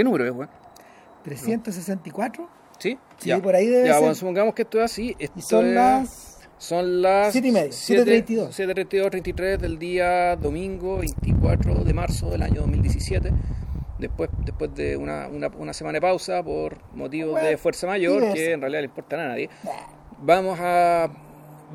[0.00, 0.48] ¿Qué número es, weón?
[1.24, 2.48] 364.
[2.78, 2.96] ¿Sí?
[3.18, 3.38] Sí, ya.
[3.42, 4.00] por ahí debe Ya, ser.
[4.00, 5.14] bueno, supongamos que esto es así.
[5.18, 9.10] Esto Y son es- las Son las Siete y media, 7:32 7:32.
[9.10, 13.30] 33 del día domingo 24 de marzo del año 2017.
[13.98, 18.32] Después, después de una, una, una semana de pausa por motivos Bueno, de fuerza mayor,
[18.32, 19.50] que en realidad le importan a nadie,
[20.22, 21.10] vamos a,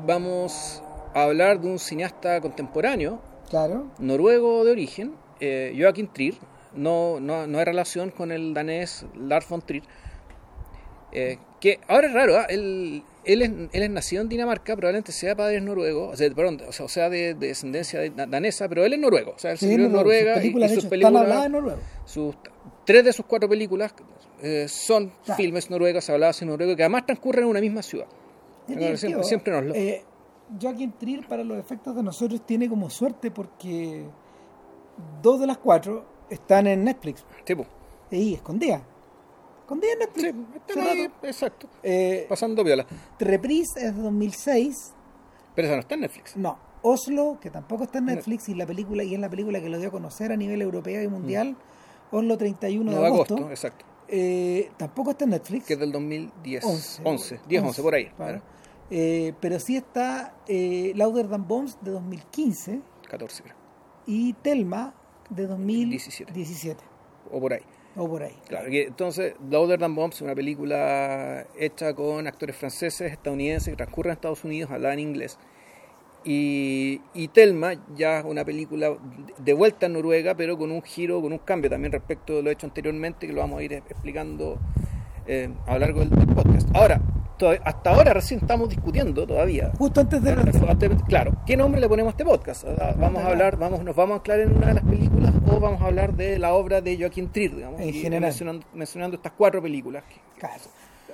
[0.04, 0.82] vamos
[1.14, 3.20] a hablar de un cineasta contemporáneo,
[3.50, 3.86] Claro.
[4.00, 6.34] noruego de origen, eh, Joachim Trier.
[6.76, 9.82] No, no, no hay relación con el danés Lars von Trier.
[11.12, 12.44] Eh, que ahora es raro, ¿ah?
[12.48, 16.60] él, él, es, él es nacido en Dinamarca, probablemente sea padre noruego, o sea, perdón,
[16.68, 19.52] o sea, o sea, de, de descendencia de- danesa, pero él es noruego, o sea,
[19.52, 19.92] él Sí, Noruego.
[19.96, 22.34] Noruega Sus y- películas, y, de sus películas, sus,
[22.84, 23.94] tres de sus cuatro películas
[24.42, 25.36] eh, son Claro.
[25.40, 28.06] filmes noruegos, hablados en noruego, que además transcurren en una misma ciudad.
[28.68, 29.74] Es siempre, siempre nos lo...
[29.74, 30.04] Eh,
[30.60, 34.04] Joaquin Trier, para los efectos de nosotros, tiene como suerte porque
[35.22, 37.24] dos de las cuatro están en Netflix.
[37.44, 37.66] tipo,
[38.10, 38.82] Y escondidas.
[39.60, 40.32] Escondidas en Netflix.
[40.34, 42.86] sí, están ahí, exacto, Eh, pasando viola.
[43.18, 44.92] Reprise es de 2006.
[45.54, 46.36] Pero esa no está en Netflix.
[46.36, 49.68] No, Oslo, que tampoco está en Netflix, y la película y es la película que
[49.68, 51.56] lo dio a conocer a nivel europeo y mundial.
[52.12, 53.50] Oslo 31 No, de agosto.
[53.50, 53.84] exacto.
[54.08, 55.66] Eh, tampoco está en Netflix.
[55.66, 56.64] Que es del 2010.
[56.64, 57.02] 11.
[57.04, 58.06] 11, 10, 11, por ahí.
[58.16, 58.40] claro.
[58.88, 62.80] Eh, pero sí está eh, Louder Than Bombs de 2015
[63.10, 63.54] 14, creo.
[64.06, 64.94] y Telma
[65.30, 66.32] de 2017.
[66.32, 66.84] 17.
[67.30, 67.62] O por ahí.
[67.96, 68.34] O por ahí.
[68.48, 73.76] Claro, que entonces, Louder Than Bombs es una película hecha con actores franceses, estadounidenses, que
[73.76, 75.38] transcurren en Estados Unidos, hablada en inglés.
[76.24, 78.98] Y, y Telma ya es una película
[79.38, 82.50] de vuelta en Noruega, pero con un giro, con un cambio también respecto de lo
[82.50, 84.58] hecho anteriormente, que lo vamos a ir explicando
[85.26, 86.68] eh, a lo largo del, del podcast.
[86.74, 87.00] Ahora,
[87.64, 90.34] hasta ahora recién estamos discutiendo todavía Justo antes de...
[91.06, 92.64] Claro, ¿qué nombre le ponemos a este podcast?
[92.96, 95.82] Vamos a hablar, vamos, nos vamos a anclar en una de las películas o vamos
[95.82, 98.22] a hablar de la obra de Joaquín Trier, digamos, En general.
[98.22, 100.02] mencionando, mencionando estas cuatro películas.
[100.04, 100.62] que- Claro.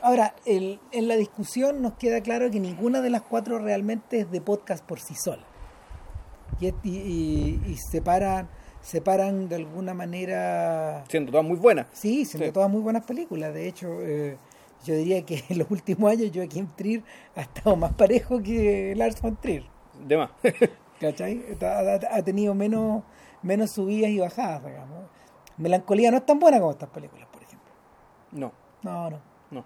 [0.01, 4.31] Ahora, el- en la discusión nos queda claro que ninguna de las cuatro realmente es
[4.31, 5.43] de podcast por sí sola.
[6.61, 7.77] Y, y, y- y
[8.83, 11.05] separan, separan de alguna manera...
[11.09, 11.87] siendo todas muy buenas.
[11.93, 12.53] Sí, siendo Sí.
[12.53, 13.55] todas muy buenas películas.
[13.55, 14.37] De hecho, eh,
[14.85, 17.03] yo diría que en los últimos años Joaquim Trier
[17.37, 19.65] ha estado más parejo que Lars von Trier.
[20.07, 20.31] De más.
[21.01, 21.43] ¿Cachai?
[22.11, 23.03] Ha tenido menos,
[23.43, 25.05] menos subidas y bajadas, digamos.
[25.57, 27.71] Melancolía no es tan buena como estas películas, por ejemplo.
[28.33, 29.21] no, No, no.
[29.51, 29.65] no.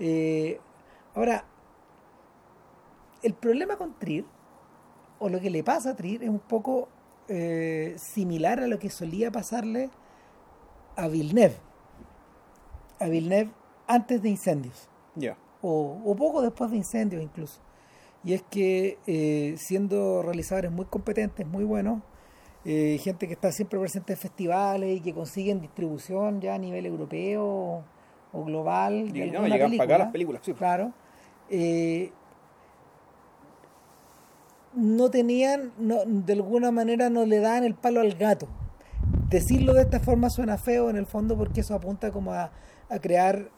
[0.00, 0.58] Eh,
[1.14, 1.44] ahora,
[3.22, 4.24] el problema con Trier,
[5.20, 6.88] o lo que le pasa a Trier, es un poco
[7.28, 9.90] eh, similar a lo que solía pasarle
[10.96, 11.56] a Villeneuve.
[12.98, 13.50] A Villeneuve
[13.86, 14.88] antes de Incendios,
[15.60, 17.60] o, o poco después de Incendios incluso.
[18.24, 22.02] Y es que eh, siendo realizadores muy competentes, muy buenos,
[22.64, 26.86] eh, gente que está siempre presente en festivales y que consiguen distribución ya a nivel
[26.86, 27.82] europeo
[28.32, 29.08] o global.
[29.08, 30.54] Y no, llegan para acá película, las películas, sí.
[30.54, 30.92] Claro.
[31.50, 32.12] eh,
[34.74, 38.48] no tenían, no, de alguna manera no le daban el palo al gato.
[39.28, 42.50] Decirlo de esta forma suena feo en el fondo porque eso apunta como a,
[42.88, 43.48] a crear,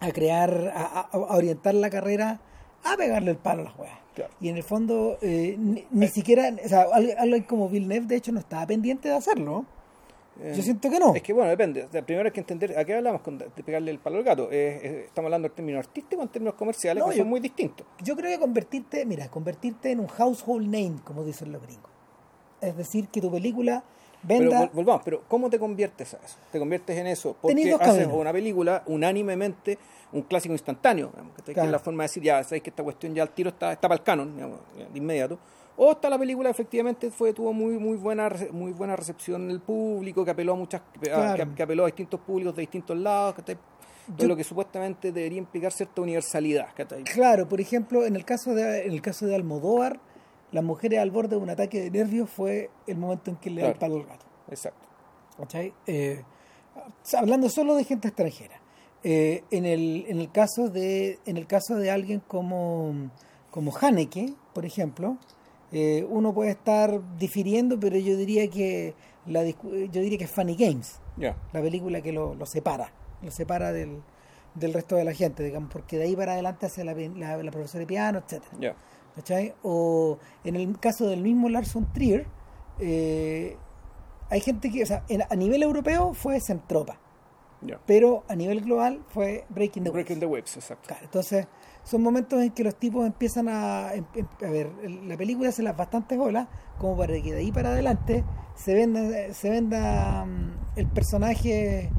[0.00, 2.40] a crear, a, orientar la carrera
[2.84, 3.98] a pegarle el palo a las weas.
[4.14, 4.32] Claro.
[4.40, 8.16] Y en el fondo, eh, ni, ni siquiera, o sea, al- alguien como Villeneuve de
[8.16, 9.64] hecho no estaba pendiente de hacerlo.
[10.42, 11.14] Eh, Yo siento que no.
[11.14, 11.84] Es que bueno, depende.
[11.84, 14.24] O sea, primero hay que entender a qué hablamos con, de pegarle el palo al
[14.24, 14.44] gato.
[14.50, 17.40] Eh, eh, estamos hablando en términos artísticos en términos comerciales, No, que yo- son muy
[17.40, 17.86] distintos.
[18.02, 21.90] Yo creo que convertirte, mira, convertirte en un household name, como dicen los gringos.
[22.60, 23.82] Es decir, que tu película
[24.26, 24.62] Pero venda.
[24.62, 26.36] vol- volvamos, pero ¿cómo te conviertes a eso?
[26.52, 29.78] Te conviertes en eso porque haces una película unánimemente,
[30.12, 31.66] un clásico instantáneo, digamos, que, que Claro.
[31.68, 33.88] es la forma de decir, ya sabéis que esta cuestión ya al tiro está, está
[33.88, 34.58] para el canon, digamos,
[34.92, 35.38] de inmediato.
[35.82, 39.60] O está la película efectivamente fue tuvo muy muy buena muy buena recepción en el
[39.60, 41.48] público, que apeló a muchas Claro.
[41.50, 43.56] que, que apeló a distintos públicos de distintos lados, que
[44.18, 46.66] Yo- lo que supuestamente debería implicar cierta universalidad.
[47.14, 50.00] Claro, por ejemplo, en el caso de en el caso de Almodóvar,
[50.52, 53.62] las mujeres al borde de un ataque de nervios fue el momento en que le
[53.62, 53.94] da el Claro.
[53.94, 54.26] palo al gato.
[54.50, 54.86] Exacto.
[55.38, 55.72] ¿cachai?
[55.86, 56.22] Eh,
[57.16, 58.60] hablando solo de gente extranjera.
[59.02, 62.92] Eh, en, el, en el caso de en el caso de alguien como
[63.50, 65.16] como Haneke, por ejemplo,
[65.72, 68.94] eh, uno puede estar difiriendo, pero yo diría que
[69.26, 71.00] la yo diría que es Funny Games,
[71.52, 74.02] la película que lo, lo separa, lo separa del,
[74.54, 77.50] del resto de la gente, digamos, porque de ahí para adelante hace la, la, la
[77.50, 78.52] profesora de piano, etcétera.
[79.62, 82.26] O en el caso del mismo Lars von Trier,
[82.78, 83.56] eh,
[84.30, 86.98] hay gente que, o sea, en- a nivel europeo fue Centropa,
[87.86, 90.04] pero a nivel global fue Breaking the Waves.
[90.06, 90.86] Breaking the Waves, exacto.
[90.88, 91.46] Claro, entonces,
[91.84, 93.94] son momentos en que los tipos empiezan a.
[93.94, 94.70] em- em- a ver,
[95.06, 96.46] la película hace las bastantes olas,
[96.78, 98.24] como para que de ahí para adelante
[98.54, 101.90] se venda, se venda mm, el personaje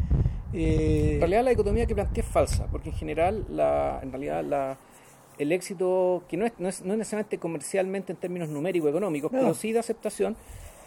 [0.53, 4.43] Eh, En realidad la dicotomía que plantea es falsa, porque en general, la, en realidad
[4.43, 4.77] la,
[5.37, 9.31] el éxito, que no es, no, es, no es necesariamente comercialmente en términos numéricos económicos,
[9.31, 9.39] No.
[9.39, 10.35] pero sí de aceptación,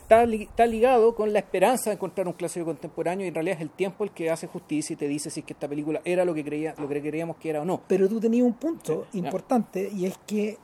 [0.05, 3.57] está, li- está ligado con la esperanza de encontrar un clásico contemporáneo y en realidad
[3.57, 6.01] es el tiempo el que hace justicia y te dice si es que esta película
[6.05, 7.81] era lo que creía, lo que creíamos que era o no.
[7.89, 10.59] Pero tú tenías un punto Sí, importante y es que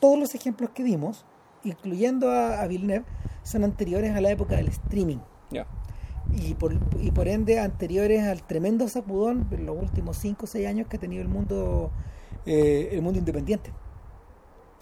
[0.00, 1.24] todos los ejemplos que dimos,
[1.64, 3.04] incluyendo a, a Villeneuve,
[3.42, 5.18] son anteriores a la época del streaming
[6.32, 10.66] y por, y por ende anteriores al tremendo sacudón en los últimos 5 o 6
[10.66, 11.90] años que ha tenido el mundo
[12.46, 13.72] eh, el mundo independiente.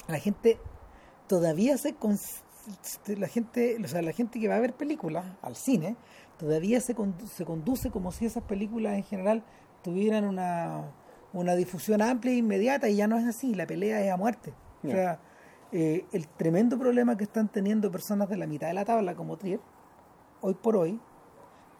[0.08, 0.58] La gente
[1.28, 1.94] todavía se
[3.16, 5.96] la gente, o sea, la gente que va a ver películas al cine
[6.38, 9.42] todavía se, condu- se conduce como si esas películas en general
[9.82, 10.90] tuvieran una,
[11.32, 14.52] una difusión amplia e inmediata y ya no es así, la pelea es a muerte.
[14.84, 15.20] O sea,
[15.72, 19.36] eh, el tremendo problema que están teniendo personas de la mitad de la tabla como
[19.36, 19.60] Trier,
[20.40, 21.00] hoy por hoy,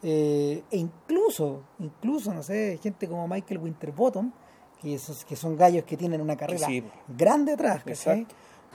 [0.03, 4.33] eh, e incluso, incluso, no sé, gente como Michael Winterbottom,
[4.81, 6.83] que, esos, que son gallos que tienen una carrera Sí.
[7.17, 8.27] grande atrás, ¿cachai?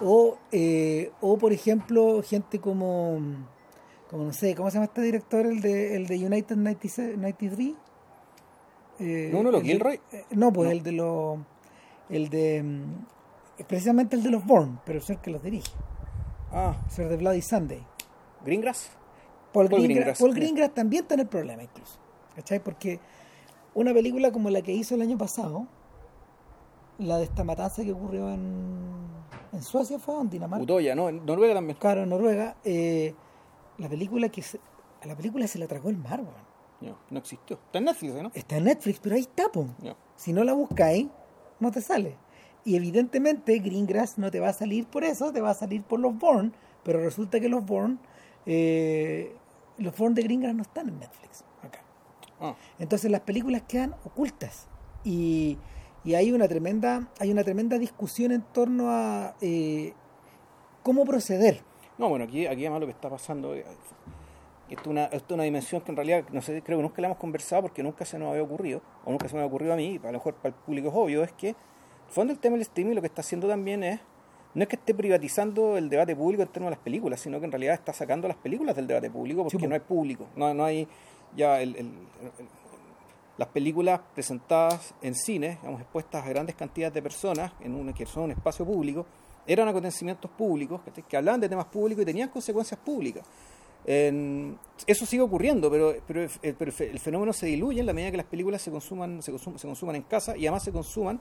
[0.02, 3.18] O, eh, o, por ejemplo, gente como,
[4.10, 5.46] como, no sé, ¿cómo se llama este director?
[5.46, 7.74] El de, el de United 96 93.
[9.00, 10.00] Eh, ¿No uno de los Gilroy?
[10.12, 10.72] eh, no, pues No.
[10.72, 11.40] el de los.
[12.10, 12.64] El de.
[12.64, 15.72] mm, Precisamente el de los Bourne, pero el que los dirige.
[16.52, 17.84] Ah, el de Bloody Sunday.
[18.46, 18.92] Greengrass.
[19.52, 20.20] Paul, Paul Greengrass, Greengrass.
[20.20, 21.98] Paul Greengrass también está en el problema, incluso.
[22.36, 22.60] ¿Cachai?
[22.64, 23.00] Porque
[23.74, 25.66] una película como la que hizo el año pasado,
[27.00, 28.88] la de esta matanza que ocurrió en,
[29.54, 30.64] en Suecia, fue en Dinamarca.
[30.64, 31.10] Utoya, ¿no?
[31.10, 31.78] En Noruega también.
[31.80, 32.56] Claro, en Noruega.
[32.64, 33.14] eh,
[33.78, 34.60] la película que se-
[35.02, 36.48] a la película se la tragó el mar, weón.
[36.82, 37.56] Ya, no existió.
[37.66, 38.32] Está en Netflix, ¿no?
[38.34, 39.68] Está en Netflix, pero ahí está, po.
[39.82, 39.96] Ya.
[40.16, 41.08] Si no la buscáis,
[41.60, 42.16] no te sale.
[42.66, 46.00] Y evidentemente Greengrass no te va a salir por eso, te va a salir por
[46.00, 46.52] los Bourne,
[46.84, 47.98] pero resulta que los Bourne,
[48.46, 49.36] eh,
[49.78, 51.82] los Bourne de Greengrass no están en Netflix acá.
[52.40, 54.68] Ah, Entonces las películas quedan ocultas
[55.04, 55.58] y,
[56.07, 59.94] y hay una tremenda hay una tremenda discusión en torno a eh,
[60.83, 61.62] cómo proceder.
[61.98, 63.65] No, bueno, aquí, aquí además lo que está pasando eh,
[64.69, 67.01] esto es una, esto es una dimensión que en realidad, no sé, creo que nunca
[67.01, 69.74] la hemos conversado porque nunca se nos había ocurrido, o nunca se me había ocurrido
[69.74, 71.56] a mí, y a lo mejor para el público es obvio, es que, el
[72.10, 74.00] fondo el tema del streaming lo que está haciendo también es,
[74.53, 77.45] no es que esté privatizando el debate público en torno a las películas, sino que
[77.45, 80.53] en realidad está sacando las películas del debate público porque Sí, no hay público, no,
[80.53, 80.88] no hay
[81.36, 82.48] ya el, el- el-
[83.38, 88.06] las películas presentadas en cine, digamos, expuestas a grandes cantidades de personas, en un, que
[88.06, 89.06] son un espacio público,
[89.45, 93.24] eran acontecimientos públicos que hablaban de temas públicos y tenían consecuencias públicas.
[93.86, 98.12] En- eso sigue ocurriendo, pero, pero, el- pero el fenómeno se diluye en la medida
[98.12, 101.19] que las películas se consuman, se consum- se consuman en casa y además se consuman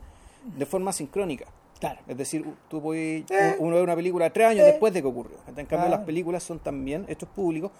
[0.56, 1.46] de forma sincrónica.
[1.78, 2.00] Claro.
[2.08, 3.56] Es decir, tú puedes, Eh.
[3.58, 4.70] uno ve una película tres años Eh.
[4.70, 5.36] después de que ocurrió.
[5.54, 7.70] En cambio, las películas son también hechos públicos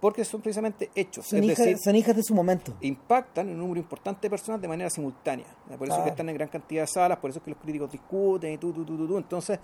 [0.00, 1.26] porque son precisamente hechos.
[1.26, 2.74] Son, es decir, son hijas de su momento.
[2.80, 5.46] impactan en un número importante de personas de manera simultánea.
[5.66, 6.04] Por eso es Claro.
[6.04, 8.58] que están en gran cantidad de salas, por eso es que los críticos discuten y
[8.58, 9.16] tú, tú, tú, tú.
[9.18, 9.58] Entonces,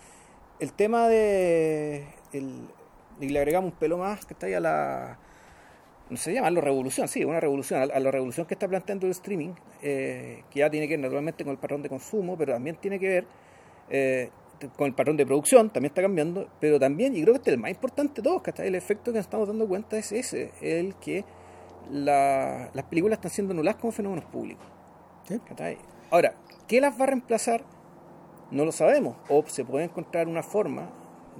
[0.59, 2.07] el tema de.
[2.33, 2.67] El,
[3.21, 5.19] y le agregamos un pelo más que está ahí a la.
[6.11, 9.07] No sé llamarlo revolución, sí, una revolución, a, la- a la revolución que está planteando
[9.07, 12.53] el streaming, eh, que ya tiene que ver naturalmente con el patrón de consumo, pero
[12.53, 13.25] también tiene que ver
[13.89, 14.31] eh,
[14.77, 17.55] con el patrón de producción, también está cambiando, pero también, y creo que este es
[17.55, 18.69] el más importante de todos, ¿cachai?
[18.69, 21.25] El efecto que nos estamos dando cuenta es ese, el que
[21.91, 24.65] la- las películas están siendo anuladas como fenómenos públicos.
[26.11, 26.35] Ahora,
[26.69, 27.65] ¿qué las va a reemplazar?
[28.51, 29.17] No lo sabemos.
[29.29, 30.91] O se puede encontrar una forma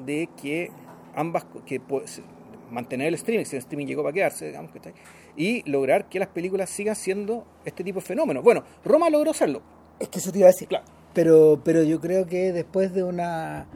[0.05, 0.71] de que
[1.15, 2.23] ambas, que pu- se-
[2.71, 4.95] mantener el streaming, si el streaming llegó para quedarse, digamos, ¿cachai?
[5.35, 8.43] y lograr que las películas sigan siendo este tipo de fenómenos.
[8.45, 9.63] Bueno, Roma logró hacerlo.
[9.99, 10.69] Es que eso te iba a decir.
[10.69, 10.85] Claro.
[11.15, 13.67] Pero, pero yo creo que después de una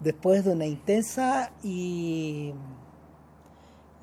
[0.00, 2.52] después de una intensa y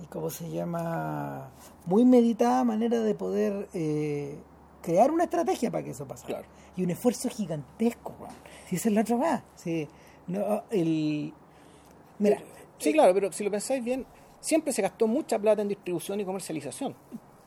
[0.02, 1.50] y cómo se llama
[1.86, 4.38] muy meditada manera de poder eh,
[4.82, 6.46] crear una estrategia para que eso Claro.
[6.76, 8.14] y un esfuerzo gigantesco
[8.68, 9.88] si esa es la otra va sí,
[10.28, 11.34] no, el
[12.20, 12.40] mira
[12.80, 14.06] Sí, claro, pero si lo pensáis bien,
[14.42, 16.94] siempre se gastó mucha plata en distribución y comercialización.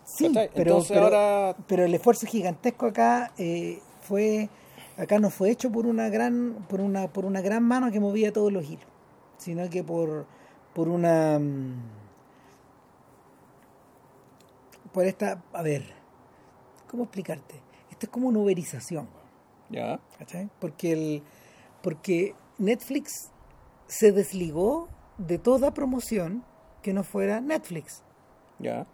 [0.02, 4.48] Sí, Entonces pero, ahora- pero el esfuerzo gigantesco acá eh, fue
[4.96, 8.32] acá no fue hecho por una gran por una por una gran mano que movía
[8.32, 8.86] todos los hilos,
[9.38, 10.26] sino que por
[10.74, 11.74] por una mm,
[14.96, 15.84] por esta, a ver,
[16.88, 17.56] ¿cómo explicarte?
[17.90, 19.08] Esto es como una uberización,
[19.68, 20.00] Ya.
[20.18, 20.48] ¿cachai?
[20.58, 21.22] Porque el
[21.82, 23.30] porque Netflix
[23.88, 24.88] se desligó
[25.18, 26.44] de toda promoción
[26.82, 28.02] que no fuera Netflix.
[28.58, 28.86] Ya.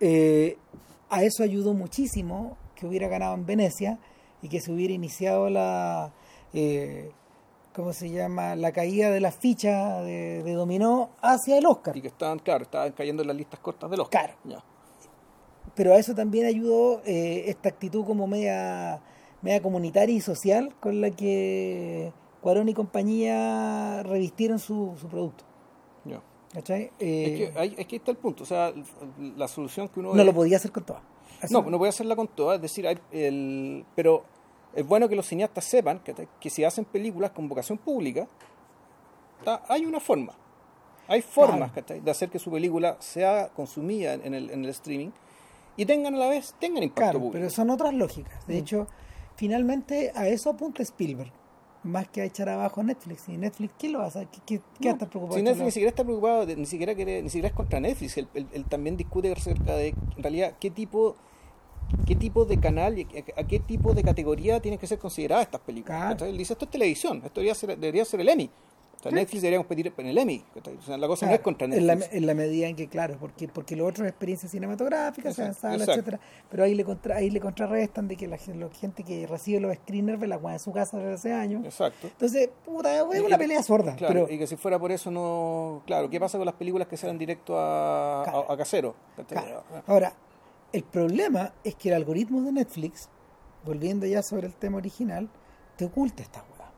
[0.00, 0.58] Eh,
[1.08, 3.98] a eso ayudó muchísimo que hubiera ganado en Venecia
[4.42, 6.12] y que se hubiera iniciado la,
[6.52, 7.10] eh,
[7.74, 8.56] ¿cómo se llama?
[8.56, 11.96] La caída de la ficha de, de dominó hacia el Oscar.
[11.96, 14.36] Y que estaban, claro, estaban cayendo en las listas cortas del Oscar.
[14.42, 14.62] Claro.
[15.74, 19.00] Pero a eso también ayudó eh, esta actitud como media,
[19.42, 25.44] media comunitaria y social con la que Cuarón y compañía revistieron su, su producto.
[26.52, 26.90] ¿Cachai?
[26.98, 28.42] Es que ahí, es que está el punto.
[28.42, 28.72] O sea,
[29.36, 31.00] la solución que uno no ve- lo podía hacer con todas.
[31.40, 34.24] Así- No, no voy a hacerla con todas, es decir, hay el, pero
[34.74, 38.26] es bueno que los cineastas sepan que, que si hacen películas con vocación pública,
[39.44, 40.34] ta- hay una forma.
[41.08, 45.10] Hay formas de hacer que su película sea consumida en el, en el streaming
[45.76, 47.32] y tengan a la vez tengan impacto Claro, público.
[47.38, 48.46] pero son otras lógicas.
[48.46, 48.58] De Mm.
[48.58, 48.86] hecho,
[49.34, 51.32] finalmente a eso apunta Spielberg,
[51.82, 53.28] más que a echar abajo a Netflix.
[53.28, 54.28] ¿Y Netflix qué lo hacer?
[54.28, 55.36] ¿Qué, qué, qué estar preocupado?
[55.38, 58.16] Si Netflix ni siquiera está preocupado, de- ni siquiera quiere, ni siquiera es contra Netflix,
[58.18, 61.16] él, él- él también discute acerca de en realidad qué tipo
[62.06, 63.06] qué tipo de canal y
[63.36, 66.14] a, qué tipo de categoría tienen que ser consideradas estas películas.
[66.16, 66.26] Claro.
[66.26, 68.50] Él dice esto es televisión, esto debería ser, debería ser el Emmy.
[68.98, 70.44] O sea, Netflix debería competir en el Emmy.
[70.52, 70.76] ¿cachai?
[70.76, 72.14] O sea, la cosa no es contra en la, Netflix.
[72.14, 75.60] en la medida en que, claro, porque porque lo otro es experiencia cinematográfica, se Exacto,
[75.62, 75.92] sala, exacto.
[75.92, 76.20] etcétera
[76.50, 79.74] Pero ahí le contra, ahí le contrarrestan de que la, la gente que recibe los
[79.74, 81.64] screeners ve la weá en su casa desde hace años.
[81.64, 82.08] Exacto.
[82.08, 83.96] Entonces, puta, es Y- una pelea sorda.
[83.96, 85.82] Claro, pero, y que si fuera por eso no...
[85.86, 88.46] Claro, ¿qué pasa con las películas que salen directo a, Claro.
[88.50, 88.94] a, a casero?
[89.86, 90.12] Ahora,
[90.72, 93.08] el problema es que el algoritmo de Netflix,
[93.64, 95.28] volviendo ya sobre el tema original,
[95.76, 96.72] te oculta esta weá.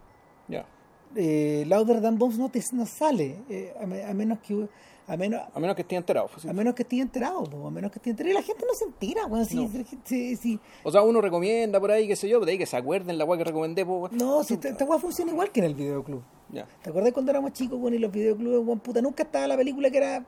[0.49, 0.67] Ya.
[1.15, 4.67] Eh, Louder Than Bombs no te no sale, eh, a, a menos que
[5.09, 6.29] a menos A menos que esté enterado.
[6.29, 6.49] pues, sí.
[6.49, 8.31] a menos que esté enterado, po, a menos que esté enterado.
[8.31, 9.45] Y la gente no se entera, weón.
[9.45, 9.69] Si, No.
[10.05, 12.67] si- si- O sea, uno recomienda por ahí, qué sé yo, pero de ahí que
[12.67, 13.83] se acuerden la weá que recomendé.
[13.83, 14.17] Weón.
[14.17, 16.23] no, si esta, esta weá funciona igual que en el videoclub.
[16.51, 16.67] Ya.
[16.83, 19.91] ¿Te acuerdas cuando éramos chicos, weón, y los videoclubes, weón, puta, nunca estaba la película
[19.91, 20.25] que era.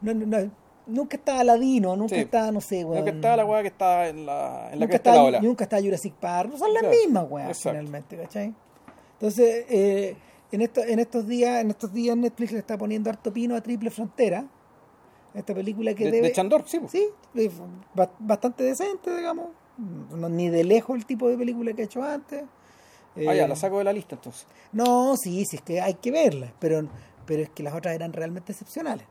[0.00, 0.50] No, no, no,
[0.86, 2.20] nunca estaba Ladino, nunca Sí.
[2.22, 3.04] estaba, no sé, weón.
[3.04, 5.22] que está la weá que está en la, en la nunca, cresta de la estaba,
[5.24, 5.40] ola.
[5.40, 7.70] nunca estaba Jurassic Park, no son las mismas, exacto.
[7.70, 8.54] finalmente, ¿cachai?
[9.14, 10.16] Entonces, eh,
[10.52, 13.60] en, esto, en estos días, en estos días Netflix le está poniendo harto pino a
[13.60, 14.46] Triple Frontera.
[15.34, 16.28] Esta película que De, debe.
[16.28, 16.78] de Chandor, sí.
[16.80, 16.92] pues.
[16.92, 17.08] Sí,
[18.20, 19.48] bastante decente, digamos.
[20.10, 22.42] No, ni de lejos el tipo de película que ha hecho antes.
[23.16, 24.46] Ah, ya, Eh, la saco de la lista entonces.
[24.72, 26.88] No, sí, sí, es que hay que verla, pero,
[27.26, 29.06] pero es que las otras eran realmente excepcionales.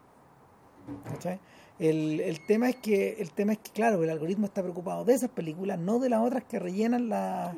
[1.03, 1.39] ¿Cachai?
[1.79, 5.13] El, el tema es que, el tema es que, claro, el algoritmo está preocupado de
[5.13, 7.53] esas películas, no de las otras que rellenan la,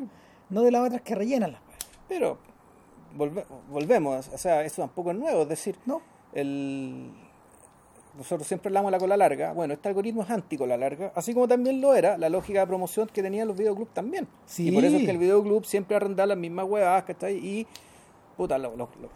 [0.50, 1.62] no de las otras que rellenan las
[2.10, 2.40] Pero
[3.16, 6.02] volve- volvemos, o sea, eso tampoco es nuevo, es decir, No,
[6.34, 7.12] el
[8.18, 9.54] nosotros siempre hablamos de la cola larga.
[9.54, 12.66] Bueno, este algoritmo es anti cola larga, así como también lo era la lógica de
[12.66, 14.28] promoción que tenían los videoclubs también.
[14.48, 14.70] Sí.
[14.70, 17.36] Y por eso es que el videoclub siempre arrendaba las mismas huevadas, ¿cachai?
[17.38, 17.68] Y,
[18.36, 19.12] puta, los, los, los,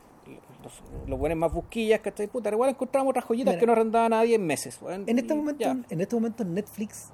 [0.64, 2.28] los, los buenos más busquillas, ¿cachai?
[2.28, 4.80] Puta, igual encontramos otras joyitas Mira, que no arrendaba nadie en meses.
[4.90, 7.10] en este y momento, Ya, en este momento Netflix,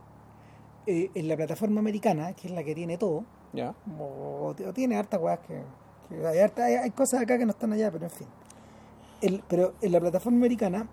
[0.85, 3.23] eh, en la plataforma americana, que es la que tiene todo,
[3.53, 3.73] ya.
[3.99, 5.61] o, o tiene hartas weas que,
[6.09, 8.27] que hay, harta- hay- hay cosas acá que no están allá, pero en fin.
[9.21, 10.87] El, pero en la plataforma americana,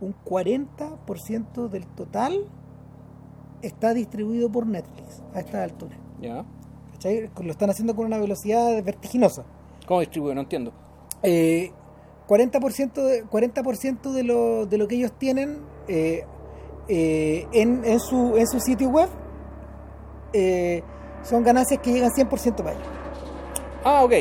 [0.00, 2.44] un 40% del total
[3.62, 5.96] está distribuido por Netflix a esta altura.
[6.20, 6.44] ya.
[6.92, 7.30] ¿Cachai?
[7.42, 9.44] Lo están haciendo con una velocidad vertiginosa.
[9.86, 10.34] ¿Cómo distribuye?
[10.34, 10.72] No entiendo.
[11.22, 11.70] Eh,
[12.28, 13.62] 40%, de, 40
[14.12, 16.24] de, lo, de lo que ellos tienen eh,
[16.88, 19.08] eh, en, en, su, en su sitio web
[20.32, 20.82] eh,
[21.22, 22.86] son ganancias que llegan 100% para ellos.
[23.84, 24.12] Ah, ok.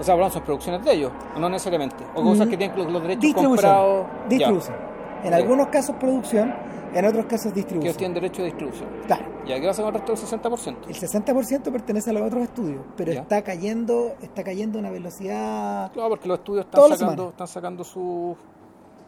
[0.00, 1.96] O sea, hablamos de producciones de ellos, no necesariamente.
[2.14, 3.56] O cosas Mm, que tienen los, los derechos Distribución.
[3.56, 4.06] comprados.
[4.22, 4.76] ya, Distribución.
[5.24, 6.54] En algunos casos producción,
[6.94, 7.96] en otros casos que distribución.
[7.96, 8.88] tienen derecho de distribución.
[9.06, 9.24] Claro.
[9.44, 10.76] ¿Y qué pasa con el resto del 60%?
[10.88, 13.20] El 60% pertenece a los otros estudios, pero Ya.
[13.22, 17.84] está cayendo, está cayendo a una velocidad Claro, porque los estudios están sacando, están sacando
[17.84, 18.36] su.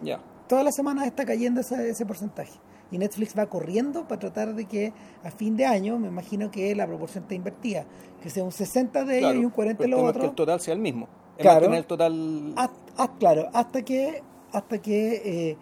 [0.02, 0.20] Ya.
[0.48, 2.52] todas las semanas está cayendo ese, ese porcentaje.
[2.90, 4.92] Y Netflix va corriendo para tratar de que
[5.24, 7.86] a fin de año, me imagino que la proporción está invertida,
[8.22, 10.16] que sea un 60 de ellos Claro, y un 40 de los es que el
[10.16, 10.34] otros.
[10.36, 11.08] total sea el mismo.
[11.36, 11.72] Es Claro.
[11.72, 12.52] el total.
[12.56, 14.22] Ah, ah, claro, hasta que
[14.52, 15.56] hasta que eh,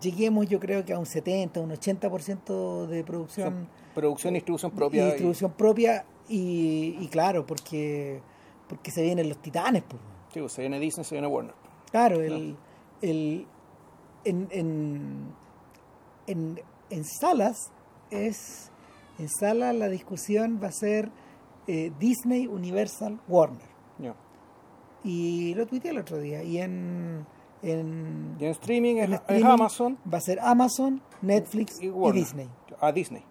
[0.00, 5.02] lleguemos yo creo que a un 70, un 80% de producción producción y distribución propia.
[5.02, 8.20] y- distribución propia y, y claro, porque
[8.68, 10.00] porque se vienen los titanes, pues.
[10.32, 11.54] sí, pues, se viene Disney, se viene Warner.
[11.90, 12.56] Claro, el,
[13.02, 13.46] el,
[14.24, 15.28] en, en,
[16.26, 16.60] en,
[16.90, 17.70] en salas
[18.10, 18.70] es
[19.18, 21.10] en salas la discusión va a ser
[21.68, 23.68] eh, Disney, Universal, Warner.
[23.98, 24.14] Ya.
[25.04, 26.42] Y lo tuiteé el otro día.
[26.42, 27.26] Y en,
[27.64, 31.90] en, streaming es, en es streaming Amazon va a ser Amazon, Netflix y.
[32.12, 32.48] Disney.
[32.80, 33.22] A Disney.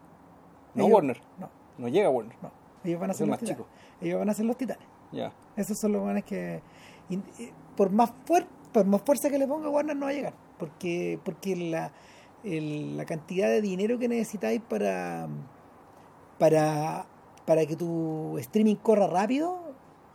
[0.74, 1.22] No Ellos- Warner.
[1.40, 2.36] No, No llega Warner.
[2.42, 2.52] no.
[2.84, 3.66] Ellos van a ser los titanes.
[4.02, 4.86] Ellos van a ser los titanes.
[5.12, 5.32] Ya.
[5.56, 6.62] Esos son los buenos que.
[7.10, 10.13] y- y por, más fuer- por más fuerza que le ponga Warner no va a
[10.16, 10.34] llegar.
[10.58, 11.92] Porque, porque la,
[12.44, 15.28] el- la cantidad de dinero que necesitáis para,
[16.40, 17.06] para,
[17.46, 19.60] para que tu streaming corra rápido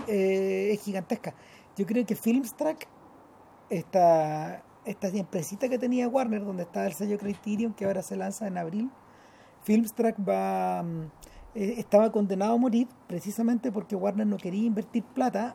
[0.07, 1.35] eh, es gigantesca.
[1.77, 2.87] Yo creo que Filmstrack,
[3.71, 8.47] esta, esta empresita que tenía Warner, donde estaba el sello Criterion, que ahora se lanza
[8.47, 8.91] en abril,
[9.63, 11.03] Filmstruck va mm,
[11.55, 15.55] eh, estaba condenado a morir precisamente porque Warner no quería invertir plata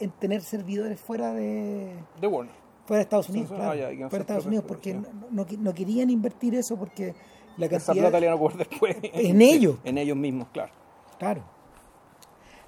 [0.00, 2.54] en tener servidores fuera de de Warner
[2.86, 6.10] fuera de Estados Unidos, Sí, claro, ah, fuera Estados Unidos porque no, no- no querían
[6.10, 7.14] invertir eso porque
[7.56, 9.76] la esa cantidad plata le van a poner después En ellos.
[9.84, 10.72] en ellos mismos claro
[11.18, 11.42] Claro.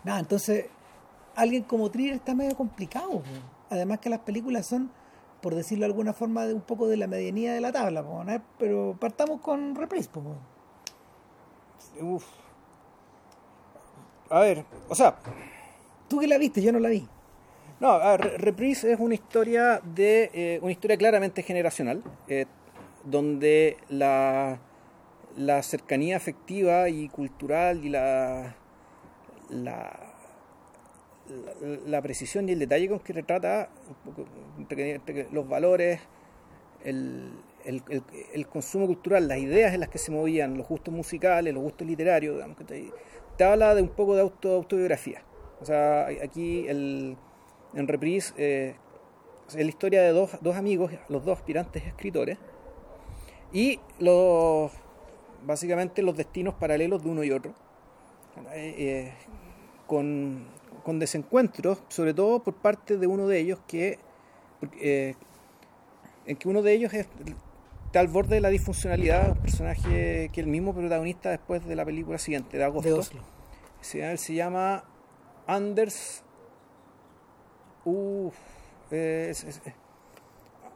[0.04, 0.66] Nada, entonces,
[1.34, 3.22] alguien como Trier está medio complicado.
[3.70, 4.90] Además que las películas son,
[5.40, 8.04] por decirlo de alguna forma, de un poco de la medianía de la tabla.
[8.58, 10.08] Pero partamos con Reprise.
[12.00, 12.24] Uf.
[14.30, 15.16] a ver o sea
[16.08, 17.04] Tú que la viste, yo no la vi.
[17.80, 22.46] No, a ver, Re- Reprise es una historia de eh, una historia claramente generacional, eh,
[23.02, 24.60] donde la,
[25.36, 28.54] la cercanía afectiva y cultural y la,
[29.50, 30.05] la,
[31.86, 33.70] la, precisión y el detalle con que retrata
[35.32, 36.00] los valores,
[36.84, 37.32] el,
[37.64, 37.82] el,
[38.32, 41.86] el- consumo cultural, las ideas en las que se movían, los gustos musicales, los gustos
[41.86, 45.22] literarios, digamos, que te, habla de un poco de auto, autobiografía.
[45.60, 47.16] O sea, aquí el,
[47.74, 48.76] en Reprise eh,
[49.48, 52.38] es la historia de dos, dos amigos, los dos aspirantes escritores,
[53.52, 54.72] y los
[55.44, 57.54] básicamente los destinos paralelos de uno y otro,
[58.52, 59.12] eh,
[59.86, 60.46] con,
[60.86, 63.98] con desencuentros, sobre todo por parte de uno de ellos que,
[64.80, 65.16] eh,
[66.26, 67.08] en que uno de ellos es,
[67.86, 71.84] está al borde de la disfuncionalidad, un personaje que el mismo protagonista después de la
[71.84, 73.20] película siguiente, de agosto, De Oslo.
[73.80, 74.84] se, él se llama
[75.48, 76.22] Anders.
[77.84, 78.34] Uf,
[78.92, 79.62] eh, es- es-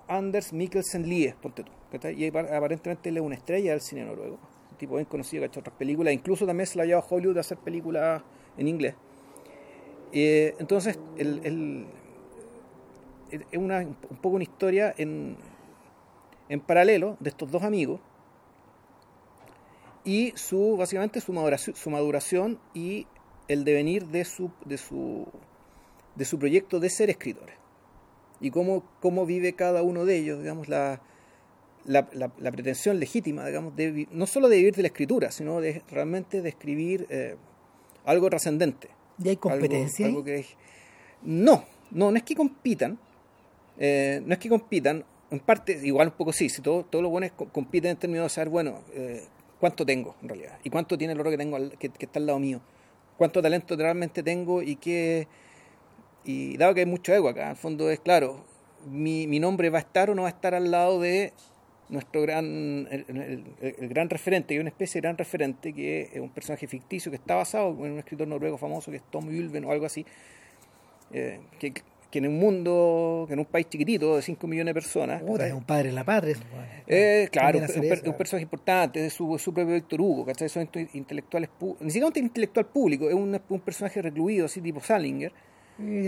[0.08, 1.70] Anders Mikkelsen Lie, ponte tú.
[2.16, 4.38] Y apar- aparentemente él es una estrella del cine noruego.
[4.72, 6.12] Un tipo bien conocido que ha hecho otras películas.
[6.12, 8.22] Incluso también se la ha llevado a Hollywood a hacer películas
[8.58, 8.94] en inglés.
[10.12, 11.86] Eh, entonces, el,
[13.30, 15.36] es una, un poco una historia en,
[16.48, 18.00] en paralelo de estos dos amigos
[20.04, 23.06] y su básicamente su maduración, su maduración y
[23.48, 25.26] el devenir de su de su
[26.16, 27.54] de su proyecto de ser escritores.
[28.40, 31.00] Y cómo, cómo vive cada uno de ellos digamos la
[31.84, 35.60] la, la- la pretensión legítima digamos de no solo de vivir de la escritura sino
[35.60, 37.36] de realmente de escribir eh,
[38.04, 38.88] algo trascendente
[39.22, 40.06] ¿Y hay competencia?
[40.06, 40.22] algo, ahí?
[40.22, 40.56] algo que es-
[41.22, 42.98] no no no es que compitan
[43.78, 47.10] eh, no es que compitan en parte igual un poco sí si todo- todos los
[47.10, 49.24] buenos co- compiten en términos de saber bueno eh,
[49.58, 52.18] cuánto tengo en realidad y cuánto tiene el otro que tengo al- que, que está
[52.18, 52.60] al lado mío
[53.18, 55.28] cuánto talento realmente tengo y qué
[56.24, 58.44] y dado que hay mucho ego acá, en el fondo es claro,
[58.86, 61.32] mi, mi nombre va a estar o no va a estar al lado de
[61.90, 63.04] nuestro gran, el,
[63.60, 67.10] el- gran referente, que es una especie de gran referente, que es un personaje ficticio
[67.10, 70.06] que está basado en un escritor noruego famoso que es Tom Ylven o algo así,
[71.12, 74.74] eh, que, que en un mundo, que en un país chiquitito de 5 millones de
[74.74, 76.36] personas, Puta, es un padre de la patria.
[76.86, 80.48] Eh, claro, un, un un personaje importante, es su, su propio Víctor Hugo, ¿cachai?
[80.48, 81.50] Son inte- intelectuales,
[81.80, 85.49] ni siquiera un intelectual público, es un, un personaje recluido, así tipo Salinger, Y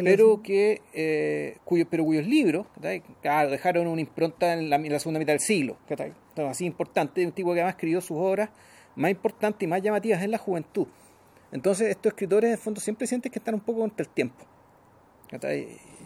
[0.05, 2.67] pero que eh, cuyo, pero cuyos libros
[3.21, 5.77] claro, dejaron una impronta en la, en la segunda mitad del siglo.
[5.89, 8.51] Entonces, así importante un tipo que además escribió sus obras
[8.97, 10.87] más importantes y más llamativas en la juventud
[11.53, 14.45] entonces estos escritores en el fondo siempre sienten que están un poco contra el tiempo.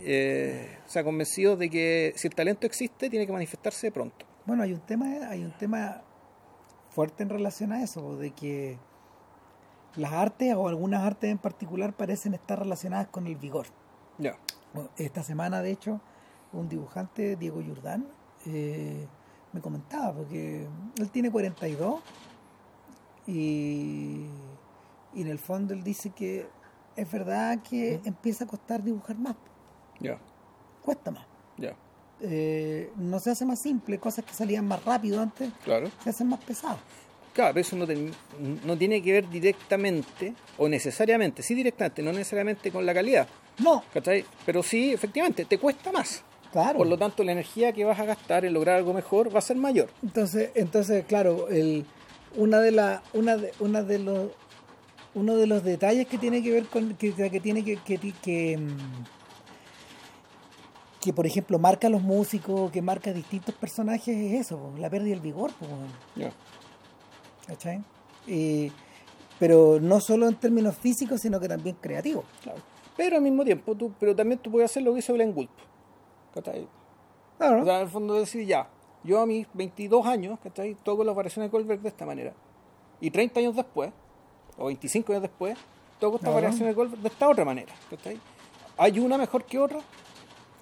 [0.02, 4.62] Eh, o sea convencidos de que si el talento existe tiene que manifestarse pronto Bueno,
[4.62, 6.04] hay un tema, hay un tema
[6.90, 8.78] fuerte en relación a eso, de que
[9.96, 13.66] las artes o algunas artes en particular parecen estar relacionadas con el vigor.
[14.96, 16.00] Esta semana, de hecho,
[16.52, 18.06] un dibujante, Diego Jordán,
[18.44, 19.06] eh,
[19.52, 20.66] me comentaba, porque
[20.98, 22.00] él tiene 42
[23.26, 24.26] y,
[25.14, 26.46] y en el fondo él dice que
[26.94, 29.36] es verdad que empieza a costar dibujar más,
[29.98, 30.18] ya
[30.82, 31.26] cuesta más.
[31.56, 31.74] ya
[32.20, 36.28] Eh, no se hace más simple, cosas que salían más rápido antes claro se hacen
[36.28, 36.78] más pesadas.
[37.36, 38.10] Claro, pero eso no, ten-
[38.64, 43.84] no tiene que ver directamente, o necesariamente, sí directamente, no necesariamente con la calidad, No,
[43.92, 44.24] ¿cachai?
[44.46, 46.22] Pero sí, efectivamente, te cuesta más.
[46.50, 46.78] claro.
[46.78, 49.42] Por lo tanto, la energía que vas a gastar en lograr algo mejor va a
[49.42, 49.90] ser mayor.
[50.02, 51.84] Entonces, entonces claro, el,
[52.36, 54.30] una de la, una de, una de los,
[55.14, 58.56] uno de los detalles que tiene que ver con, que, que tiene que, que, que,
[58.56, 59.04] mm,
[61.02, 64.88] que, por ejemplo marca a los músicos, que marca a distintos personajes es eso, la
[64.88, 66.32] pérdida del vigor, weón, Ya.
[67.46, 67.82] ¿Cachai?
[68.26, 68.72] Y-
[69.38, 72.24] pero no solo en términos físicos, sino que también creativos.
[72.42, 72.58] Claro.
[72.96, 75.50] Pero al mismo tiempo, tú, pero también tú puedes hacer lo que hizo Glenn Gould.
[76.34, 76.66] ¿cachai?
[77.38, 77.62] Claro.
[77.62, 78.68] O sea, en el fondo decir, ya,
[79.04, 80.74] yo a mis 22 años, ¿cachai?
[80.82, 82.32] Toco las variaciones de Goldberg de esta manera.
[83.00, 83.90] Y 30 años después,
[84.56, 85.56] o 25 años después,
[86.00, 87.74] toco estas variaciones de Goldberg de esta otra manera.
[87.90, 88.18] ¿cachai?
[88.78, 89.80] ¿Hay una mejor que otra?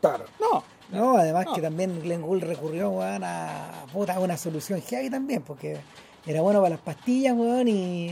[0.00, 0.24] claro.
[0.40, 0.62] No.
[0.90, 1.54] No, además No.
[1.54, 5.78] que también Glenn Gould recurrió a, puta, a una solución heavy también, porque
[6.26, 8.10] era bueno para las pastillas, weón, y,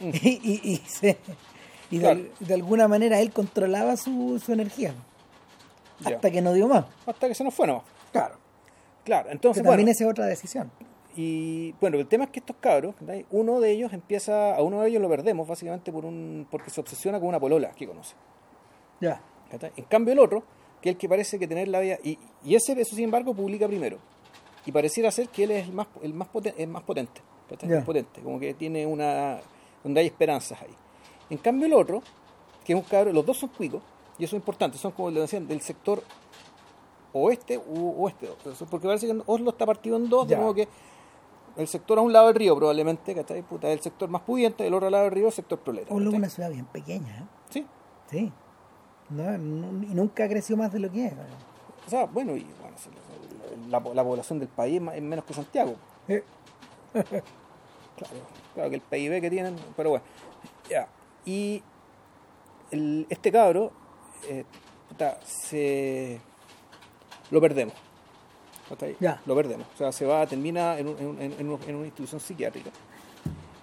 [0.00, 0.08] Mm.
[0.22, 1.18] y, y- y se-
[1.90, 2.20] y de, Claro.
[2.40, 4.92] de alguna manera él controlaba su, su energía.
[6.04, 6.84] Hasta que no dio más.
[7.06, 7.84] Hasta que se nos fue nomás.
[8.12, 8.34] Claro.
[9.04, 10.70] Claro, Que entonces, también bueno, esa es otra decisión.
[11.16, 13.24] y bueno, el tema es que estos cabros, ¿cachai?
[13.30, 16.80] uno de ellos empieza, a uno de ellos lo perdemos básicamente por un porque se
[16.80, 18.14] obsesiona con una polola que conoce.
[19.00, 19.20] Ya.
[19.76, 20.42] En cambio el otro,
[20.80, 23.32] que es el que parece que tener la vida, y, y ese, eso sin embargo,
[23.34, 23.98] publica primero.
[24.66, 27.68] Y pareciera ser que él es el más, el más, poten- el más potente, ¿cachai?
[27.72, 29.38] El potente, como que tiene una,
[29.82, 30.74] donde hay esperanzas ahí.
[31.30, 32.02] En cambio el otro,
[32.64, 33.82] que es un cabro, los dos son cuicos,
[34.18, 36.02] y eso es importante, son como le decían, del sector
[37.12, 38.28] oeste u oeste,
[38.70, 40.68] porque parece que Oslo está partido en dos, de modo que
[41.56, 43.42] el sector a un lado del río probablemente, ¿cachai?
[43.42, 45.94] Puta, el sector más pudiente, el otro lado del río, el sector proleta.
[45.94, 47.24] Oslo es una ciudad bien pequeña, ¿eh?
[47.50, 47.66] Sí,
[48.10, 48.32] Sí.
[49.10, 51.12] No, no- y nunca creció más de lo que es.
[51.86, 52.76] O sea, bueno, y bueno,
[53.68, 55.74] la, la población del país es menos que Santiago.
[56.08, 56.24] Eh,
[57.96, 58.16] Claro,
[58.54, 60.04] claro que el PIB que tienen, pero bueno.
[60.68, 60.88] Ya.
[61.24, 61.62] Y
[62.72, 63.70] el- este cabro,
[64.28, 64.44] eh,
[64.88, 66.18] puta, se
[67.30, 67.72] lo perdemos.
[68.98, 69.20] Ya.
[69.26, 69.68] Lo perdemos.
[69.74, 72.20] O sea, se va, termina en, un- en un- en- en un- en una institución
[72.20, 72.70] psiquiátrica.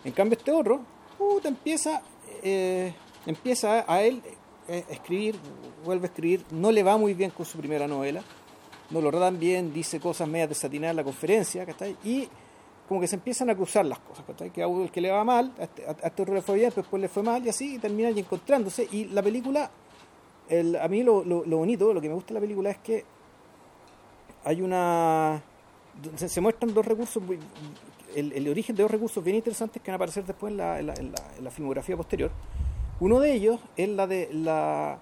[0.05, 0.79] En cambio, este otro,
[1.17, 2.01] puta, empieza,
[2.41, 2.93] eh,
[3.25, 4.21] empieza a él
[4.69, 5.37] eh, a escribir,
[5.83, 8.21] vuelve a escribir, no le va muy bien con su primera novela,
[8.91, 11.97] no lo tan bien, dice cosas medias desatinadas en la conferencia, ¿cachai?
[12.05, 12.29] Y
[12.91, 14.49] como que se empiezan a cruzar las cosas, ¿cachai?
[14.49, 16.55] Que a uno el que le va mal, a este, a este otro le fue
[16.55, 18.85] bien, después le fue mal y así, y terminan encontrándose.
[18.91, 19.71] Y la película,
[20.49, 22.79] el- a mí lo, lo- lo bonito, lo que me gusta de la película es
[22.79, 23.05] que
[24.43, 25.41] hay una...
[26.17, 27.39] Se, se muestran dos recursos, muy-
[28.13, 30.77] el, el origen de dos recursos bien interesantes que van a aparecer después en la,
[30.79, 32.29] en la- en la- en la filmografía posterior.
[32.99, 34.99] Uno de ellos es la de la,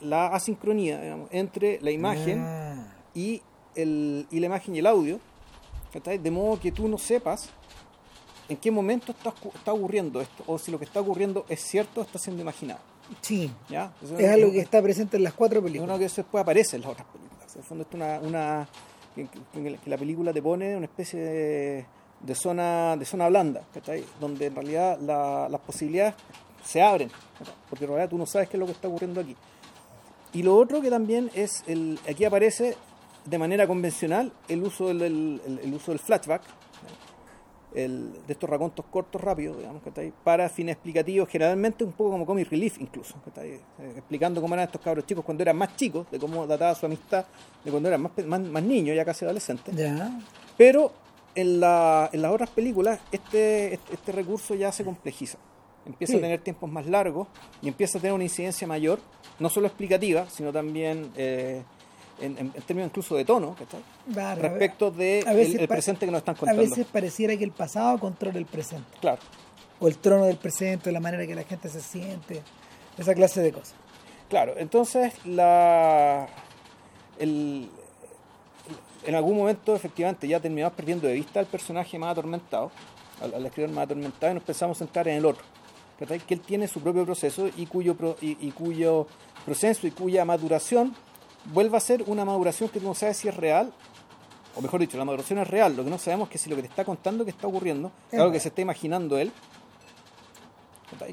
[0.00, 3.42] la asincronía digamos, entre la imagen ah, y,
[3.74, 5.20] el, y la imagen y el audio.
[6.00, 7.50] De modo que tú no sepas
[8.48, 12.00] en qué momento está, está ocurriendo esto, o si lo que está ocurriendo es cierto
[12.00, 12.80] o está siendo imaginado.
[13.22, 13.50] sí.
[13.68, 13.92] ¿ya?
[14.18, 15.90] Es algo que está presente en las cuatro es películas.
[15.90, 17.54] uno que eso después aparece en las otras películas.
[17.54, 18.68] En el fondo, esto es una, una
[19.14, 21.86] que, que- que la película te pone una especie de,
[22.20, 24.04] de zona de zona blanda, ¿cachai?
[24.20, 26.14] donde en realidad la- las posibilidades
[26.64, 27.54] se abren, ¿cachai?
[27.70, 29.36] porque en realidad tú no sabes qué es lo que está ocurriendo aquí.
[30.32, 32.76] Y lo otro que también es, el, aquí aparece
[33.24, 36.42] de manera convencional el uso del, el, uso del flashback,
[37.74, 40.12] el, de estos racontos cortos rápidos, digamos, ¿cachai?
[40.22, 43.16] para fines explicativos, generalmente un poco como comic relief incluso.
[43.42, 43.60] Eh,
[43.96, 47.24] explicando cómo eran estos cabros chicos cuando eran más chicos, de cómo databa su amistad,
[47.64, 49.74] de cuando eran más, más, más niños, ya casi adolescentes.
[50.56, 50.92] Pero
[51.34, 55.38] en, la, en las otras películas este, este, este recurso ya se complejiza.
[55.84, 56.18] Empieza Sí.
[56.18, 57.26] a tener tiempos más largos
[57.60, 59.00] y empieza a tener una incidencia mayor,
[59.40, 61.62] no solo explicativa, sino también eh,
[62.20, 63.80] en, en- términos incluso de tono, ¿cachai?
[64.12, 66.62] Claro, respecto de a el, el presente que nos están A contando.
[66.62, 68.96] veces pareciera que el pasado controla el presente.
[69.00, 69.18] Claro.
[69.80, 72.42] O el trono del presente, la manera que la gente se siente.
[72.96, 73.74] Esa clase de cosas.
[74.28, 76.26] Claro, entonces la
[77.18, 77.68] el-
[79.06, 82.70] en algún momento efectivamente ya terminamos perdiendo de vista al personaje más atormentado,
[83.20, 85.44] al, al escritor más atormentado y nos empezamos a centrar en el otro,
[85.98, 86.20] ¿cachai?
[86.20, 89.06] que él tiene su propio proceso y cuyo, pro- y, y cuyo
[89.44, 90.94] proceso y cuya maduración
[91.52, 93.72] vuelve a ser una maduración que tú no sabes si es real,
[94.56, 96.56] o mejor dicho, la maduración es real, lo que no sabemos es que si lo
[96.56, 99.32] que te está contando que está ocurriendo es Es algo que se está imaginando él,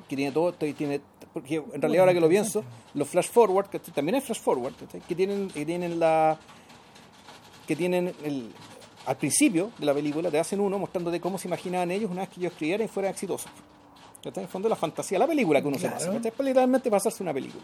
[0.08, 1.02] que tiene todo esto y tiene
[1.34, 2.63] porque en realidad ahora que lo pienso
[2.94, 4.74] los flash forward que también hay flash forward
[5.08, 6.38] que tienen que tienen la
[7.65, 8.52] que tienen el
[9.06, 12.30] al principio de la película te hacen uno mostrándote cómo se imaginaban ellos una vez
[12.30, 13.50] que ellos escribieran y fueran exitosos.
[14.24, 14.41] ¿cachai?
[14.44, 16.00] en el fondo la fantasía la película que uno Claro.
[16.00, 17.63] se pasa para literalmente pasarse una película.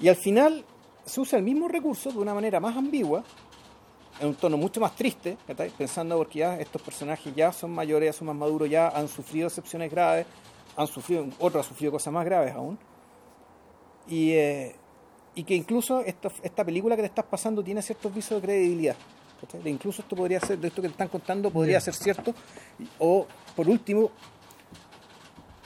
[0.00, 0.64] Y al final
[1.04, 3.24] se usa el mismo recurso de una manera más ambigua
[4.20, 5.36] en un tono mucho más triste,
[5.78, 9.48] pensando porque ya estos personajes ya son mayores, ya son más maduros, ya han sufrido
[9.48, 10.26] excepciones graves,
[10.76, 12.78] han sufrido, otros han sufrido cosas más graves aún.
[14.06, 14.76] Y, eh,
[15.34, 18.96] y que incluso esta, esta película que te estás pasando tiene ciertos visos de credibilidad.
[19.62, 22.34] De incluso esto podría ser, de esto que te están contando podría ser cierto.
[22.98, 24.10] O, por último,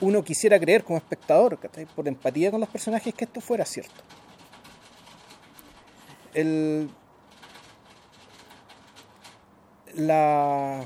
[0.01, 1.59] uno quisiera creer como espectador,
[1.95, 4.03] por empatía con los personajes, que esto fuera cierto.
[6.35, 6.91] El,
[9.95, 10.85] la,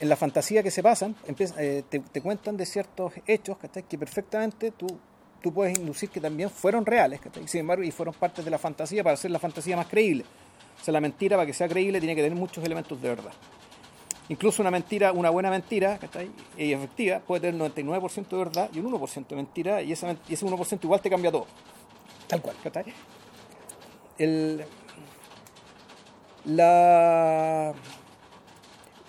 [0.00, 3.84] en la fantasía que se pasan, empieza- eh, te, te cuentan de ciertos hechos ¿cachai?
[3.84, 4.86] que perfectamente tú,
[5.42, 7.46] tú puedes inducir que también fueron reales, ¿cachai?
[7.48, 10.24] sin embargo, y fueron partes de la fantasía para hacer la fantasía más creíble.
[10.80, 13.32] O sea, la mentira, para que sea creíble, tiene que tener muchos elementos de verdad.
[14.28, 16.30] Incluso una mentira, una buena mentira, ¿cachai?
[16.56, 20.14] y efectiva, puede tener el 99% de verdad y un 1% de mentira, y, esa,
[20.28, 21.46] y ese 1% igual te cambia todo.
[22.28, 22.54] Tal cual.
[22.62, 22.84] ¿cachai?
[24.18, 24.64] El,
[26.44, 27.74] la,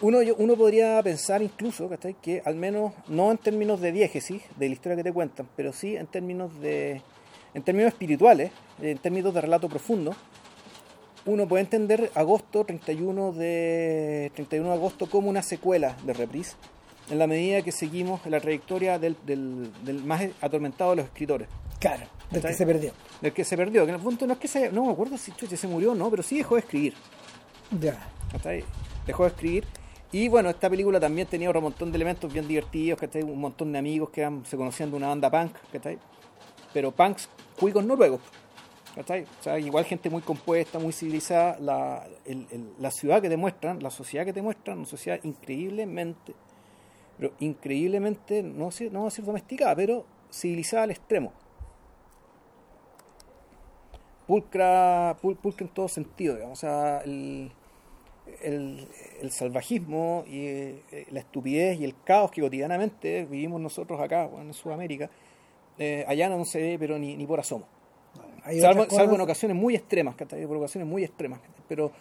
[0.02, 2.15] uno, uno podría pensar incluso ¿cachai?
[2.15, 5.74] que al menos no en términos de diégesis de la historia que te cuentan pero
[5.74, 7.02] sí en términos de
[7.54, 10.15] en términos espirituales en términos de relato profundo
[11.26, 16.56] uno puede entender agosto 31 de 31 de agosto como una secuela de Reprise
[17.10, 21.48] en la medida que seguimos la trayectoria del, del- del más atormentado de los escritores
[21.80, 22.91] Claro, del que se perdió.
[23.22, 25.17] del que se perdió que en el punto no es que se no me acuerdo
[25.17, 26.93] si chucha, se murió o no pero sí dejó de escribir
[27.80, 27.98] Ya.
[28.32, 28.63] ¿cachai?
[29.08, 29.65] Dejó de escribir.
[30.12, 33.22] Y bueno, esta película también tenía otro montón de elementos bien divertidos, ¿cachai?
[33.24, 35.98] Un montón de amigos que eran- se conocían de una banda punk, ¿cachai?
[36.74, 38.19] Pero punks cuicos noruegos,
[38.95, 39.24] ¿cachai?
[39.39, 41.58] O sea, igual gente muy compuesta, muy civilizada.
[41.60, 45.19] La, el- el- la ciudad que te muestran, la sociedad que te muestran, una sociedad
[45.24, 46.34] increíblemente,
[47.20, 51.34] pero increíblemente, no, no voy a decir domesticada, pero civilizada al extremo.
[54.26, 56.58] Pulcra, pul- pulcra en todo sentido, digamos.
[56.58, 57.52] O sea, el,
[58.42, 58.88] el,
[59.22, 64.46] el salvajismo y eh, la estupidez y el caos que cotidianamente vivimos nosotros acá, bueno,
[64.48, 65.10] en Sudamérica,
[65.78, 67.66] eh, allá no se ve, pero ni, ni por asomo.
[68.62, 71.42] Salvo, en ocasiones muy extremas, por ocasiones muy extremas.
[71.68, 71.92] Pero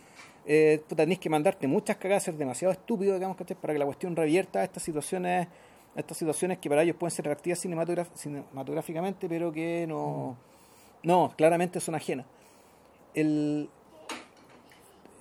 [0.50, 0.82] eh,
[1.20, 3.54] que mandarte muchas cagadas, ser demasiado estúpido, digamos, ¿cachai?
[3.60, 5.46] para que la cuestión revierta a estas situaciones,
[5.94, 10.38] a estas situaciones que para ellos pueden ser atractivas cinematográficamente, pero que no,
[11.02, 12.24] no, claramente son ajenas.
[13.12, 13.68] El,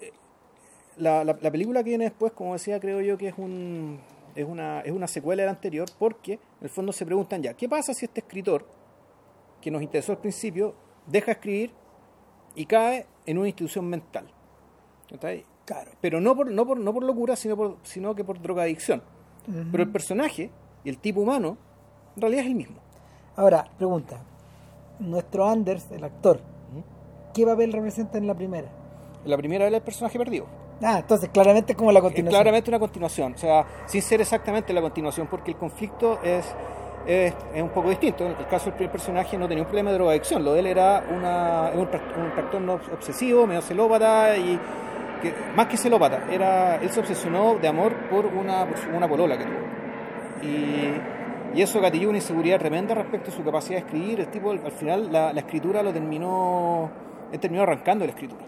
[0.01, 0.13] eh,
[0.95, 3.99] la, la, la película que viene después, como decía, creo yo que es un
[4.33, 7.53] es una, es una secuela de la anterior, porque en el fondo se preguntan ya,
[7.55, 8.65] ¿qué pasa si este escritor,
[9.59, 10.75] que nos interesó al principio,
[11.07, 11.71] deja escribir
[12.55, 14.31] y cae en una institución mental?
[15.65, 15.91] Claro.
[16.01, 19.01] Pero no por, no por, no por locura, sino, por, sino que por drogadicción.
[19.71, 20.49] Pero el personaje
[20.83, 21.57] y el tipo humano,
[22.15, 22.77] en realidad es el mismo.
[23.35, 24.17] Ahora, pregunta.
[24.99, 26.39] Nuestro Anders, el actor,
[27.33, 28.67] ¿qué papel representa en la primera?
[29.25, 30.45] La primera es el personaje perdido.
[30.81, 32.39] Ah, entonces claramente es como la Es continuación.
[32.41, 36.45] claramente una continuación, o sea, sin ser exactamente la continuación, porque el conflicto es,
[37.05, 38.25] es, es un poco distinto.
[38.25, 40.67] En el caso del primer personaje no tenía un problema de drogadicción, lo de él
[40.67, 44.59] era una, un, un trastorno obsesivo, medio celópata y
[45.19, 49.37] que, más que celópata, era, él se obsesionó de amor por una, por una polola
[49.37, 50.47] que tuvo.
[50.47, 54.19] Y, y eso gatilló una inseguridad tremenda respecto a su capacidad de escribir.
[54.19, 56.89] El tipo, al final, la, la escritura lo terminó,
[57.31, 58.45] él terminó arrancando la escritura.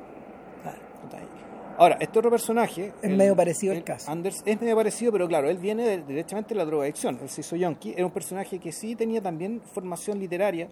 [1.78, 2.92] Ahora, este otro personaje.
[3.02, 4.12] Es medio parecido al caso.
[4.12, 7.18] Anders es medio parecido, pero claro, él viene de- directamente de la drogadicción.
[7.22, 7.94] Él se hizo yonki.
[7.96, 10.68] Era un personaje que sí tenía también formación literaria.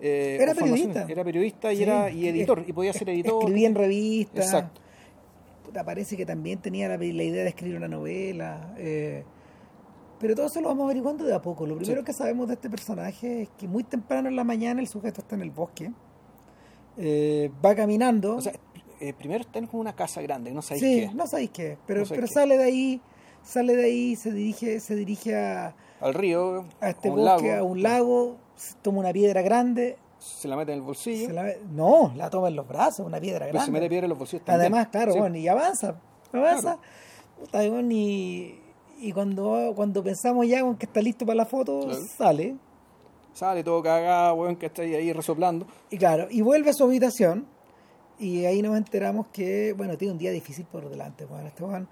[0.00, 1.06] eh, Era periodista.
[1.08, 2.60] Era periodista y, Sí, era, y editor.
[2.60, 3.40] es- Y podía ser editor.
[3.42, 4.44] Escribía en revistas.
[4.44, 4.80] Exacto.
[5.68, 8.74] Puta, parece que también tenía la, la idea de escribir una novela.
[8.78, 9.22] eh,
[10.18, 11.66] pero todo eso lo vamos averiguando de a poco.
[11.66, 12.04] Lo primero Sí.
[12.06, 15.34] que sabemos de este personaje es que muy temprano en la mañana el sujeto está
[15.36, 15.92] en el bosque.
[16.96, 18.36] eh, va caminando.
[18.36, 18.52] O sea,
[19.00, 21.14] eh, primero está en una casa grande, no sabéis sí, qué.
[21.14, 21.78] no sabéis qué.
[21.86, 22.32] Pero, No pero qué.
[22.32, 23.00] sale de ahí,
[23.44, 27.60] sale de ahí, se dirige, se dirige a, Al río, a este a bosque, lago,
[27.60, 28.36] a un lago,
[28.82, 29.96] toma una piedra grande.
[30.18, 31.26] Se la mete en el bolsillo.
[31.28, 33.66] se la- no, la toma en los brazos, una piedra pero grande.
[33.66, 34.72] se mete piedra en los bolsillos también.
[34.72, 35.18] Además, claro, Sí.
[35.18, 35.94] bueno, y avanza,
[36.32, 36.78] avanza.
[37.52, 38.60] Y, bueno, y,
[39.00, 42.00] y cuando, cuando pensamos ya que está listo para la foto, Claro.
[42.16, 42.56] sale.
[43.32, 45.66] Sale todo cagado, weón, que está ahí, resoplando.
[45.90, 47.46] Y claro, y vuelve a su habitación.
[48.18, 51.24] Y ahí nos enteramos que, bueno, tiene un día difícil por delante.
[51.24, 51.88] Bueno, este weón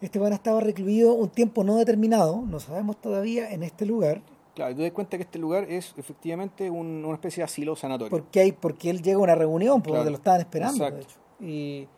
[0.00, 4.22] este estaba recluido un tiempo no determinado, no sabemos todavía, en este lugar.
[4.54, 7.44] Claro, y tú te das cuenta que este lugar es efectivamente un- una especie de
[7.44, 8.10] asilo sanatorio.
[8.10, 10.10] Porque, hay, porque él llega a una reunión, por Claro.
[10.10, 10.96] lo estaban esperando, Exacto.
[10.96, 11.16] de hecho.
[11.40, 11.88] Y,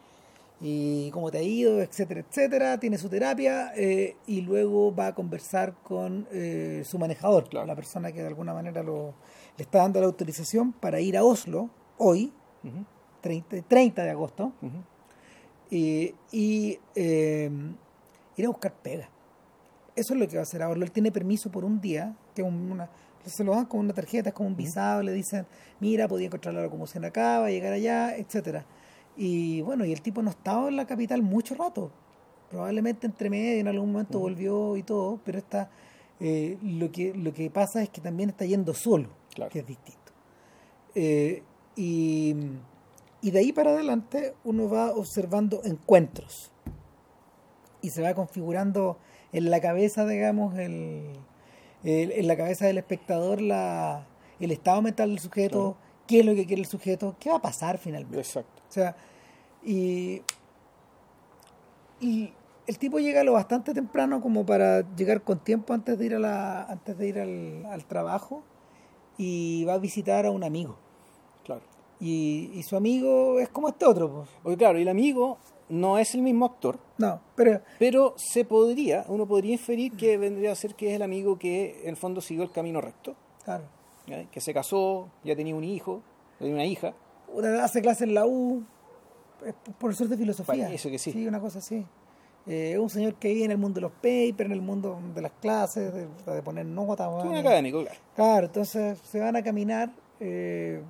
[0.65, 2.79] y cómo te ha ido, etcétera, etcétera.
[2.79, 7.67] Tiene su terapia eh, y luego va a conversar con eh, su manejador, Claro.
[7.67, 9.15] la persona que de alguna manera lo,
[9.57, 12.85] le está dando la autorización para ir a Oslo hoy, Ujú,
[13.23, 14.53] 30, 30 de agosto,
[15.71, 16.15] y,
[16.95, 17.51] eh,
[18.37, 19.09] ir a buscar pega.
[19.97, 20.81] Eso es lo que va a hacer ahora.
[20.83, 22.89] Él tiene permiso por un día, que una,
[23.25, 25.47] se lo dan con una tarjeta, es como un visado, le dicen,
[25.81, 28.65] mira, podía encontrar la locomoción acá, va a llegar allá, etcétera.
[29.17, 31.91] Y bueno, y el tipo no estaba en la capital mucho rato.
[32.51, 35.71] Probablemente entre medio en algún momento volvió y todo, pero está,
[36.21, 39.51] eh, lo, que, lo que pasa es que también está yendo solo, Claro.
[39.51, 40.13] que es distinto.
[40.95, 41.43] Eh,
[41.77, 42.37] y,
[43.23, 46.51] y de ahí para adelante uno va observando encuentros
[47.81, 48.99] y se va configurando
[49.33, 51.05] en la cabeza, digamos, el,
[51.85, 54.07] el- en la cabeza del espectador la,
[54.41, 57.43] el estado mental del sujeto, qué es lo que quiere el sujeto, qué va a
[57.43, 58.19] pasar finalmente.
[58.19, 58.63] Exacto.
[58.69, 58.97] O sea,
[59.65, 60.23] y,
[62.01, 62.33] y
[62.67, 66.19] el tipo llega lo bastante temprano como para llegar con tiempo antes de ir a
[66.19, 68.43] la, antes de ir al, al trabajo
[69.19, 70.77] y va a visitar a un amigo.
[71.45, 71.63] Claro.
[72.01, 74.11] Y, y su amigo es como este otro.
[74.11, 74.29] pues.
[74.43, 79.05] Porque claro, y el amigo no es el mismo actor, No, pero pero se podría,
[79.09, 82.21] uno podría inferir que vendría a ser que es el amigo que en el fondo
[82.21, 83.65] siguió el camino recto, claro.
[84.31, 86.03] que se casó, ya tenía un hijo,
[86.39, 86.95] tenía una hija,
[87.33, 88.63] Puta, hace clase en la U,
[89.47, 90.65] es profesor de filosofía.
[90.67, 91.13] Parece que sí.
[91.13, 91.85] Sí, una cosa así.
[92.47, 95.23] Eh, un señor que vive en el mundo de los papers, en el mundo de
[95.23, 97.09] las clases, de, de poner notas.
[97.09, 97.37] un weón.
[97.37, 97.99] académico, claro.
[98.15, 100.83] Claro, entonces se van a caminar eh,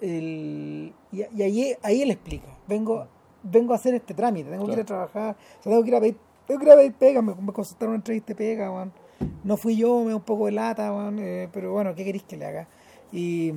[0.00, 3.06] el- y, y ahí, ahí él explica, vengo,
[3.50, 5.96] vengo a hacer este trámite, tengo que ir a trabajar, o sea, tengo que ir
[5.96, 8.90] a pedir, tengo que ir a pedir pega, me, me consultaron una entrevista de pega,
[9.44, 12.24] no fui yo, me da un poco de lata, weón, eh, pero bueno, ¿qué queréis
[12.24, 12.68] que le haga?
[13.12, 13.52] Y,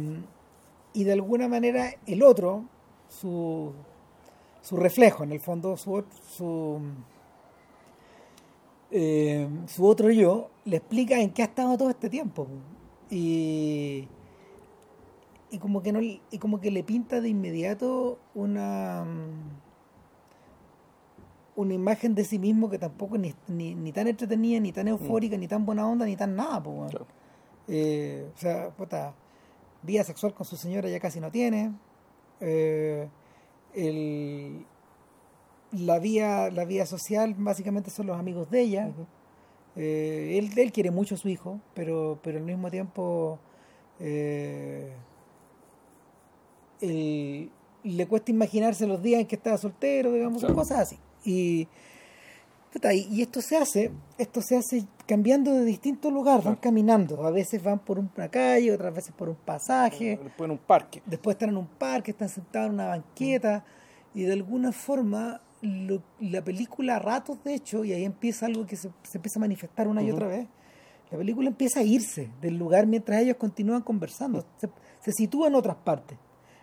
[0.93, 2.63] y de alguna manera el otro,
[3.07, 3.71] su,
[4.61, 6.03] su reflejo en el fondo, su,
[6.37, 6.79] su,
[8.91, 12.51] eh, su otro yo le explica en qué ha estado todo este tiempo po.
[13.09, 14.07] y
[15.51, 19.05] y como que no y como que le pinta de inmediato una
[21.61, 25.35] una imagen de sí mismo que tampoco ni, ni, ni tan entretenida ni tan eufórica
[25.37, 26.61] ni tan buena onda ni tan nada.
[26.61, 27.05] Claro.
[27.67, 29.13] Eh, o sea puta
[29.83, 31.71] vida sexual con su señora ya casi no tiene
[32.41, 33.07] Eh,
[33.73, 34.65] el
[35.71, 38.91] la vía la vía social básicamente son los amigos de ella
[39.75, 43.37] Eh, él, él quiere mucho a su hijo pero pero al mismo tiempo
[43.99, 44.91] eh,
[46.81, 47.51] él-
[47.83, 50.55] le cuesta imaginarse los días en que estaba soltero digamos Claro.
[50.55, 51.67] cosas así y
[52.93, 57.25] y, esto se hace esto se hace cambiando de distintos lugares van caminando.
[57.25, 60.19] A veces van por una calle otras veces por un pasaje.
[60.21, 61.01] Después en un parque.
[61.05, 63.65] después están en un parque, están sentados en una banqueta
[64.13, 68.65] y de alguna forma lo- la película a ratos de hecho, y ahí empieza algo
[68.65, 70.47] que se, se empieza a manifestar una y otra vez,
[71.11, 74.69] la película empieza a irse del lugar mientras ellos continúan conversando, se,
[75.01, 76.17] se sitúa en otras partes.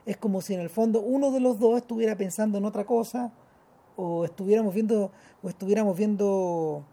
[0.07, 3.33] Es como si en el fondo uno de los dos estuviera pensando en otra cosa
[3.97, 5.11] o estuviéramos viendo
[5.43, 6.85] o estuviéramos viendo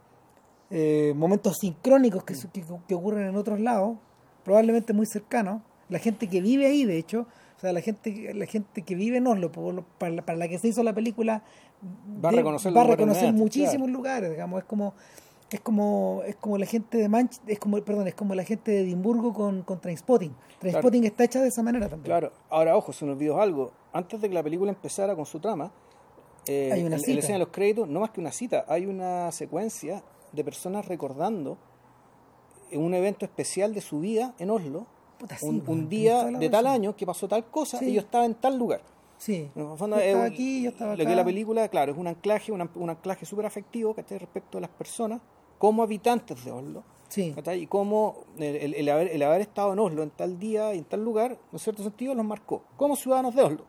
[0.69, 3.97] eh, momentos sincrónicos que, que, que ocurren en otros lados,
[4.43, 5.61] probablemente muy cercanos.
[5.89, 9.17] La gente que vive ahí, de hecho, o sea, la gente, la gente que vive
[9.17, 11.43] en Oslo, para, la, para la que se hizo la película,
[12.23, 14.93] Va a reconocer va a reconocer muchísimos lugares, digamos, es como
[15.51, 18.71] es como es como la gente de Manch es como perdón es como la gente
[18.71, 20.33] de Edimburgo con, con Trainspotting.
[20.59, 22.05] Trainspotting está hecha de esa manera también.
[22.05, 23.71] Claro, ahora ojo, se nos olvidó algo.
[23.91, 25.71] Antes de que la película empezara con su trama,
[26.47, 28.65] eh, Hay una en, en la escena de los créditos, no más que una cita,
[28.67, 31.57] hay una secuencia de personas recordando
[32.73, 34.87] un evento especial de su vida en Oslo,
[35.19, 37.85] Puta, sí, un, día de tal año que pasó tal cosa Sí.
[37.89, 38.81] y yo estaba en tal lugar.
[39.17, 41.15] sí En fondo, Yo es estaba aquí yo estaba lo que acá.
[41.15, 44.17] la película, claro, es un anclaje, un, un anclaje súper afectivo ¿cachai?
[44.17, 45.21] respecto a las personas
[45.59, 46.83] como habitantes de Oslo.
[47.15, 50.79] Y cómo el, el- el haber, el haber estado en Oslo en tal día y
[50.79, 53.65] en tal lugar, en cierto sentido, los marcó como ciudadanos de Oslo.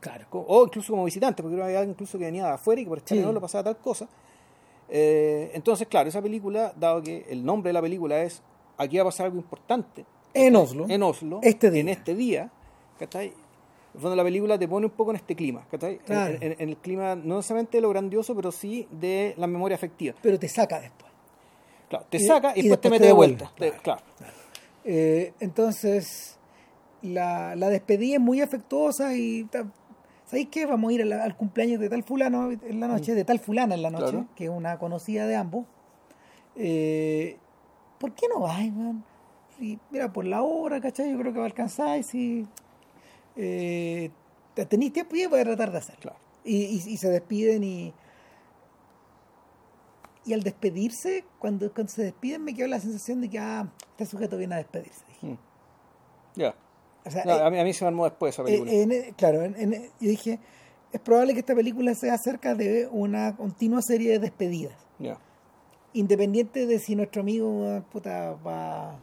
[0.00, 2.88] Claro O incluso como visitantes, porque había alguien incluso que venía de afuera y que
[2.88, 3.22] por estar Sí.
[3.22, 4.08] en Oslo pasaba tal cosa.
[4.88, 8.42] Eh, entonces, claro, esa película, dado que el nombre de la película es
[8.76, 11.80] Aquí va a pasar algo importante en Oslo en Oslo, Este día.
[11.82, 12.50] en este día,
[12.98, 13.32] ¿cachai?
[13.94, 15.94] En fondo la película te pone un poco en este clima, ¿cachai?
[15.94, 16.38] En- Claro.
[16.40, 20.14] En, en el clima no necesariamente de lo grandioso, pero sí de la memoria afectiva.
[20.22, 21.10] pero te saca después
[21.90, 23.52] Claro, te Y- saca y, y después te mete te de vuelta.
[23.58, 24.00] Te- claro.
[24.84, 26.38] Eh, entonces,
[27.02, 29.44] la, la despedida es muy afectuosa y
[30.30, 30.64] ¿sabéis qué?
[30.66, 33.40] Vamos a ir a la- al cumpleaños de tal fulano en la noche, de tal
[33.40, 34.26] fulana en la noche, Claro.
[34.36, 35.66] que es una conocida de ambos.
[36.56, 37.36] Eh,
[37.98, 39.04] ¿Por qué no vais, man?
[39.58, 41.10] Y mira, por la hora, ¿cachai?
[41.10, 42.46] Yo creo que va a alcanzar y si
[43.36, 44.10] eh,
[44.54, 46.00] te- tenéis tiempo y voy a tratar de hacerlo.
[46.02, 46.18] Claro.
[46.44, 47.92] Y, y- y se despiden y...
[50.26, 54.06] Y al despedirse, cuando, cuando se despiden me quedó la sensación de que, ah, este
[54.06, 55.02] sujeto viene a despedirse.
[55.08, 55.26] dije.
[55.34, 55.38] Mm.
[56.36, 56.54] Ya.
[57.04, 58.72] O sea, No, eh, a, mí, a mí se me armó después esa eh, película.
[58.72, 60.38] en- claro, en- en- yo dije,
[60.92, 64.74] es probable que esta película sea acerca de una continua serie de despedidas.
[65.92, 68.96] Independiente de si nuestro amigo puta, va,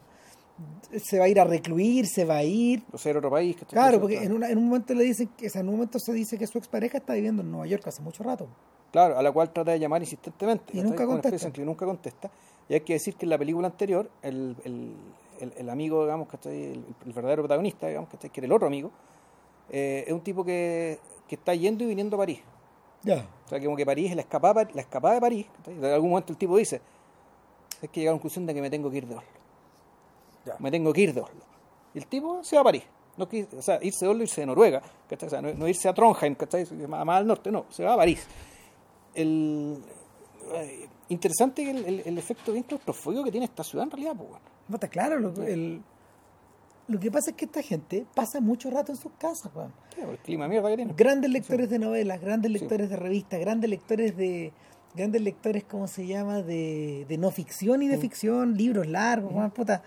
[1.03, 2.81] se va a ir a recluir, se va a ir.
[2.93, 3.57] O sea, era otro país.
[3.69, 5.99] Claro, porque en, una- en un momento le dicen que, o sea, en un momento
[5.99, 8.47] se dice que su expareja está viviendo en Nueva York hace mucho rato.
[8.93, 10.77] Claro, a la cual trata de llamar insistentemente.
[10.77, 11.51] Y nunca contesta.
[11.51, 12.31] que nunca contesta.
[12.69, 14.91] Y hay que decir que en la película anterior, el, el,
[15.39, 16.63] el, el amigo, digamos, ¿cachai?
[16.63, 18.29] El, el verdadero protagonista, digamos, ¿cachai?
[18.29, 18.91] que era el otro amigo,
[19.69, 22.39] eh, es un tipo que, que está yendo y viniendo a París.
[23.03, 23.27] Ya.
[23.45, 25.47] O sea, como que París es la escapada, la escapada de París.
[25.57, 25.73] ¿cachai?
[25.75, 26.81] En algún momento el tipo dice,
[27.81, 29.29] es que llega a la conclusión de que me tengo que ir de Oslo.
[30.45, 30.55] Ya.
[30.59, 31.41] Me tengo que ir de Oslo.
[31.93, 32.83] Y el tipo se va a París.
[33.17, 34.81] No que, o sea, irse de Oslo, irse de Noruega.
[35.09, 35.27] ¿cachai?
[35.27, 36.65] O sea, no, no irse a Trondheim, ¿cachai?
[36.87, 37.65] más, más al norte, no.
[37.69, 38.25] Se va a París.
[39.13, 39.83] El,
[40.53, 44.13] eh, interesante el, el, el efecto bien claustrofóbico que tiene esta ciudad en realidad.
[44.15, 44.56] Pues, bueno.
[44.67, 45.81] No está claro, lo- el,
[46.87, 49.73] Lo que pasa es que esta gente pasa mucho rato en sus casas, weón.
[49.99, 50.93] Por el clima mierda que tiene.
[50.95, 54.53] Grandes lectores de novelas, grandes lectores de revistas, grandes lectores de
[54.95, 56.41] grandes lectores, ¿cómo se llama?
[56.41, 59.83] De, de no ficción y de ficción, libros largos, weón, puta.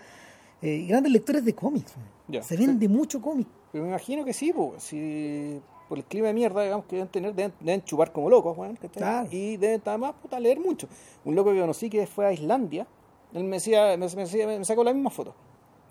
[0.61, 1.91] Eh, y grandes lectores de cómics.
[2.27, 3.47] Ya, Se vende mucho cómic.
[3.71, 5.59] Pero me imagino que sí, pues, si
[5.89, 8.75] por el clima de mierda, digamos, que deben tener, deben, deben chupar como locos, weón.
[8.93, 9.27] Claro.
[9.31, 10.87] Y deben además, puta, leer mucho.
[11.25, 12.85] Un loco que conocí que fue a Islandia,
[13.33, 15.33] él me decía, me, me me sacó la misma foto.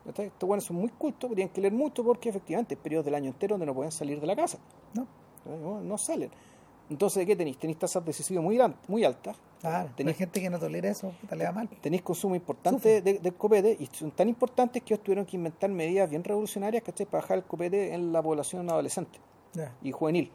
[0.07, 3.28] Estos buenos son muy cultos, tienen que leer mucho porque efectivamente hay periodos del año
[3.28, 4.59] entero donde no pueden salir de la casa.
[4.95, 5.07] ¿no?
[5.45, 6.30] No, no salen.
[6.88, 7.57] Entonces, ¿qué tenéis?
[7.59, 11.36] Tenéis tasas de suicidio muy, muy altas, Claro, hay gente que no tolera eso, puta,
[11.36, 11.68] le va mal.
[11.82, 16.09] tenéis consumo importante de- copete y son tan importantes que ellos tuvieron que inventar medidas
[16.09, 17.05] bien revolucionarias ¿cachai?
[17.07, 19.18] para bajar el copete en la población adolescente.
[19.82, 20.32] Y juvenil,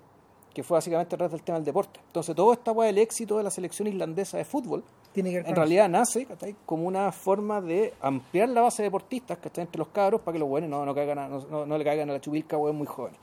[0.56, 2.00] que fue básicamente a través del tema del deporte.
[2.08, 5.56] Entonces, todo esta weá del éxito de la selección islandesa de fútbol, Tiene que en
[5.56, 6.56] realidad nace ¿cachai?
[6.66, 10.40] como una forma de ampliar la base de deportistas que entre los cabros para que
[10.40, 13.20] los buenos no, no, caigan a- no, le caigan a la chubilca weón muy jóvenes.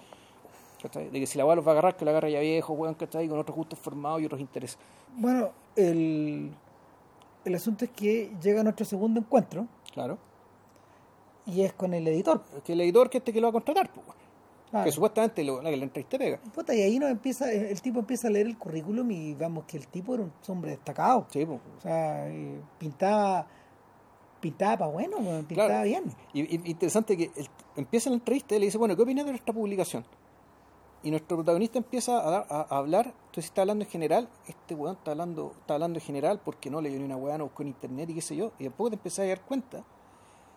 [0.82, 1.08] ¿cachai?
[1.10, 2.94] De que si la weá los va a agarrar, que la agarre ya viejo, weón,
[2.94, 3.26] ¿cachai?
[3.28, 4.78] con otros gustos formados y otros intereses.
[5.16, 6.50] Bueno, el,
[7.46, 10.18] el asunto es que llega nuestro segundo encuentro Claro.
[11.46, 12.42] y es con el editor.
[12.56, 14.06] Es que el editor que este que lo va a contratar, pues.
[14.72, 14.84] Claro.
[14.86, 16.40] que supuestamente lo, la que le entrevista pega.
[16.54, 19.76] Puta, y ahí nos empieza, el tipo empieza a leer el currículum y vamos que
[19.76, 21.26] el tipo era un hombre destacado.
[21.30, 21.60] Sí, pues.
[21.78, 23.46] O sea, eh, pintaba
[24.40, 25.16] pintaba para bueno,
[25.46, 25.84] pintaba Claro.
[25.84, 26.04] bien.
[26.32, 27.46] Y, y- interesante que el-
[27.76, 30.04] empieza la entrevista y le dice, bueno, ¿qué opinas de nuestra publicación?
[31.04, 34.74] Y nuestro protagonista empieza a, dar- a- a hablar, entonces está hablando en general, este
[34.74, 37.62] weón está hablando, está hablando en general porque no leyó ni una weá, no buscó
[37.62, 39.84] en internet y qué sé yo, y después te empezás a dar cuenta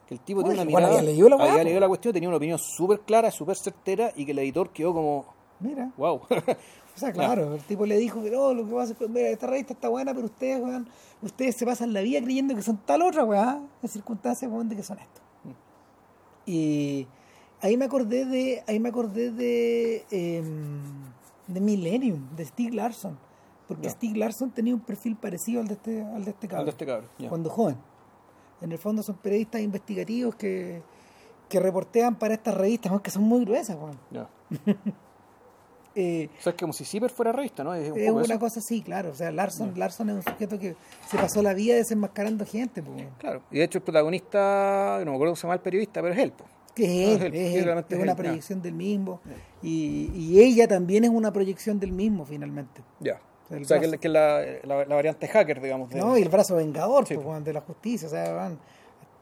[0.07, 1.63] que el tipo tiene una mirada, había leído la weá, había po.
[1.65, 4.93] leído la cuestión, tenía una opinión súper clara, súper certera y que el editor quedó
[4.93, 5.25] como,
[5.59, 5.91] Mira.
[5.97, 6.21] wow.
[6.95, 9.27] O sea, claro, el tipo le dijo que no, lo que pasa es que mira,
[9.27, 10.87] esta revista está buena, pero ustedes, weón,
[11.21, 14.77] ustedes se pasan la vida creyendo que son tal otra, weón, en circunstancias, weón, de
[14.77, 15.19] que son esto.
[16.45, 17.05] Y
[17.59, 20.81] ahí me acordé de, ahí me acordé de, em,
[21.47, 23.17] de Millennium, de Stieg Larsson,
[23.67, 23.89] porque Ya.
[23.89, 26.71] Stieg Larsson tenía un perfil parecido al de este, al de este Al cabrón, de
[26.71, 27.75] este cabrón, cuando joven.
[28.65, 30.81] En el fondo son periodistas investigativos que,
[31.47, 33.97] que reportean para estas revistas, weón, que son muy gruesas, weón.
[34.11, 34.29] Ya.
[35.97, 37.73] Eh, O sea, es como si Zipper fuera revista, ¿no?
[37.73, 38.39] Es un Es poco una eso.
[38.39, 39.11] cosa así, claro.
[39.11, 40.75] O sea, Larson, Larson es un sujeto que
[41.07, 42.83] se pasó la vida desenmascarando gente.
[42.83, 43.05] Pues.
[43.17, 46.13] Claro, y de hecho el protagonista, no me acuerdo cómo se llama el periodista, pero
[46.13, 46.33] es él.
[46.33, 46.49] pues.
[46.75, 49.21] Que es, él, es él, es, una proyección del mismo.
[49.63, 52.81] Y, y ella también es una proyección del mismo, finalmente.
[52.99, 53.21] Ya.
[53.49, 53.91] El o sea, que, brazo.
[53.91, 55.89] la- que la, la, la variante hacker, digamos.
[55.89, 56.17] de- ¿no?
[56.17, 58.07] Y el brazo vengador Sí, pues, de la justicia.
[58.07, 58.59] O sea, weón,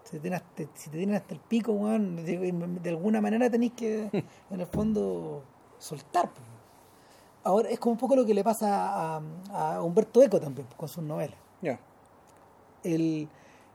[0.03, 2.51] si, te tienen hasta, si te tienen hasta el pico, weón, de,
[2.82, 4.09] de alguna manera tenéis que,
[4.49, 5.43] en el fondo,
[5.78, 6.30] soltar.
[6.30, 6.41] pues.
[7.45, 9.21] Ahora, es como un poco lo que le pasa a,
[9.51, 11.38] a Humberto Eco también, pues, con sus novelas.
[11.61, 11.78] Ya.
[12.84, 13.28] el,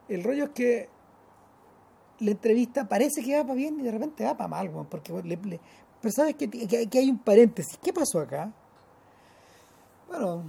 [0.07, 0.89] el rollo es que
[2.19, 5.13] la entrevista parece que va para bien y de repente va para mal, weón, porque
[5.23, 5.59] le- le-
[6.01, 7.77] pero sabes que, que- que hay un paréntesis.
[7.81, 8.51] ¿Qué pasó acá?
[10.09, 10.43] Bueno,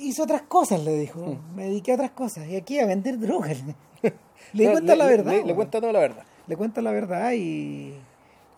[0.00, 1.38] hice otras cosas, le dijo.
[1.54, 2.46] Me dediqué a otras cosas.
[2.48, 3.58] Y aquí a vender drogas.
[4.52, 5.32] le cuenta la verdad.
[5.32, 6.24] Le, le cuenta toda la verdad.
[6.46, 7.94] Le cuenta la verdad y,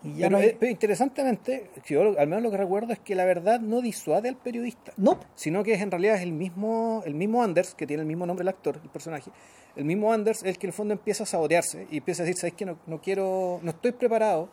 [0.03, 3.13] y ya Pero, no hay- pero interesantemente, yo al menos lo que recuerdo es que
[3.15, 7.03] la verdad no disuade al periodista, No, sino que es en realidad es el mismo,
[7.05, 9.29] el mismo Anders, que tiene el mismo nombre el actor, el personaje,
[9.75, 12.25] el mismo Anders es el que en el fondo empieza a sabotearse y empieza a
[12.25, 12.65] decir, ¿sabes qué?
[12.65, 14.49] No, no quiero, no estoy preparado,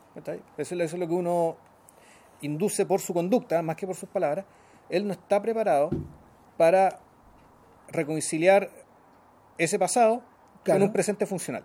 [0.58, 1.56] eso es lo que uno
[2.42, 4.44] induce por su conducta, más que por sus palabras,
[4.92, 5.90] él no está preparado
[6.56, 7.00] para
[7.88, 8.70] reconciliar
[9.58, 10.22] ese pasado
[10.62, 10.78] Claro.
[10.80, 11.64] con un presente funcional.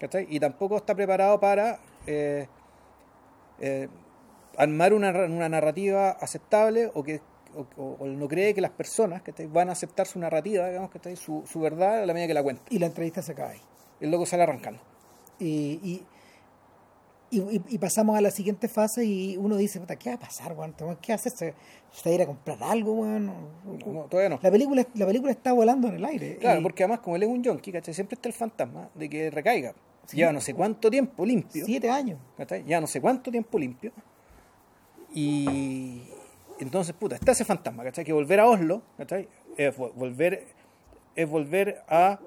[0.00, 0.26] ¿cachai?
[0.28, 2.48] Y tampoco está preparado para eh,
[3.60, 3.88] eh,
[4.58, 7.20] armar una, una narrativa aceptable o que
[7.54, 10.90] o, o- o no cree que las personas van a aceptar su narrativa, digamos.
[11.16, 12.62] Su, su verdad a la medida que la cuenta.
[12.70, 13.60] y la entrevista se acaba ahí.
[14.00, 14.80] El loco sale arrancando.
[15.38, 16.06] Y, y,
[17.38, 20.52] y, y pasamos a la siguiente fase y uno dice, puta, ¿qué va a pasar,
[20.52, 20.72] weón?
[20.74, 21.32] Tengo- ¿Qué hacer?
[21.32, 21.54] ¿Se,
[21.90, 23.26] se va a ir a comprar algo, weón?
[23.26, 24.38] No, no, todavía no.
[24.42, 26.36] La película, la película está volando en el aire.
[26.36, 27.94] Claro, Y porque además como él es un junkie, ¿cachai?
[27.94, 29.74] Siempre está el fantasma de que recaiga.
[30.12, 31.64] Lleva no sé cuánto tiempo limpio.
[31.64, 32.18] Siete años.
[32.36, 32.64] ¿cachai?
[32.64, 33.92] Ya no sé cuánto tiempo limpio.
[35.14, 36.02] Y
[36.58, 38.04] entonces, puta, está ese fantasma, ¿cachai?
[38.04, 39.28] Que volver a Oslo, ¿cachai?
[39.56, 40.46] Es vo- volver,
[41.14, 42.18] es volver a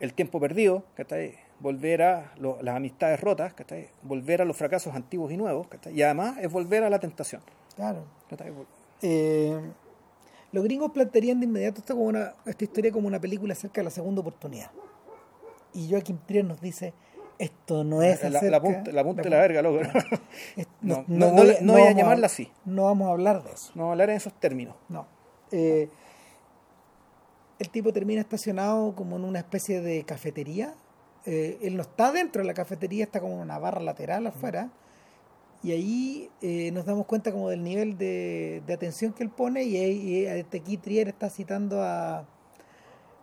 [0.00, 1.34] el tiempo perdido, ¿cachai?
[1.60, 3.88] Volver a lo- las amistades rotas, ¿cachai?
[4.02, 5.94] Volver a los fracasos antiguos y nuevos, ¿cachai?
[5.94, 7.40] Y además es volver a la tentación,
[7.76, 8.04] Claro.
[9.02, 9.58] Eh,
[10.52, 13.84] los gringos plantearían de inmediato esta, como una, esta historia como una película acerca de
[13.84, 14.70] la segunda oportunidad.
[15.74, 16.94] Y Joaquim Trier nos dice,
[17.38, 18.50] esto no es La, acerca...
[18.50, 19.80] la punta, la punta de la verga, loco.
[20.80, 22.50] No, no- no le- no voy a vamos llamarla así.
[22.64, 23.72] No vamos a hablar de eso.
[23.74, 24.76] No hablar en esos términos.
[24.88, 25.06] No.
[25.52, 25.88] Eh,
[27.58, 30.74] el tipo termina estacionado como en una especie de cafetería
[31.26, 34.70] eh, él no está dentro de la cafetería, está como en una barra lateral afuera.
[35.62, 39.64] Y ahí eh, nos damos cuenta como del nivel de, de atención que él pone
[39.64, 42.24] y, ahí- y este aquí Trier está citando a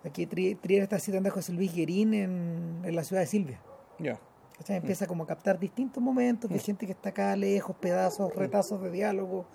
[0.04, 3.62] aquí Trier, Trier está citando a José Luis Guerín en, en la ciudad de Silvia.
[4.00, 4.20] Ya.
[4.58, 4.78] ¿cachai?
[4.78, 8.92] Empieza como a captar distintos momentos de gente que está acá lejos, pedazos, retazos de
[8.92, 9.46] diálogo,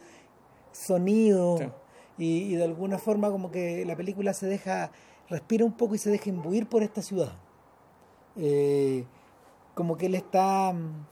[0.72, 1.64] sonido Sí.
[2.18, 4.90] y, y de alguna forma como que la película se deja,
[5.28, 7.32] respira un poco y se deja imbuir por esta ciudad.
[8.36, 9.04] Eh,
[9.74, 11.06] como que él está, mm,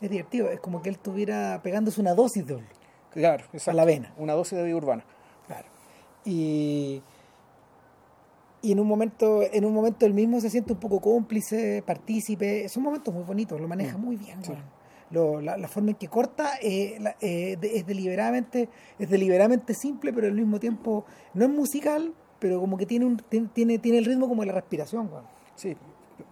[0.00, 2.68] es divertido, es como que él estuviera pegándose una dosis de Oslo.
[3.10, 3.76] Claro, exacto.
[3.76, 4.12] la vena.
[4.18, 5.04] Una dosis de vida urbana.
[5.46, 5.66] Claro.
[6.24, 7.02] Y,
[8.62, 12.68] y en un momento, en un momento él mismo se siente un poco cómplice, partícipe.
[12.68, 14.42] Son momentos muy bonitos, lo maneja muy bien.
[14.44, 14.52] Sí.
[15.10, 19.74] Lo- la, la forma en que corta eh, la- eh, de- es deliberadamente, es deliberadamente
[19.74, 21.04] simple, pero al mismo tiempo
[21.34, 24.54] no es musical, pero como que tiene un, tiene, tiene, el ritmo como de la
[24.54, 25.24] respiración, weón.
[25.56, 25.76] Sí,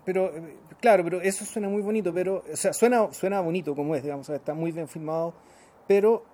[0.04, 3.94] pero eh, claro, pero eso suena muy bonito, pero o sea, suena suena bonito como
[3.94, 5.34] es, digamos, está muy bien filmado,
[5.86, 6.24] pero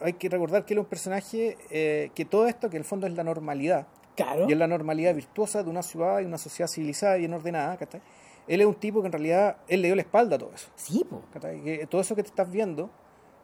[0.00, 2.86] hay que recordar que él es un personaje eh, que todo esto, que en el
[2.86, 3.86] fondo es la normalidad,
[4.16, 4.46] Claro.
[4.48, 7.76] y es la normalidad virtuosa de una ciudad y una sociedad civilizada y bien ordenada,
[7.76, 8.00] ¿cachai?
[8.46, 10.68] Él es un tipo que en realidad, él le dio la espalda a todo eso,
[10.76, 11.22] Sí, po.
[11.32, 12.90] Que todo eso que te estás viendo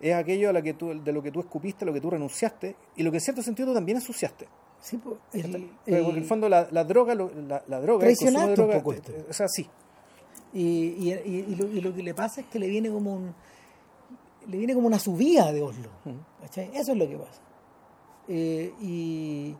[0.00, 2.76] es aquello a la que tú, de lo que tú escupiste, lo que tú renunciaste,
[2.96, 4.46] y lo que en cierto sentido tú también ensuciaste.
[4.80, 5.18] Sí, po.
[5.32, 5.62] El- ¿cachai?
[5.86, 8.60] el- Porque en el fondo la, la droga, la, la droga, el consumo de Traicionaste
[8.62, 9.12] un poco eh, esto.
[9.12, 9.68] eh, o sea, sí,
[10.52, 13.34] Y, y, y- lo, y lo que le pasa es que le viene como un
[14.46, 15.90] le viene como una subida de Oslo
[16.40, 16.70] ¿cachai?
[16.74, 17.40] eso es lo que pasa
[18.26, 19.54] Eh, y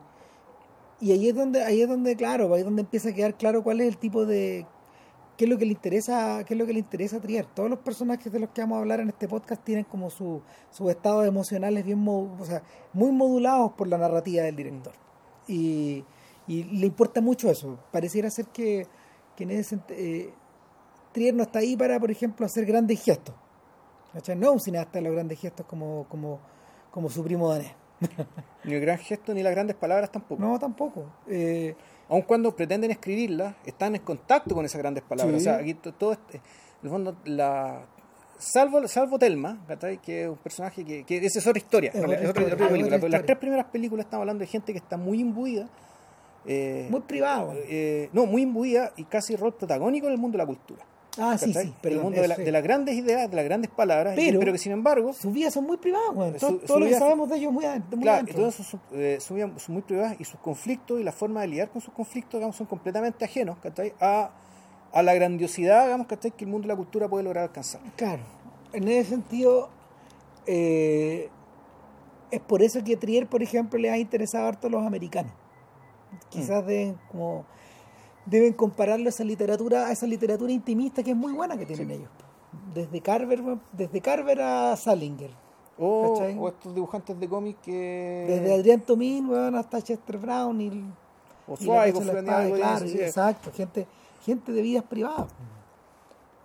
[0.99, 3.63] y ahí es donde ahí es donde claro ahí es donde empieza a quedar claro
[3.63, 4.65] cuál es el tipo de
[5.37, 7.69] qué es lo que le interesa qué es lo que le interesa a Trier todos
[7.69, 10.41] los personajes de los que vamos a hablar en este podcast tienen como su
[10.71, 12.63] sus estados emocionales bien o sea,
[12.93, 14.93] muy modulados por la narrativa del director
[15.47, 16.03] y,
[16.47, 18.87] y le importa mucho eso pareciera ser que,
[19.35, 20.33] que en ese eh,
[21.11, 23.35] Trier no está ahí para, por ejemplo, hacer grandes gestos.
[24.13, 24.35] ¿Cachai?
[24.35, 26.39] No es un cineasta de los grandes gestos como, como,
[26.91, 27.73] como su primo danés.
[28.63, 30.41] ni el gran gesto ni las grandes palabras tampoco.
[30.41, 31.05] No, tampoco.
[31.27, 31.75] Eh,
[32.09, 35.41] Aun cuando pretenden escribirlas, están en contacto con esas grandes palabras.
[35.41, 35.47] Sí.
[35.47, 36.41] O sea, aquí to- todo este, en
[36.83, 37.85] el fondo, la,
[38.41, 39.57] salvo, salvo Telma,
[40.03, 42.29] que es un personaje que, que esa es otra historia, Es en realidad, otra es
[42.31, 42.95] otra, historia, otra es película.
[42.97, 45.67] otra Pero las tres primeras películas estamos hablando de gente que está muy imbuida.
[46.45, 47.53] eh, muy privado.
[47.55, 50.83] eh, no, muy imbuida y casi rol protagónico en el mundo de la cultura.
[51.19, 51.59] ah, sí, sí.
[51.59, 54.39] el perdón, mundo de, la- eso, de las grandes ideas, de las grandes palabras, Pero-
[54.39, 56.33] pero que sin embargo Sus vidas son muy privadas, weón.
[56.37, 57.65] Todo, Su- todo su lo que sabemos de ellos muy.
[57.65, 61.41] Muy Claro, son, eh, son bien- son muy privadas y sus conflictos y la forma
[61.41, 63.93] de lidiar con sus conflictos digamos, son completamente ajenos ¿cachai?
[63.99, 64.31] A,
[64.93, 66.31] a la grandiosidad digamos, ¿cachai?
[66.31, 67.81] que el mundo de la cultura puede lograr alcanzar.
[67.95, 68.21] Claro.
[68.73, 69.69] En ese sentido,
[70.45, 71.29] eh,
[72.29, 75.33] es por eso que Trier, por ejemplo, le ha interesado harto a los americanos.
[76.29, 77.45] Quizás deben, como,
[78.25, 81.91] deben compararlo a esa literatura, a esa literatura intimista que es muy buena que tienen
[81.91, 82.09] ellos.
[82.73, 85.31] Desde Carver, desde Carver a Salinger.
[85.77, 88.25] O, estos dibujantes de cómics que...
[88.27, 90.83] Desde Adrián Tomín, weón, hasta Chester Brown y,
[91.47, 93.01] o Suárez, claro, sí.
[93.01, 93.87] exacto, gente,
[94.21, 95.27] gente de vidas privadas.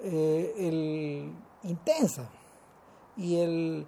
[0.03, 2.29] Eh, el, intensa.
[3.17, 3.87] Y el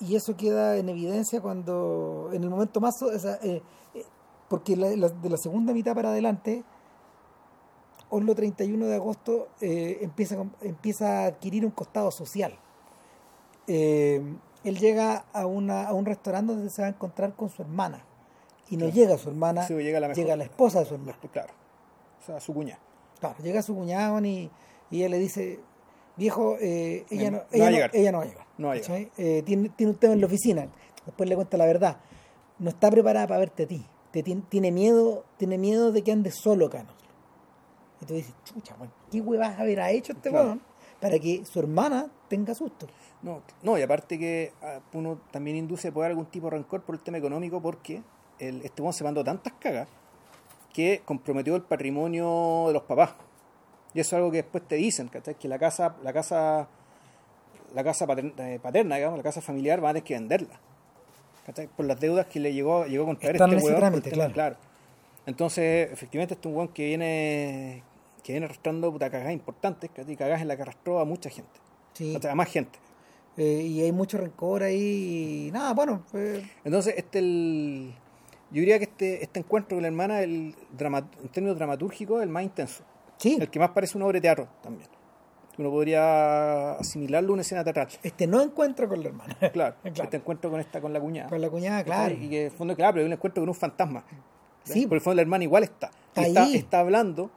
[0.00, 3.62] y eso queda en evidencia cuando en el momento más o sea, eh,
[3.94, 4.04] eh,
[4.48, 6.64] porque la- la- de la segunda mitad para adelante
[8.10, 12.58] Oslo 31 de agosto eh, empieza, empieza a adquirir un costado social.
[13.66, 18.04] Él llega a, una, a un restaurante donde se va a encontrar con su hermana.
[18.70, 18.94] Y no Claro.
[18.94, 21.18] llega su hermana, Sí, llega la mejor- llega la esposa de su hermana.
[21.32, 21.52] Claro,
[22.22, 22.78] o sea, su cuña.
[23.22, 24.50] Claro, llega su cuñado y,
[24.90, 25.60] y ella le dice,
[26.16, 27.90] viejo, eh, ella, No ella, a no, llegar.
[27.94, 28.46] ella no va a llegar.
[28.58, 29.10] No va a ¿cachai?
[29.16, 30.66] Eh, tiene, tiene un tema en la oficina.
[31.06, 31.98] Después le cuenta la verdad.
[32.58, 33.86] No está preparada para verte a ti.
[34.10, 36.90] Te, tiene, tiene miedo tiene miedo de que andes solo, Cano.
[38.00, 40.46] Y tú dices, chucha, weón, ¿qué huevas habrá hecho este Claro.
[40.46, 40.62] weón
[41.00, 42.88] para que su hermana tenga susto?
[43.22, 46.82] No, no, y aparte que ah, uno también induce a poder algún tipo de rencor
[46.82, 48.02] por el tema económico porque
[48.40, 49.86] el, este weón se mandó tantas cagas
[50.72, 53.14] que comprometió el patrimonio de los papás.
[53.94, 55.34] Y eso es algo que después te dicen, ¿cachai?
[55.34, 56.68] Que la casa, la casa,
[57.74, 60.60] la casa paterna, eh, paterna, digamos, la casa familiar, van a tener que venderla.
[61.44, 61.66] ¿cachai?
[61.68, 64.56] Por las deudas que le llegó, llegó a contraer Están este trámite, tema- claro.
[65.26, 67.82] Entonces, efectivamente, este es un weón que viene,
[68.22, 70.16] que viene arrastrando puta cagadas importantes, ¿cachai?
[70.16, 71.60] Cagadas en la que arrastró a mucha gente.
[71.94, 72.18] Sí.
[72.28, 72.78] A más gente.
[73.36, 75.46] Eh, y hay mucho rencor ahí.
[75.48, 77.94] Y nada, bueno, pues, Entonces, este el,
[78.52, 82.22] yo diría que este, este encuentro con la hermana, el drama, en términos dramatúrgicos, es
[82.24, 82.84] el más intenso.
[83.18, 83.36] sí.
[83.40, 84.88] El que más parece una obra de teatro también.
[85.58, 87.86] Uno podría asimilarlo a una escena teatral.
[88.02, 89.36] Este no encuentra con la hermana.
[89.52, 90.02] Claro, Claro.
[90.04, 91.28] este encuentro con esta, con la cuñada.
[91.28, 92.14] Con la cuñada, claro.
[92.14, 94.04] Y que en el fondo, claro, pero es un encuentro con un fantasma.
[94.64, 94.86] Sí.
[94.86, 95.90] Por el fondo la hermana igual está.
[96.08, 96.56] Está está, ahí.
[96.56, 97.30] está hablando,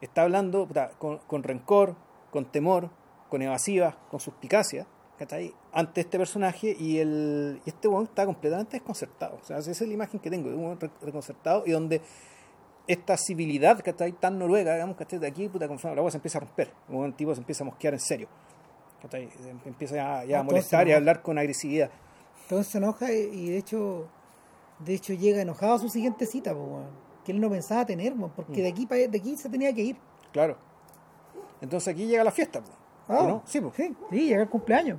[0.00, 0.68] está hablando
[0.98, 1.94] con, con rencor,
[2.30, 2.90] con temor,
[3.30, 4.86] con evasiva, con suspicacia,
[5.18, 5.52] ¿cachai?
[5.72, 9.38] ante este personaje y, el, y este weón está completamente desconcertado.
[9.40, 12.00] O sea, esa es la imagen que tengo, de un desconcertado y donde
[12.86, 16.16] esta civilidad que está ahí tan noruega, digamos, que de aquí, puta, la agua se
[16.16, 16.72] empieza a romper.
[16.88, 18.28] Un tipo se empieza a mosquear en serio.
[19.02, 19.28] ¿cachai?
[19.30, 21.90] Se Empieza ya, ya a molestar y a hablar con agresividad.
[22.42, 24.08] Entonces se enoja y, de hecho
[24.78, 26.80] de hecho llega enojado a su siguiente cita, po,
[27.24, 28.64] que él no pensaba tener, porque Mm.
[28.64, 29.96] de aquí de aquí se tenía que ir.
[30.32, 30.56] Claro.
[31.60, 32.70] Entonces aquí llega la fiesta, po.
[33.08, 33.42] Ah, ¿no?
[33.46, 33.72] Sí, po.
[33.74, 34.98] sí, sí, llega el cumpleaños.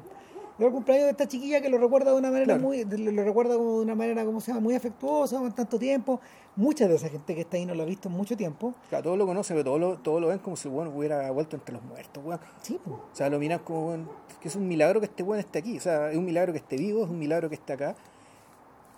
[0.58, 2.62] Llega el cumpleaños de esta chiquilla que lo recuerda de una manera Claro.
[2.62, 6.20] muy, lo recuerda como de una manera, como se llama, muy afectuosa, con tanto tiempo.
[6.58, 8.74] Mucha de esa gente que está ahí no lo ha visto en mucho tiempo.
[8.90, 11.32] Claro, todos lo conocen, pero todos lo, todos lo ven como si el weón hubiera
[11.32, 12.40] vuelto entre los muertos, weón.
[12.62, 12.92] Sí, po.
[12.92, 14.10] O sea, lo miran como weón,
[14.42, 15.78] que es un milagro que este weón esté aquí.
[15.78, 17.96] O sea, es un milagro que esté vivo, es un milagro que esté acá.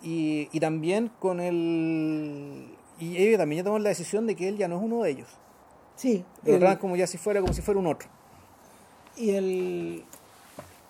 [0.02, 2.74] Y, y también con el.
[2.98, 5.10] Y ellos también ya toman la decisión de que él ya no es uno de
[5.10, 5.28] ellos.
[5.94, 6.24] Sí.
[6.44, 8.08] Lo tratan como ya si fuera, como si fuera un otro.
[9.16, 10.04] Y el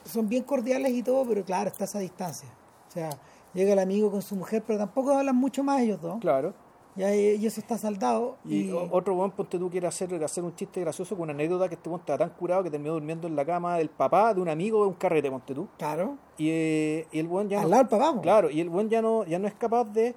[0.04, 2.48] son bien cordiales y todo, pero claro, está a esa distancia.
[2.88, 3.10] O sea,
[3.54, 6.20] llega el amigo con su mujer, pero tampoco hablan mucho más ellos dos.
[6.20, 6.54] Claro.
[6.94, 8.36] Ya eh, y eso está saldado.
[8.44, 11.76] Y, otro weón, ponte tú, quiere hacer, hacer un chiste gracioso con una anécdota que
[11.76, 14.48] este weón estaba tan curado que terminó durmiendo en la cama del papá de un
[14.48, 15.68] amigo de un carrete, ponte tú.
[15.78, 18.20] claro, Y, eh, y el weón ya al no, lado del papá.
[18.20, 20.14] Claro, y el buen ya no, ya no es capaz de.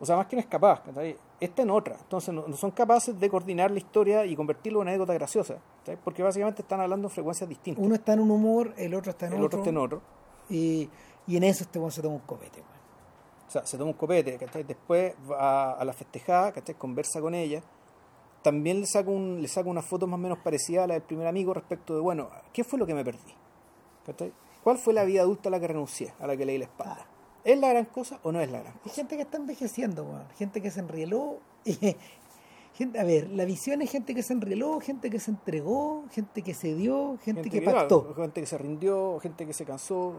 [0.00, 1.16] O sea, más que no es capaz, ¿cachai?
[1.40, 1.96] Está en otra.
[2.00, 5.58] Entonces no, no son capaces de coordinar la historia y convertirlo en una anécdota graciosa.
[5.80, 5.98] ¿cachai?
[6.02, 7.84] Porque básicamente están hablando en frecuencias distintas.
[7.84, 9.46] Uno está en un humor, el otro está en el otro.
[9.46, 10.02] otro está en otro.
[10.50, 10.88] Y,
[11.26, 12.60] y en eso este se toma un copete.
[12.60, 12.78] weón.
[13.46, 14.64] O sea, se toma un copete, ¿cachai?
[14.64, 16.74] Después va a, a la festejada, ¿cachai?
[16.74, 17.62] Conversa con ella.
[18.42, 21.02] También le saca, un, le saca una foto más o menos parecida a la del
[21.02, 23.34] primer amigo respecto de, bueno, ¿qué fue lo que me perdí?
[24.06, 24.32] ¿Cachai?
[24.62, 27.06] ¿Cuál fue la vida adulta a la que renuncié, a la que leí la espalda?
[27.50, 28.94] ¿Es la gran cosa o no es la gran Hay cosa?
[28.94, 31.38] gente que está envejeciendo, gente que se enrieló.
[31.64, 31.96] y-
[32.74, 36.42] gente, a ver, la visión es gente que se enrieló, gente que se entregó, gente
[36.42, 40.14] que se dio, gente, que, claro, pactó gente que se rindió, gente que se cansó,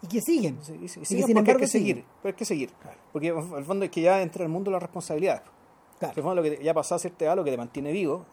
[0.00, 0.58] y que siguen.
[0.80, 2.08] Y que sin embargo hay que seguir, siguen.
[2.22, 2.70] pero hay que seguir.
[3.12, 5.42] Porque al fondo es que ya entra en el mundo la responsabilidad.
[5.98, 6.14] Claro.
[6.16, 8.26] El fondo lo que ya pasado a cierta edad, lo que te mantiene vivo,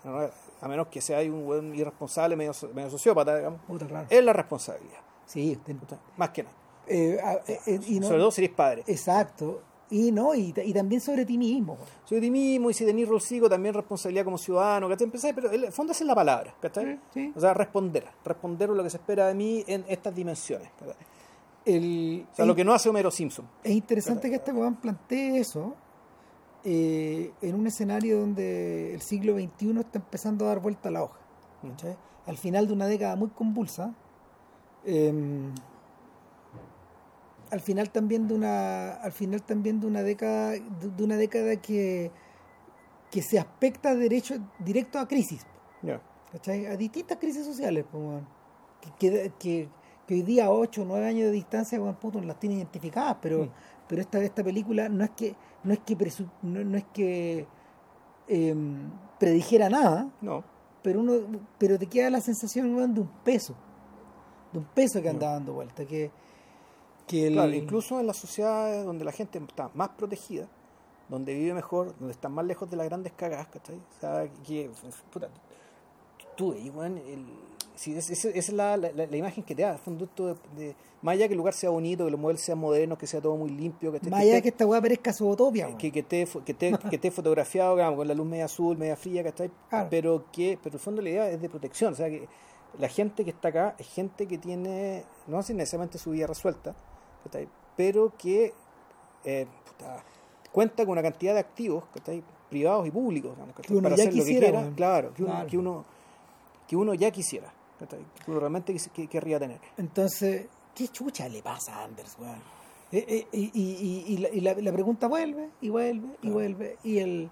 [0.61, 4.07] a menos que sea un buen irresponsable, medio, medio sociópata, digamos, Puta, claro.
[4.09, 5.79] es la responsabilidad, Sí, ten-
[6.17, 6.55] más que nada.
[6.91, 8.83] Eh, eh, eh, y no- Sobre todo si eres padre.
[8.87, 9.61] Exacto.
[9.89, 11.77] Y no, y, ta- y también sobre ti mismo.
[12.05, 15.09] Sobre ti mismo y si tenés rol ciego, también responsabilidad como ciudadano, ¿cachai?
[15.33, 16.85] Pero el fondo es la palabra, ¿cachai?
[16.95, 17.33] Sí, sí.
[17.35, 20.69] O sea, responder, responder lo que se espera de mí en estas dimensiones.
[20.79, 20.95] ¿cachai?
[21.65, 23.45] El, O sea, lo que no hace Homero Simpson.
[23.63, 25.75] Es interesante que este weón plantee eso
[26.63, 31.03] eh, en un escenario donde el siglo XXI está empezando a dar vuelta a la
[31.03, 31.19] hoja.
[31.63, 31.97] ¿cachai?
[32.27, 33.93] Al final de una década muy convulsa,
[34.85, 35.11] eh,
[37.51, 42.11] al final también de una, al final también de una década, de, una década que,
[43.11, 45.45] que se aspecta derecho, directo a crisis.
[46.31, 46.65] ¿cachai?
[46.65, 48.23] A distintas crisis sociales, pues,
[48.97, 49.69] que, que,
[50.07, 53.49] que- hoy día, 8 o 9 años de distancia, puto, las tienen identificadas, pero, Mm.
[53.87, 57.45] pero esta, esta película no es que, no es que, presu- no, no es que
[58.27, 58.89] em,
[59.19, 60.43] predijera nada, No.
[60.81, 61.13] pero uno
[61.57, 63.55] pero te queda la sensación de un peso,
[64.53, 66.11] de un peso que anda dando vuelta, que,
[67.11, 70.47] que el- Claro, incluso en las sociedades donde la gente está más protegida,
[71.09, 73.75] donde vive mejor, donde están más lejos de las grandes cagadas, ¿cachai?
[73.75, 74.69] O sea, que,
[75.11, 75.29] puta,
[76.35, 77.25] tú, ahí, weón, el-
[77.75, 80.27] si es- es- esa es la, la- la imagen que te da, al fondo esto
[80.27, 83.07] de, de- más allá que el lugar sea bonito, que los muebles sean modernos, que
[83.07, 85.77] sea todo muy limpio, que, más allá esté- que esta weá parezca zootopia, weón.
[85.77, 88.95] que, que, esté, que, esté, que esté fotografiado digamos, con la luz media azul, media
[88.95, 89.49] fría, ¿cachai?
[89.69, 89.87] Claro.
[89.89, 92.27] Pero que, pero el fondo la idea es de protección, o sea que
[92.77, 96.73] la gente que está acá es gente que tiene, no necesariamente su vida resuelta,
[97.23, 97.47] ¿cachai?
[97.77, 98.53] pero que
[99.23, 100.03] eh, puta,
[100.51, 102.23] cuenta con una cantidad de activos, ¿cachai?
[102.49, 103.55] privados y públicos, digamos.
[103.55, 104.75] Que uno para ya hacer lo que quisiera, quiera, weón.
[104.75, 105.49] claro, que uno, Claro.
[105.49, 105.85] que uno,
[106.67, 107.99] que uno ya quisiera, ¿cachai?
[108.25, 109.59] que uno realmente que- querría tener.
[109.77, 112.39] Entonces, ¿qué chucha le pasa a Anders, weón?
[112.91, 116.33] Eh, eh, y, y- y- la, y la- la pregunta vuelve, y vuelve, y Claro.
[116.33, 117.29] vuelve, y el,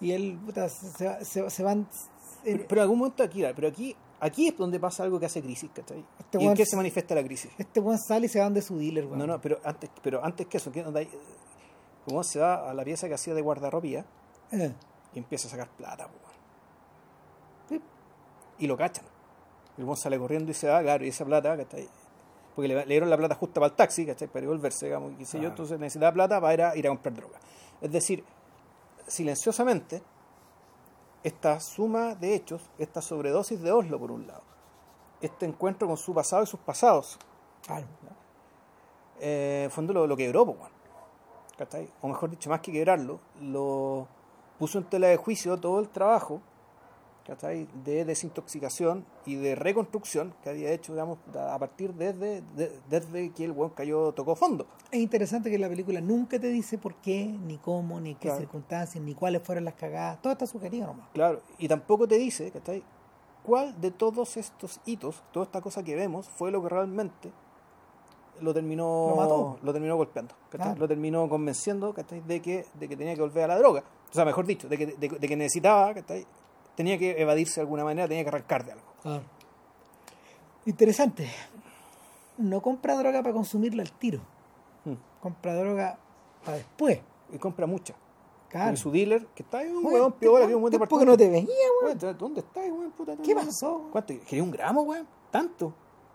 [0.00, 1.86] y el puta, se, va- se, se van...
[2.42, 3.94] Pero, eh, pero en algún momento aquí, pero aquí,
[4.26, 6.04] aquí es donde pasa algo que hace crisis, ¿cachai?
[6.18, 7.50] Este ¿Y en qué se- manifiesta la crisis?
[7.58, 9.18] este weón sale y se van de su dealer, weón.
[9.18, 10.72] No, no, pero antes, pero antes que eso,
[12.04, 14.04] como se va a la pieza que hacía de guardarropía
[14.50, 14.72] Eh,
[15.14, 16.18] y empieza a sacar plata, weón.
[17.68, 17.80] Sí.
[18.58, 19.04] y lo cachan.
[19.78, 21.88] El weón sale corriendo y se va, claro, y esa plata, ¿cachai?
[22.54, 24.28] Porque le, le dieron la plata justa para el taxi, ¿cachai?
[24.28, 27.14] Para devolverse, digamos, qué sé yo, entonces necesitaba plata para ir a, ir a comprar
[27.14, 27.38] droga.
[27.80, 28.22] Es decir,
[29.08, 30.02] silenciosamente,
[31.24, 34.42] esta suma de hechos, esta sobredosis de Oslo, por un lado,
[35.20, 37.18] este encuentro con su pasado y sus pasados,
[37.66, 37.86] claro.
[39.20, 40.72] eh, en fondo lo, lo quebró, weón.
[41.56, 41.90] ¿Cachai?
[42.02, 44.06] O mejor dicho, más que quebrarlo, lo
[44.58, 46.40] puso en tela de juicio todo el trabajo
[47.26, 47.66] ¿cachai?
[47.84, 53.44] de desintoxicación y de reconstrucción que había hecho, digamos, a partir desde, de- desde que
[53.44, 54.66] el weón cayó, tocó fondo.
[54.90, 58.40] Es interesante que la película nunca te dice por qué, ni cómo, ni qué Claro.
[58.40, 60.20] circunstancias, ni cuáles fueron las cagadas.
[60.20, 61.08] Todo está sugerido nomás.
[61.14, 62.82] Claro, y tampoco te dice, ¿cachai?
[63.42, 67.30] ¿Cuál de todos estos hitos, toda esta cosa que vemos, fue lo que realmente
[68.40, 69.58] lo terminó, Lo mató.
[69.62, 70.34] lo terminó golpeando?
[70.50, 70.74] Claro.
[70.78, 72.20] Lo terminó convenciendo, ¿cachai?
[72.20, 73.84] De que, de que tenía que volver a la droga.
[74.10, 76.26] O sea, mejor dicho, de que, de, de que necesitaba, ¿cachai?
[76.76, 79.22] Tenía que evadirse de alguna manera, tenía que arrancar de algo.
[80.66, 81.28] Interesante.
[82.38, 84.20] No compra droga para consumirla al tiro.
[84.84, 84.94] Hmm.
[85.20, 85.98] Compra droga
[86.44, 87.00] para después.
[87.32, 87.94] Y compra mucha.
[88.48, 88.66] Claro.
[88.66, 91.10] Porque su dealer, que está ahí, un huevón piola, que un buen departamento.
[91.10, 91.46] no te veía,
[91.82, 91.98] weón.
[92.00, 92.90] Weón, ¿Dónde estás, weón?
[92.92, 93.90] Puta, ¿Qué pasó, weón?
[93.90, 94.14] ¿Cuánto?
[94.26, 95.06] ¿Quería un gramo, weón?
[95.30, 95.72] ¿Tanto?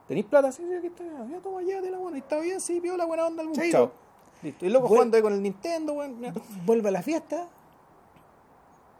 [0.07, 0.51] ¿Tenéis plata?
[0.51, 1.03] Sí, sí, aquí está.
[1.03, 2.17] Ya toma ya de la buena.
[2.17, 2.59] ¿Y está bien?
[2.59, 3.41] Sí, piola, buena onda.
[3.41, 3.91] Algún chao.
[4.41, 4.65] Listo.
[4.65, 6.33] Y luego jugando ahí con el Nintendo, weón.
[6.65, 7.47] Vuelve a la fiesta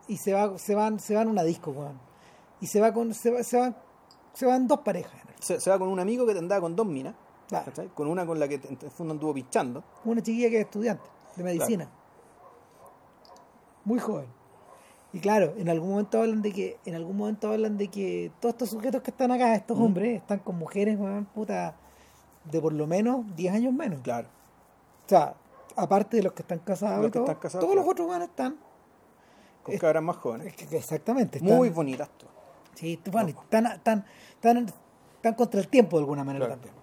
[0.09, 1.97] y se va, se van, se van a una disco, weón.
[2.59, 3.75] Y se va con, se, va- se van,
[4.33, 5.13] se van dos parejas.
[5.39, 7.15] Se, se va con un amigo que te andaba con dos minas.
[7.47, 7.71] Claro.
[7.95, 9.83] Con una con la que en el fondo anduvo pinchando.
[10.05, 11.03] Una chiquilla que es estudiante
[11.35, 11.89] de medicina.
[13.85, 14.27] Muy joven.
[15.13, 18.53] Y claro, en algún momento hablan de que, en algún momento hablan de que todos
[18.53, 21.75] estos sujetos que están acá, estos hombres, están con mujeres, weón, puta,
[22.45, 24.01] de por lo menos 10 años menos.
[24.01, 24.27] Claro.
[25.05, 25.33] O sea,
[25.75, 28.07] aparte de los que están casados Los y que todo, están casados, todos los otros
[28.07, 28.57] weones están.
[29.63, 30.53] Con Es- cabras más jóvenes.
[30.71, 31.39] Exactamente.
[31.39, 32.33] Están, Muy bonitas todas.
[32.75, 34.05] Sí, bueno, están, están,
[34.35, 34.65] están,
[35.15, 36.61] están contra el tiempo de alguna manera Claro.
[36.61, 36.79] también.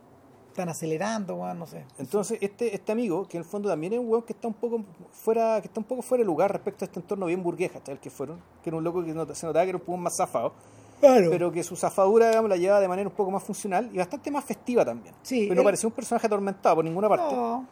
[0.49, 1.85] Están acelerando, weón, no sé.
[1.99, 4.55] Entonces, este, este amigo, que en el fondo también es un weón que está un
[4.55, 7.75] poco fuera, que está un poco fuera de lugar respecto a este entorno bien burgués,
[7.77, 9.85] hasta el que fueron, que era un loco que no- se notaba que era un
[9.85, 10.53] poco más zafado,
[11.01, 11.29] Claro.
[11.31, 14.31] pero que su zafadura, digamos, la llevaba de manera un poco más funcional y bastante
[14.31, 15.15] más festiva también.
[15.23, 17.35] Sí, pero no él- parecía un personaje atormentado por ninguna parte.
[17.35, 17.67] No,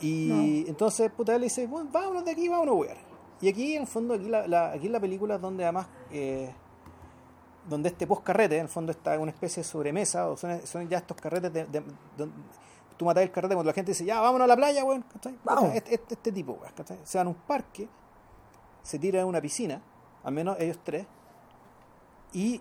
[0.00, 2.96] Y entonces, puta, él le dice, bueno, vámonos de aquí, vámonos, weón.
[3.44, 6.52] Y aquí, en el fondo, aquí, la, la- aquí la película es donde además, eh,
[7.68, 10.98] donde este post-carrete, en el fondo está una especie de sobremesa, o son, son ya
[10.98, 11.82] estos carretes de, de-
[12.16, 12.34] donde
[12.96, 15.04] tú matas el carrete cuando la gente dice, ya, vámonos a la playa, weón.
[15.44, 15.74] Vamos.
[15.74, 16.98] Este, este, este tipo, weón, ¿cachai?
[17.04, 17.88] Se van a un parque,
[18.82, 19.82] se tiran a una piscina,
[20.22, 21.06] al menos ellos tres,
[22.32, 22.60] y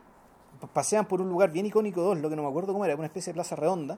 [0.73, 3.05] pasean por un lugar bien icónico, dos, lo que no me acuerdo cómo era, una
[3.05, 3.97] especie de plaza redonda,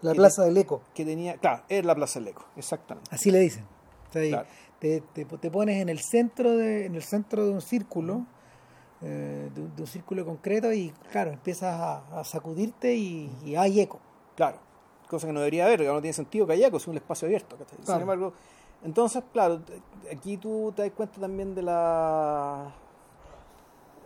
[0.00, 3.08] la Plaza del Eco, que tenía, claro, es la Plaza del Eco, exactamente.
[3.14, 3.64] así le dicen.
[4.14, 4.48] Y Claro.
[4.82, 8.26] Te, te, te pones en el centro de, en el centro de un círculo,
[9.00, 13.54] eh, de, un- de un círculo concreto, y claro, empiezas a, a sacudirte y, y
[13.54, 14.00] hay eco.
[14.34, 14.58] Claro,
[15.08, 17.56] cosa que no debería haber, que no tiene sentido que haya, es un espacio abierto.
[17.56, 17.76] ¿cachai?
[17.76, 18.00] Sin Claro.
[18.00, 18.32] embargo,
[18.82, 19.60] entonces, claro,
[20.12, 22.72] aquí tú te das cuenta también de la.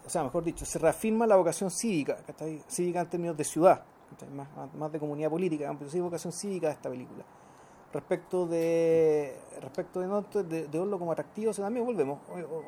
[0.05, 2.63] O sea, mejor dicho, se reafirma la vocación cívica, ¿cachai?
[2.69, 3.83] cívica en términos de ciudad,
[4.35, 7.25] más- más de comunidad política, pero sí vocación cívica de esta película.
[7.93, 12.19] Respecto de respecto de, no, de, de Oslo como atractivo, o sea, también volvemos.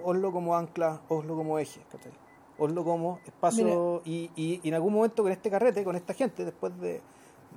[0.04, 2.12] Oslo como ancla, Oslo como eje, ¿cachai?
[2.58, 3.66] Oslo como espacio.
[4.04, 7.00] Y, y- y en algún momento con este carrete, con esta gente, después de,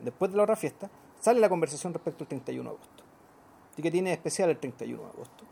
[0.04, 0.90] después de la otra fiesta,
[1.20, 3.04] sale la conversación respecto al 31 de agosto.
[3.78, 5.44] ¿Y qué tiene especial el 31 de agosto?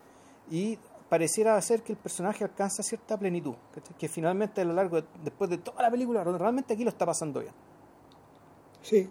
[0.51, 3.95] Y pareciera ser que el personaje alcanza cierta plenitud, ¿cachai?
[3.97, 7.05] que finalmente a lo largo, de- después de toda la película, realmente aquí lo está
[7.05, 7.53] pasando bien.
[8.82, 9.10] Sí.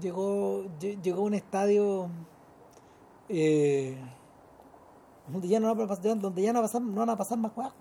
[0.00, 2.08] Llegó, lle- llegó a un estadio
[3.28, 3.96] eh,
[5.26, 7.74] donde ya no va a pasar, donde ya no, pasar, van a pasar más juegos.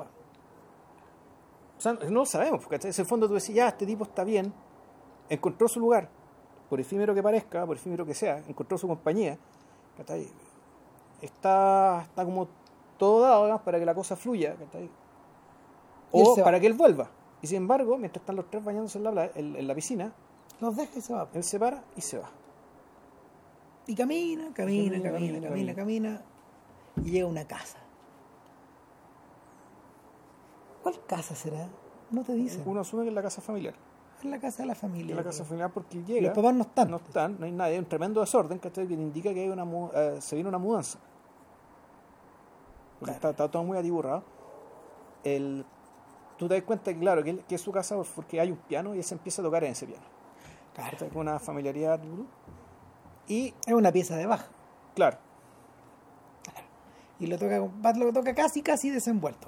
[1.78, 4.24] O sea, no lo sabemos, porque en el fondo tú decís, ya, este tipo está
[4.24, 4.52] bien,
[5.30, 6.10] encontró su lugar,
[6.70, 9.38] por efímero que parezca, por efímero que sea, encontró su compañía.
[11.22, 12.48] Está, está como
[12.98, 14.56] todo dado para que la cosa fluya,
[16.12, 16.44] o va.
[16.44, 17.10] para que él vuelva.
[17.42, 20.14] Y sin embargo, mientras están los tres bañándose en la, en la piscina,
[20.60, 21.28] Los deja y se va.
[21.34, 22.30] él se para y se va.
[23.86, 26.22] Y camina, camina, Camina, camina, camina,
[26.98, 27.78] y llega a una casa.
[30.84, 31.70] ¿Cuál casa será?
[32.12, 32.64] No te dicen.
[32.66, 33.76] Uno asume que es la casa familiar.
[34.20, 35.12] Es la casa de la familia.
[35.12, 36.28] es la casa familiar porque llega.
[36.28, 36.92] Los papás no están.
[36.92, 40.18] No están, no hay nadie, hay un tremendo desorden que indica que hay una eh,
[40.20, 41.00] se viene una mudanza.
[43.00, 44.24] Porque está, está todo muy atiburrado.
[45.24, 45.66] El,
[46.38, 48.96] tú te das cuenta que, claro, que, que es su casa porque hay un piano
[48.96, 50.17] y él se empieza a tocar en ese piano.
[50.78, 51.10] Claro.
[51.16, 52.00] una familiaridad.
[53.28, 54.48] Y, Es una pieza de baja.
[54.96, 55.18] claro,
[57.20, 57.58] Y lo toca,
[57.96, 59.48] lo toca casi, casi desenvuelto.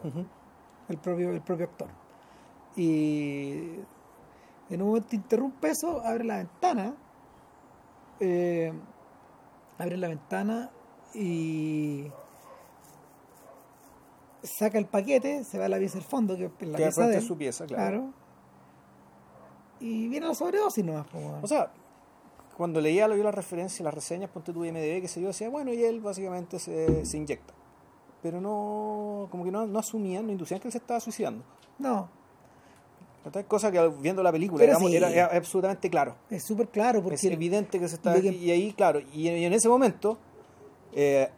[0.89, 1.89] el propio, el propio actor.
[2.75, 3.75] Y
[4.69, 6.95] en un momento interrumpe eso, abre la ventana,
[8.19, 8.73] eh,
[9.77, 10.71] abre la ventana
[11.13, 12.11] y
[14.43, 17.17] saca el paquete, se va a la pieza del fondo, que es la pieza de
[17.17, 18.13] él, su pieza, claro.
[19.79, 21.07] Y viene la sobredosis nomás.
[21.13, 21.43] weón.
[21.43, 21.71] O sea,
[22.57, 25.49] cuando leía lo- yo las referencias, las reseñas, ponte tu IMDB, que se yo, decía,
[25.49, 27.53] bueno, y él básicamente se, se inyecta.
[28.21, 31.43] pero no, como que no, no asumían, no inducían que él se estaba suicidando.
[31.77, 32.09] No.
[33.47, 34.97] Cosa que viendo la película, Pero digamos, sí.
[34.97, 36.15] era, era absolutamente claro.
[36.29, 39.29] es súper claro porque es evidente que se está de que- y ahí claro y,
[39.29, 40.17] y en ese momento
[40.93, 41.29] eh,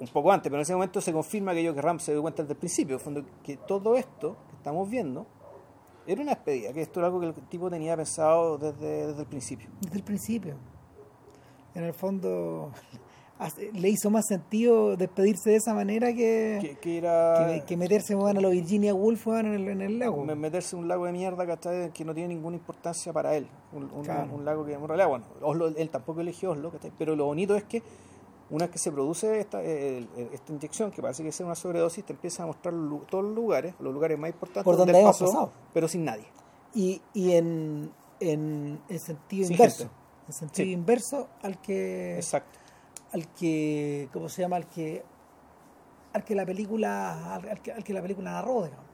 [0.00, 2.42] un poco antes pero en ese momento se confirma aquello que Ram se dio cuenta
[2.42, 5.26] desde el principio en fondo, que todo esto que estamos viendo
[6.12, 9.26] era una despedida que esto era algo que el tipo tenía pensado desde, desde el
[9.26, 10.54] principio desde el principio.
[11.74, 12.72] En el fondo
[13.74, 18.16] le hizo más sentido despedirse de esa manera que, que, que era que, que meterse
[18.16, 20.24] weón, a los Virginia Woolf weón, en el, en el lago.
[20.24, 21.92] me- meterse en un lago de mierda ¿cachai?
[21.92, 24.34] que no tiene ninguna importancia para él un, un- Claro.
[24.34, 26.90] un lago que en realidad bueno Oslo, él tampoco eligió Oslo ¿cachai?
[26.98, 27.80] pero lo bonito es que
[28.50, 32.04] una vez que se produce esta, eh, esta inyección, que parece que es una sobredosis,
[32.04, 32.74] te empieza a mostrar
[33.10, 35.52] todos los lugares, los lugares más importantes Por donde él hemos pasó, pasado.
[35.74, 36.24] pero sin nadie.
[36.74, 37.90] Y, y en,
[38.20, 39.78] en, en sentido Sin inverso.
[39.84, 39.94] gente.
[40.28, 40.72] En sentido Sí.
[40.72, 42.58] inverso al que Exacto.
[43.12, 44.56] al que ¿cómo se llama?
[44.56, 45.02] al que
[46.12, 48.84] al que la película al, al que, al que la película narró digamos.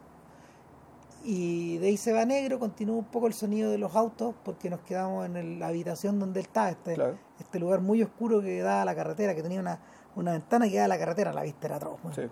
[1.24, 4.68] y de ahí se va negro continúa un poco el sonido de los autos porque
[4.70, 7.18] nos quedamos en el- la habitación donde él está este, Claro.
[7.39, 9.78] Este lugar muy oscuro que da a la carretera que tenía una,
[10.16, 11.99] una ventana que da a la carretera la vista era atroz.
[12.14, 12.22] Sí.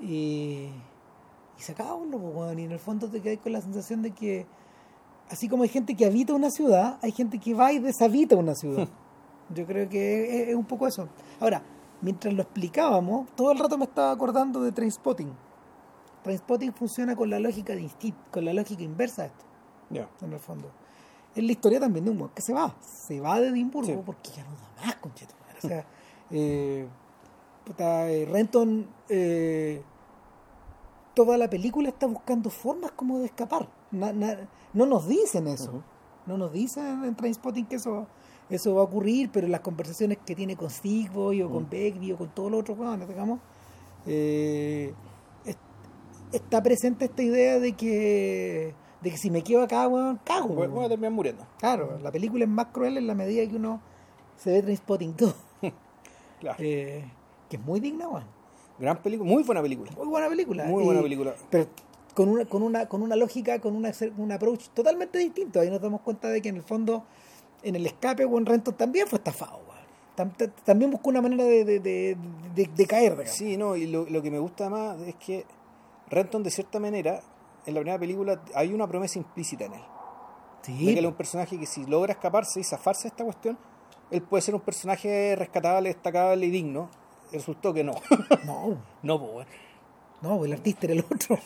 [0.00, 0.70] y,
[1.58, 4.10] y se acaba uno, pues, y en el fondo te quedas con la sensación de
[4.12, 4.46] que
[5.30, 8.54] así como hay gente que habita una ciudad, hay gente que va y deshabita una
[8.54, 8.88] ciudad.
[9.54, 11.08] Yo creo que es, es un poco eso.
[11.40, 11.62] Ahora,
[12.02, 15.32] mientras lo explicábamos, todo el rato me estaba acordando de Trainspotting.
[16.24, 19.44] Trainspotting funciona con la lógica distin- con la lógica inversa a esto,
[20.22, 20.70] en el fondo.
[21.36, 23.98] Es la historia también de un que se va, se va de Edimburgo Sí.
[24.04, 25.58] porque ya no da más, conchetumare.
[25.62, 25.84] O sea,
[26.30, 26.88] eh,
[27.64, 29.82] puta, eh, Renton eh,
[31.14, 33.68] toda la película está buscando formas como de escapar.
[33.90, 35.82] Na- na- no nos dicen eso.
[36.26, 38.06] No nos dicen en Trainspotting que eso,
[38.50, 41.68] eso va a ocurrir, pero en las conversaciones que tiene con Sigboy o con.
[41.70, 43.40] Begbie o con todos los otros hueones, digamos,
[44.06, 44.92] eh,
[45.44, 45.56] es-
[46.32, 48.74] está presente esta idea de que,
[49.06, 50.48] de que si me quedo acá, weón, cago.
[50.48, 51.46] Voy, voy a terminar muriendo.
[51.58, 53.80] Claro, la película es más cruel en la medida que uno
[54.36, 55.34] se ve Trainspotting 2,
[56.40, 56.56] Claro.
[56.60, 57.04] eh,
[57.48, 58.24] que es muy digna, weón.
[58.78, 59.90] Gran película, muy buena película.
[59.96, 60.64] Muy buena película.
[60.64, 61.34] Muy Y- buena película.
[61.50, 61.66] Pero
[62.14, 65.60] con una, con una, con una lógica, con una, un approach totalmente distinto.
[65.60, 67.04] Ahí nos damos cuenta de que en el fondo,
[67.62, 69.58] en el escape, Juan Renton también fue estafado.
[69.58, 69.76] weón.
[70.16, 72.16] Tam- tam- También buscó una manera de, de, de,
[72.54, 73.30] de- de caer, digamos.
[73.30, 75.44] Sí, no, y lo, lo que me gusta más es que
[76.10, 77.22] Renton, de cierta manera,
[77.66, 79.82] en la primera película hay una promesa implícita en él.
[80.62, 83.24] Sí, de que él es un personaje que si logra escaparse y zafarse de esta
[83.24, 83.58] cuestión,
[84.10, 86.88] él puede ser un personaje rescatable, destacable y digno.
[87.32, 87.92] Resultó que no.
[88.44, 89.50] no, no, pues, bueno.
[90.22, 91.38] no, el artista era el otro.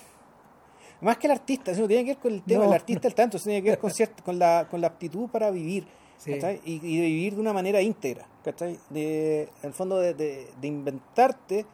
[1.02, 2.70] Más que el artista, eso no tiene que ver con el tema No.
[2.70, 5.28] del artista el tanto, eso tiene que ver con, ciert- con, la, con la aptitud
[5.30, 5.86] para vivir.
[6.18, 6.32] Sí.
[6.66, 8.26] Y, y de vivir de una manera íntegra.
[8.44, 8.78] ¿cachai?
[8.90, 11.64] De, en el fondo de, de- de inventarte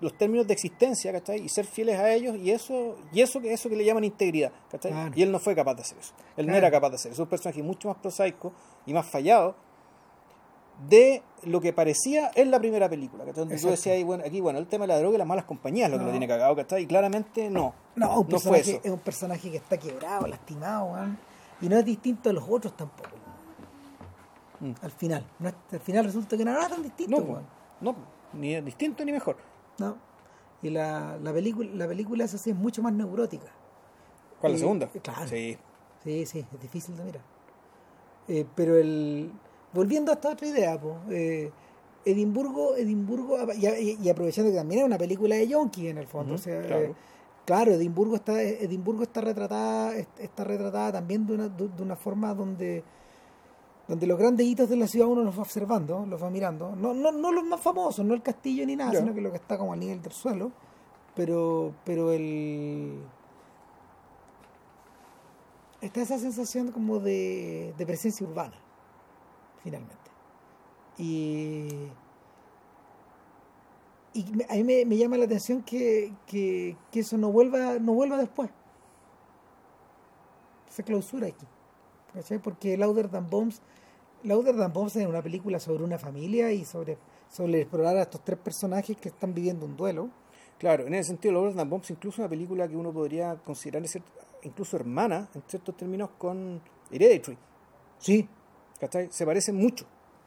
[0.00, 1.40] los términos de existencia ¿cachai?
[1.40, 4.52] y ser fieles a ellos y eso y eso que eso que le llaman integridad
[4.70, 4.92] ¿cachai?
[4.92, 5.12] Claro.
[5.14, 7.22] y él no fue capaz de hacer eso él no era capaz de hacer eso
[7.22, 8.52] es un personaje mucho más prosaico
[8.86, 9.54] y más fallado
[10.88, 13.40] de lo que parecía en la primera película ¿cachai?
[13.40, 15.44] donde tú decías ahí, bueno, aquí bueno el tema de la droga y las malas
[15.44, 16.82] compañías es lo que lo tiene cagado ¿cachai?
[16.82, 20.96] y claramente no No, un no fue eso es un personaje que está quebrado, lastimado.
[21.60, 23.10] Y no es distinto a los otros tampoco.
[24.60, 24.72] Mm.
[24.80, 25.26] Al final.
[25.38, 29.36] No al final resulta que no era tan distinto, no, no ni distinto ni mejor
[29.80, 29.96] No.
[30.62, 33.46] Y la, la película, la película esa sí es mucho más neurótica.
[34.40, 34.88] ¿cuál la Eh, segunda?
[35.02, 35.26] claro.
[35.28, 35.58] sí
[36.04, 37.22] Sí, sí, es difícil de mirar.
[38.28, 39.30] Eh, pero el.
[39.72, 41.50] Volviendo a esta otra idea, po, eh,
[42.04, 46.06] Edimburgo, Edimburgo, y, y- y aprovechando que también es una película de Yonki en el
[46.06, 46.34] fondo.
[46.34, 46.82] O sea, claro.
[46.86, 46.94] eh,
[47.46, 52.34] claro, Edimburgo está, Edimburgo está retratada, está retratada también de una, de de una forma
[52.34, 52.82] donde
[53.90, 56.76] donde los grandes hitos de la ciudad uno los va observando, los va mirando.
[56.76, 59.38] No, no, no los más famosos, no el castillo ni nada, sino que lo que
[59.38, 60.52] está como al nivel del suelo.
[61.16, 63.00] Pero, pero el
[65.80, 68.54] está esa sensación como de, de presencia urbana,
[69.64, 69.96] finalmente.
[70.96, 71.88] Y,
[74.14, 77.92] y a mí me, me llama la atención que, que, que eso no vuelva, no
[77.94, 78.50] vuelva después.
[80.68, 81.46] Se clausura aquí.
[82.12, 82.38] ¿cachai?
[82.38, 83.60] Porque Louder Than Bombs,
[84.22, 86.98] Louder Than Bombs es una película sobre una familia y sobre,
[87.30, 90.10] sobre explorar a estos tres personajes que están viviendo un duelo.
[90.58, 93.82] Claro, en ese sentido, and Bombs incluso una película que uno podría considerar
[94.42, 96.60] incluso hermana, en ciertos términos, con
[96.90, 97.38] Hereditary.
[97.98, 98.28] Sí,
[98.78, 99.08] ¿cachai?
[99.10, 99.86] Se parecen mucho,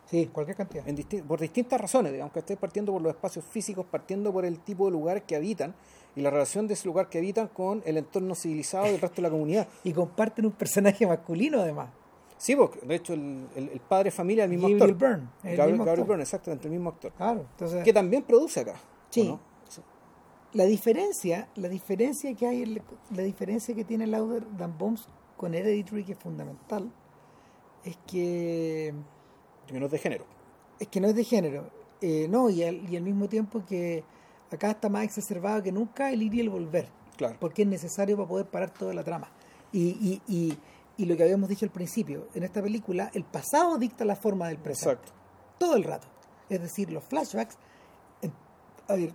[0.09, 0.87] sí, cualquier cantidad.
[0.87, 4.43] en disti- por distintas razones, digamos, que estés partiendo por los espacios físicos, partiendo por
[4.45, 5.75] el tipo de lugar que habitan
[6.15, 9.21] y la relación de ese lugar que habitan con el entorno civilizado del resto de
[9.23, 9.67] la comunidad.
[9.83, 11.89] Y comparten un personaje masculino además.
[12.37, 14.93] Sí, porque de hecho el, el- el padre de familia es el mismo actor.
[14.95, 16.07] Byrne, el Gabriel, mismo Gabriel actor.
[16.07, 17.11] Byrne, exactamente, el mismo actor.
[17.13, 17.83] Claro, entonces...
[17.83, 18.73] Que también produce acá.
[18.73, 18.77] ¿o
[19.09, 19.27] Sí.
[19.27, 19.39] no?
[20.53, 22.79] la diferencia, la diferencia que hay,
[23.15, 26.91] la diferencia que tiene Lauder Dan Bombs con Hereditary, que es fundamental,
[27.83, 28.93] es que.
[29.65, 30.25] Que no es de género.
[30.79, 31.71] Es que no es de género.
[32.01, 34.03] Eh, no, y al, y al mismo tiempo que
[34.51, 36.87] acá está más exacerbado que nunca el ir y el volver.
[37.17, 37.35] Claro.
[37.39, 39.29] Porque es necesario para poder parar toda la trama.
[39.71, 40.57] Y, y, y,
[40.97, 44.47] y lo que habíamos dicho al principio, en esta película, el pasado dicta la forma
[44.47, 44.93] del presente.
[45.01, 45.13] Exacto.
[45.57, 46.07] Todo el rato.
[46.49, 47.57] Es decir, los flashbacks.
[48.21, 48.31] En,
[48.87, 49.13] a ver,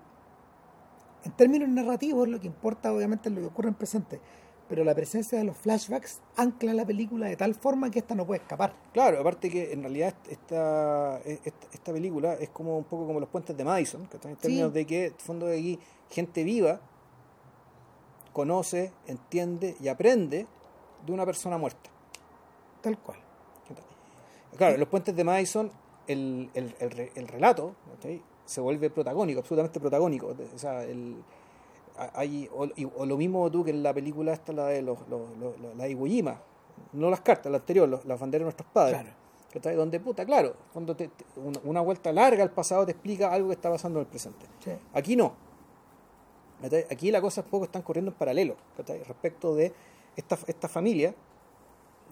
[1.24, 4.20] en términos narrativos, lo que importa obviamente es lo que ocurre en presente.
[4.68, 8.26] Pero la presencia de los flashbacks ancla la película de tal forma que esta no
[8.26, 8.74] puede escapar.
[8.92, 13.28] Claro, aparte que en realidad esta, esta, esta película es como un poco como los
[13.30, 14.74] puentes de Madison, que en términos Sí.
[14.74, 15.78] de que, fondo de aquí,
[16.10, 16.80] gente viva
[18.32, 20.46] conoce, entiende y aprende
[21.04, 21.90] de una persona muerta.
[22.80, 23.18] Tal cual.
[24.56, 25.70] Claro, en los puentes de Madison
[26.06, 27.74] el, el, el, el relato
[28.44, 30.34] se vuelve protagónico, absolutamente protagónico.
[30.54, 31.22] O sea, el,
[32.14, 35.60] hay, o, lo mismo tú que en la película esta, la de los, los, los-
[35.76, 36.40] la de Iwo Jima,
[36.92, 39.00] no las cartas, la anterior, los- las banderas de nuestros padres.
[39.00, 39.16] Claro.
[39.52, 39.76] ¿cachai?
[39.76, 43.48] Donde, puta, claro, cuando te- te- una, una vuelta larga al pasado te explica algo
[43.48, 44.46] que está pasando en el presente.
[44.64, 44.70] Sí.
[44.94, 45.32] Aquí no.
[46.62, 46.86] ¿cachai?
[46.90, 49.02] Aquí las cosas poco están corriendo en paralelo ¿cachai?
[49.04, 49.72] respecto de
[50.18, 51.14] esta, esta familia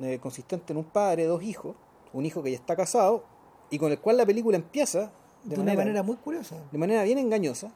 [0.00, 1.74] eh, consistente en un padre, dos hijos,
[2.12, 3.24] un hijo que ya está casado
[3.68, 5.10] y con el cual la película empieza
[5.42, 6.56] De, una manera muy curiosa.
[6.70, 7.72] de manera bien engañosa,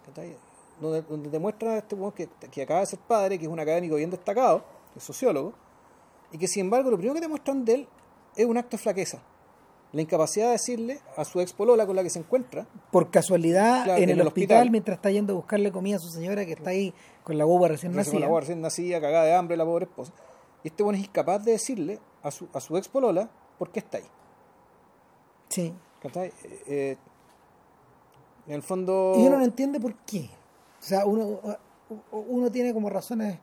[0.80, 3.58] donde, donde te muestra a este que, que acaba de ser padre, que es un
[3.58, 5.52] académico bien destacado, que es sociólogo,
[6.32, 7.88] y que sin embargo lo primero que te muestran de él
[8.36, 9.20] es un acto de flaqueza.
[9.92, 13.84] La incapacidad de decirle a su ex polola con la que se encuentra, Por casualidad,
[13.84, 14.70] Claro, en, en el, el hospital, hospital.
[14.70, 17.68] mientras está yendo a buscarle comida a su señora que está ahí con la boba
[17.68, 18.20] recién se con nacida.
[18.20, 20.12] la guardia recién nacida, cagada de hambre, la pobre esposa,
[20.62, 23.28] y este bueno es incapaz de decirle a su, a su ex polola
[23.58, 24.04] por qué está ahí.
[25.48, 25.74] Sí.
[26.14, 26.32] Eh,
[26.66, 26.96] eh,
[28.46, 29.14] en el fondo...
[29.18, 30.30] Y uno no entiende por qué.
[30.78, 31.40] O sea, uno,
[32.12, 33.38] uno tiene como razones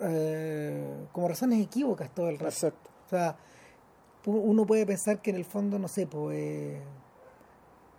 [0.00, 2.48] eh, como razones equívocas todo el rato.
[2.50, 2.90] Exacto.
[3.06, 3.36] O sea,
[4.24, 6.80] uno puede pensar que en el fondo, no sé, pues, eh,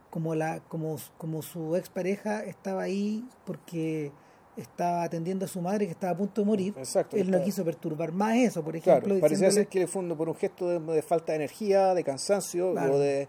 [0.09, 4.11] como, la, como, como su expareja estaba ahí porque
[4.55, 7.65] estaba atendiendo a su madre que estaba a punto de morir, Exacto, él no quiso
[7.65, 9.05] perturbar más eso, por ejemplo.
[9.05, 12.03] Claro, parecía ser que le fondo por un gesto de, de falta de energía, de
[12.03, 12.95] cansancio Claro.
[12.95, 13.27] o de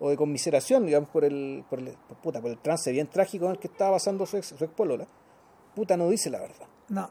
[0.00, 3.44] o de conmiseración, digamos, por el, por el por, puta, por el trance bien trágico
[3.44, 5.06] en el que estaba pasando su ex, su ex polola.
[5.76, 6.66] Puta no dice la verdad.
[6.88, 7.08] No.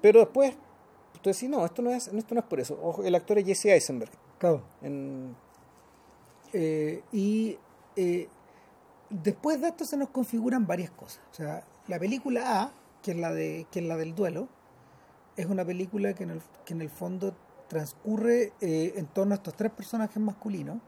[0.00, 0.54] Pero después
[1.20, 2.78] tú decís, no, esto no es, esto no es por eso.
[2.80, 4.12] Ojo, el actor es Jesse Eisenberg.
[4.38, 4.62] Claro.
[4.82, 5.36] En,
[6.52, 7.58] Eh, y
[7.96, 8.28] eh,
[9.10, 11.20] después de esto se nos configuran varias cosas.
[11.30, 12.72] O sea, la película A,
[13.02, 14.48] que es la, de, que es la del duelo,
[15.36, 17.34] es una película que en el, que en el fondo
[17.68, 20.78] transcurre eh, en torno a estos tres personajes masculinos.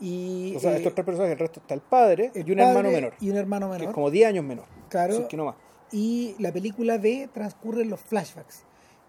[0.00, 2.70] Y, o sea, estos tres personajes, el resto está el padre el y un padre
[2.70, 3.14] hermano menor.
[3.20, 3.88] Y un hermano Que menor.
[3.88, 4.64] es como 10 años menor.
[4.88, 5.14] Claro.
[5.14, 5.56] es que no más.
[5.92, 8.64] Y la película B transcurre en los flashbacks.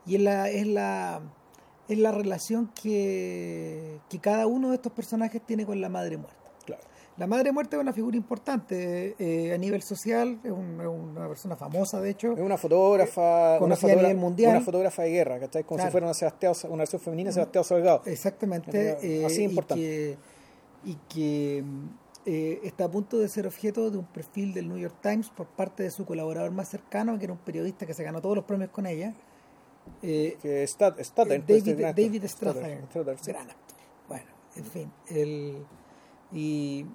[0.06, 1.22] Y es la, es la,
[1.92, 6.38] es la relación que, que cada uno de estos personajes tiene con la madre muerta.
[6.66, 6.84] Claro.
[7.18, 11.28] La madre muerta es una figura importante eh, a nivel social, es, un- es una
[11.28, 12.32] persona famosa de hecho.
[12.34, 14.52] Es una fotógrafa, una, Conocida a nivel mundial.
[14.56, 15.64] una fotógrafa de guerra, ¿cachai?
[15.64, 15.90] Como Claro.
[15.90, 18.02] si fuera una, Sebastián, una versión femenina Sebastián Salgado.
[18.06, 18.92] Exactamente.
[19.26, 19.84] Así eh, y importante.
[19.84, 20.18] que,
[20.86, 21.64] y que
[22.26, 25.48] eh, está a punto de ser objeto de un perfil del New York Times por
[25.48, 28.46] parte de su colaborador más cercano, que era un periodista que se ganó todos los
[28.46, 29.14] premios con ella.
[30.04, 31.96] Eh, que Stat- Staten, David, este gran.
[31.96, 33.32] David Strathairn, Strathairn, sí.
[33.32, 33.78] gran actor.
[34.08, 34.26] Bueno,
[34.56, 35.66] en fin, el,
[36.32, 36.86] y,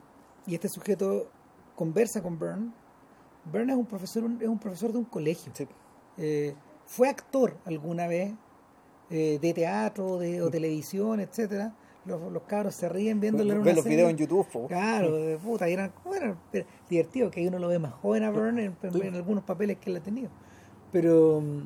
[0.47, 1.30] y este sujeto
[1.74, 2.70] conversa con Byrne.
[3.53, 5.53] Byrne es un profesor, es un profesor de un colegio.
[5.55, 5.66] Sí.
[6.18, 6.55] Eh,
[6.87, 8.32] fue actor alguna vez
[9.11, 11.74] eh, de teatro de, o televisión, etcétera.
[12.05, 13.97] Los, los cabros se ríen viéndole en una los serie.
[13.97, 14.66] videos en YouTube, po.
[14.68, 16.37] Claro, de puta, y eran, bueno,
[16.89, 19.91] divertido que uno lo ve más joven a Byrne en, en- en algunos papeles que
[19.91, 20.30] él ha tenido.
[20.93, 21.62] Pero, mm,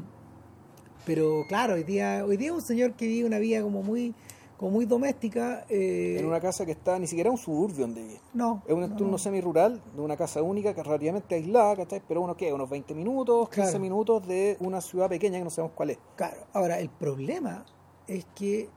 [1.07, 4.15] pero claro, hoy día, hoy día es un señor que vive una vida como muy,
[4.57, 5.65] como muy doméstica.
[5.69, 8.21] eh, En una casa que está, ni siquiera un suburbio donde vive.
[8.35, 9.19] no, Es un no, entorno no.
[9.19, 12.03] semi-rural, de una casa única que es relativamente aislada, ¿cachai?
[12.07, 12.53] Pero uno, ¿qué?
[12.53, 13.79] Unos 20 minutos, 15 Claro.
[13.81, 15.99] minutos de una ciudad pequeña que no sabemos cuál es.
[16.17, 17.65] Claro, ahora el problema
[18.07, 18.69] es que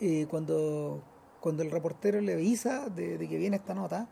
[0.00, 1.00] eh, cuando,
[1.40, 4.08] cuando el reportero le avisa de, de que viene esta nota,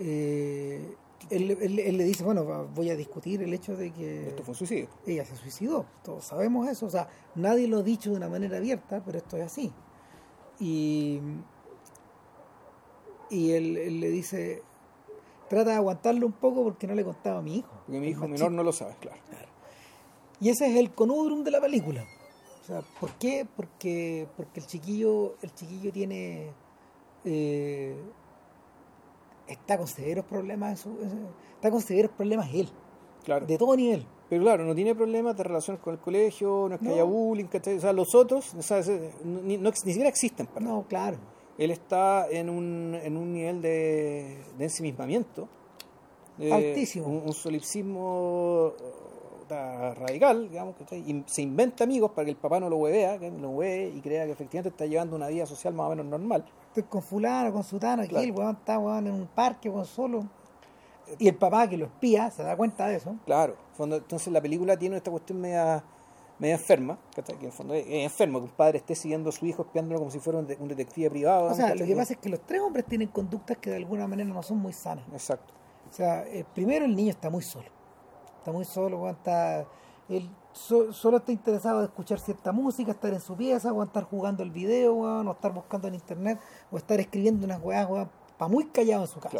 [0.00, 0.94] eh,
[1.30, 4.52] él, él- él le dice, bueno, voy a discutir el hecho de que Esto fue
[4.52, 4.88] un suicidio.
[5.06, 5.86] ella se suicidó.
[6.02, 6.86] Todos sabemos eso.
[6.86, 9.72] O sea, nadie lo ha dicho de una manera abierta, pero esto es así.
[10.60, 11.20] Y,
[13.30, 14.62] y él, él le dice,
[15.48, 17.70] trata de aguantarlo un poco porque no le contaba a mi hijo.
[17.86, 18.50] Porque mi hijo menor chico.
[18.50, 19.18] no lo sabe, claro.
[20.40, 22.04] Y ese es el conudrum de la película.
[22.60, 23.46] O sea, ¿por qué?
[23.56, 26.50] Porque, porque el chiquillo, el chiquillo tiene
[27.24, 27.96] eh,
[29.46, 30.98] está con severos problemas en su-
[31.54, 32.68] está con severos problemas él.
[33.24, 33.46] Claro.
[33.46, 34.04] de todo nivel.
[34.28, 36.94] Pero claro, no tiene problemas de relaciones con el colegio, no es que No.
[36.94, 37.76] haya bullying, ¿cachai?
[37.76, 38.80] O sea, los otros, o sea,
[39.24, 40.66] ni, no ni siquiera existen para.
[40.66, 41.18] No, claro.
[41.56, 45.46] Él está en un, en un nivel de, de ensimismamiento.
[46.36, 47.06] de Altísimo.
[47.06, 48.72] Un, un solipsismo
[49.48, 50.74] radical, digamos.
[50.90, 54.00] Y se inventa amigos para que el papá no lo huevea, que lo hueve y
[54.00, 56.44] crea que efectivamente está llevando una vida social más o menos normal.
[56.72, 58.24] Estoy con fulano, con sutano, aquí Claro.
[58.24, 60.24] el weón está weón, en un parque, weón, solo.
[61.18, 63.14] Y el papá que lo espía se da cuenta de eso.
[63.26, 65.84] Claro, entonces la película tiene esta cuestión media,
[66.38, 67.36] media enferma, ¿cachai?
[67.36, 69.62] que en el fondo es, es enfermo, que un padre esté siguiendo a su hijo,
[69.62, 71.44] espiándolo como si fuera un, de- un detective privado.
[71.46, 71.80] O sea, ¿cachai?
[71.80, 74.42] lo que pasa es que los tres hombres tienen conductas que de alguna manera no
[74.42, 75.04] son muy sanas.
[75.12, 75.52] Exacto.
[75.90, 77.66] O sea, eh, primero el niño está muy solo.
[78.38, 79.66] Está muy solo, weón, está...
[80.08, 84.04] Él so- solo está interesado en escuchar cierta música, estar en su pieza, o estar
[84.04, 86.38] jugando el video, weón, o estar buscando en internet,
[86.70, 89.30] o estar escribiendo unas weas, weón, para muy callado en su casa.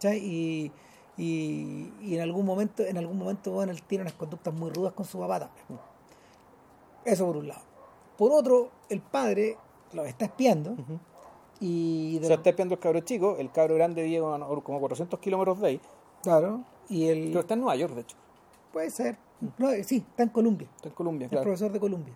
[0.00, 0.16] Claro.
[0.16, 0.72] Y,
[1.16, 4.92] y, y en algún momento, en algún momento, weón, él tiene unas conductas muy rudas
[4.92, 5.80] con su papá también.
[7.04, 7.60] Eso por un lado.
[8.16, 9.56] Por otro, el padre
[9.92, 10.74] lo está espiando
[11.60, 15.20] y O sea, está espiando el cabro chico, el cabro grande vive como como 400
[15.20, 15.80] kilómetros de ahí,
[16.22, 18.16] claro, y el pero está en Nueva York, de hecho,
[18.72, 19.16] puede ser,
[19.58, 20.68] no, eh, sí, está en Colombia.
[20.76, 21.44] está en Colombia, claro.
[21.44, 22.14] profesor de Colombia.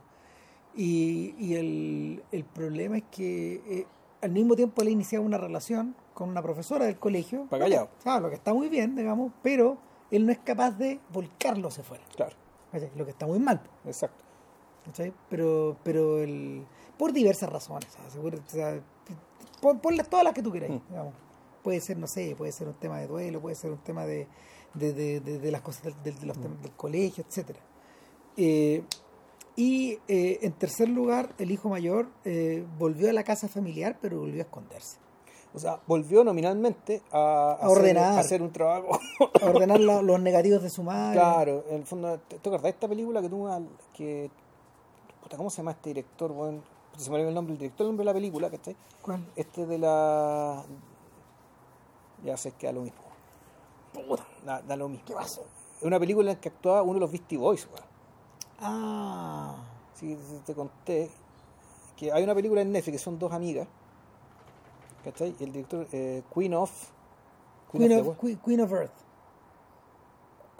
[0.74, 3.86] Y, y el, el problema es que eh,
[4.22, 7.46] al mismo tiempo él iniciaba una relación con una profesora del colegio.
[7.50, 7.86] Pa' callado.
[7.86, 9.78] Lo que- Claro, lo que está muy bien, digamos, pero
[10.10, 12.04] él no es capaz de volcarlo hacia afuera.
[12.16, 12.36] Claro,
[12.72, 12.90] ¿cachai?
[12.96, 13.60] Lo que está muy mal.
[13.84, 14.24] exacto.
[14.84, 15.12] ¿cachai?
[15.28, 16.64] Pero, pero el,
[16.96, 17.88] por diversas razones.
[18.08, 18.80] seguro- o sea,
[19.60, 20.70] pon- ponlas todas las que tú quieras.
[20.70, 20.80] Mm.
[20.90, 21.14] digamos.
[21.62, 24.26] Puede ser, no sé, puede ser un tema de duelo, puede ser un tema de,
[24.74, 26.62] de, de- de- de las cosas del, del- los Mm.
[26.62, 27.60] del colegio, etcétera.
[28.36, 28.82] Eh,
[29.56, 34.20] y eh, en tercer lugar, el hijo mayor eh, volvió a la casa familiar, pero
[34.20, 34.98] volvió a esconderse.
[35.54, 38.04] O sea, volvió nominalmente a, A ordenar.
[38.10, 39.00] Hacer, a hacer un trabajo.
[39.42, 41.18] A ordenar lo- los negativos de su madre.
[41.18, 43.48] claro, en el fondo, ¿te, te acordás esta película que tuvo
[43.94, 44.30] que
[45.22, 46.32] puta, ¿cómo se llama este director?
[46.32, 46.60] Bueno,
[46.96, 48.76] se me olvidó el nombre, el director el nombre de la película, ¿cachai?
[49.02, 49.26] ¿Cuál?
[49.34, 50.62] Este de la
[52.24, 53.00] ya sé que da lo mismo.
[54.06, 55.04] Puta, da, da lo mismo.
[55.06, 55.42] ¿Qué pasó?
[55.78, 57.84] Es una película en que actuaba uno de los Beastie Boys, weón.
[58.60, 59.56] Ah,
[59.94, 61.10] Sí, te conté
[61.96, 63.66] que hay una película en Netflix que son dos amigas.
[65.04, 65.34] ¿Cachai?
[65.40, 66.70] Y el director, eh, Queen of.
[67.72, 68.16] Queen, of.
[68.20, 68.92] Queen- Queen of Earth.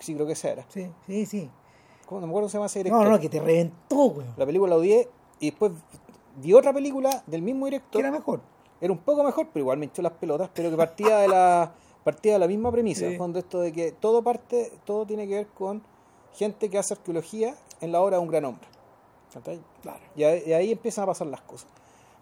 [0.01, 0.65] Sí, creo que esa era.
[0.69, 1.51] Sí, sí, sí.
[2.07, 2.21] ¿Cómo?
[2.21, 3.05] No me acuerdo cómo se llama ese director.
[3.05, 4.35] no, no, que te reventó, weón.
[4.37, 5.09] La película la odié
[5.41, 5.73] y después
[6.37, 8.01] vi otra película del mismo Que director.
[8.01, 8.41] era mejor.
[8.81, 11.73] Era un poco mejor, pero igual me echó las pelotas, pero que partía de la
[12.13, 13.07] partía de la misma premisa, Sí.
[13.07, 15.83] en el fondo esto de que todo parte, todo tiene que ver con
[16.35, 18.67] gente que hace arqueología en la obra de un gran hombre.
[19.83, 20.01] Claro.
[20.17, 21.69] Y ahí, y ahí empiezan a pasar las cosas.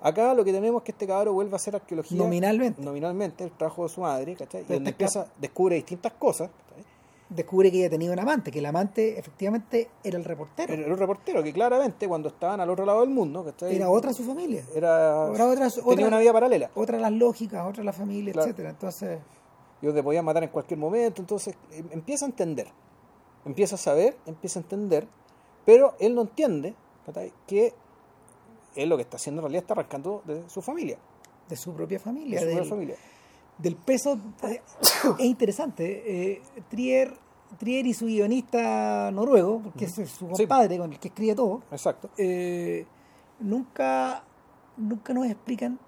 [0.01, 2.83] Acá lo que tenemos es que este cabrón vuelve a hacer arqueología Nominalmente.
[2.83, 4.63] nominalmente, el trabajo de su madre, ¿cachai?
[4.69, 6.51] Y donde empieza, descubre distintas cosas.
[6.69, 6.85] ¿cachai?
[7.29, 10.73] Descubre que ella tenía un amante, que el amante efectivamente era el reportero.
[10.75, 13.75] Era un reportero que claramente cuando estaban al otro lado del mundo, ¿cachai?
[13.75, 14.63] Era otra su familia.
[14.75, 16.71] Era, Era otra- tenía otra- una vida paralela.
[16.75, 18.49] Otra las lógicas, otra la familia, Claro.
[18.49, 18.71] etcétera.
[18.71, 19.19] Entonces,
[19.87, 21.23] y donde podían matar en cualquier momento.
[21.23, 22.69] Entonces em- empieza a entender,
[23.45, 25.07] empieza a saber, empieza a entender,
[25.65, 26.75] pero él no entiende
[27.47, 27.73] que
[28.75, 30.99] él lo que está haciendo en realidad está arrancando de su familia,
[31.49, 32.97] de su propia de familia, su del, propia familia.
[33.59, 34.19] del peso.
[34.43, 34.61] eh,
[35.19, 36.33] es interesante.
[36.33, 37.15] eh, Trier,
[37.59, 42.11] Trier y su guionista noruego, porque es su compadre con el que escribe todo, Exacto.
[42.19, 42.85] eh,
[43.39, 44.25] nunca,
[44.77, 45.79] nunca nos explican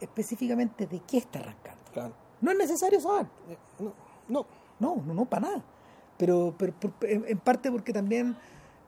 [0.00, 1.82] específicamente de qué está arrancando.
[1.92, 2.14] Claro.
[2.40, 3.26] No es necesario saber.
[3.48, 3.92] Eh, No,
[4.28, 4.46] no,
[4.78, 5.62] No, no, no, para nada.
[6.16, 8.36] Pero, pero por- en, en parte porque también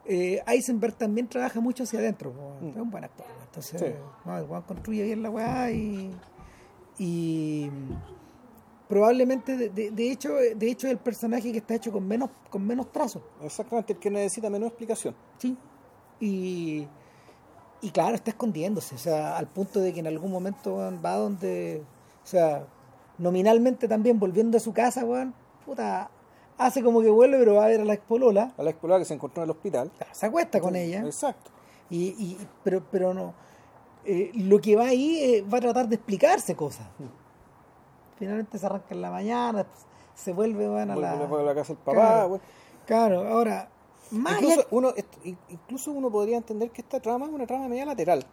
[0.04, 2.32] eh, Eisenberg también trabaja mucho hacia adentro.
[2.60, 2.68] Mm.
[2.70, 3.26] Es un buen actor.
[3.44, 3.86] Entonces, Sí.
[4.24, 6.14] no, el weón construye bien la weá y,
[6.98, 7.70] y
[8.88, 12.30] probablemente, de, de- de hecho, de hecho es el personaje que está hecho con menos,
[12.50, 13.22] con menos trazos.
[13.42, 15.14] exactamente, el que necesita menos explicación.
[15.38, 15.56] Sí.
[16.20, 16.86] Y,
[17.80, 21.82] y claro, está escondiéndose, o sea, al punto de que en algún momento va donde,
[22.22, 22.66] o sea,
[23.18, 25.34] nominalmente también volviendo a su casa, weón,
[25.66, 26.10] puta,
[26.58, 29.06] hace como que vuelve, pero va a ver a la expolola, A la exploradora que
[29.06, 29.90] se encontró en el hospital.
[30.12, 31.50] se acuesta con ella, Exacto.
[31.90, 33.34] y, y pero, pero no,
[34.04, 36.86] eh, lo que va ahí eh, va a tratar de explicarse cosas.
[38.18, 39.66] Finalmente se arranca en la mañana,
[40.14, 41.14] se vuelve, weón, a la...
[41.26, 41.92] Vuelve a la casa del papá.
[41.94, 42.40] Claro.
[42.86, 43.68] Claro, ahora,
[44.10, 44.92] más Incluso uno,
[45.48, 48.24] incluso uno podría entender que esta trama es una trama media lateral.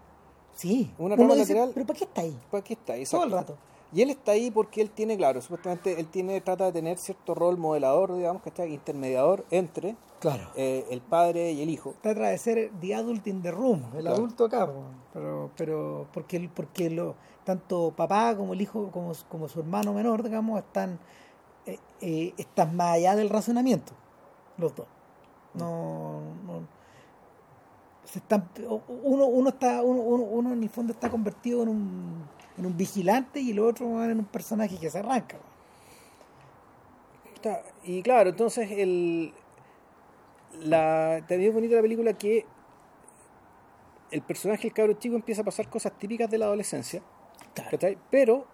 [0.55, 2.37] Sí, una trama dice, lateral- pero ¿para qué está ahí?
[2.51, 3.05] ¿Para qué está ahí?
[3.05, 3.57] Todo el rato.
[3.91, 7.33] Y él está ahí porque él tiene, claro, supuestamente él tiene, trata de tener cierto
[7.33, 10.49] rol modelador, digamos, que está intermediador entre Claro.
[10.55, 11.95] eh, el padre y el hijo.
[12.01, 14.17] Trata de ser the adult in the room, el Claro.
[14.17, 14.69] adulto acá,
[15.11, 20.21] pero, pero porque, porque lo, tanto papá como el hijo, como, como su hermano menor,
[20.21, 20.99] digamos, están,
[21.65, 23.93] eh, eh, están más allá del razonamiento.
[24.57, 24.85] los dos.
[25.55, 26.61] No, no
[28.03, 28.49] se están,
[29.03, 32.23] uno, uno está, uno, uno, en el fondo está convertido en un,
[32.59, 35.37] en un vigilante y el otro en un personaje que se arranca.
[37.83, 39.33] y claro, entonces el
[40.61, 42.45] la también es bonita la película que
[44.11, 47.01] el personaje, el cabro chico, empieza a pasar cosas típicas de la adolescencia.
[48.09, 48.45] Pero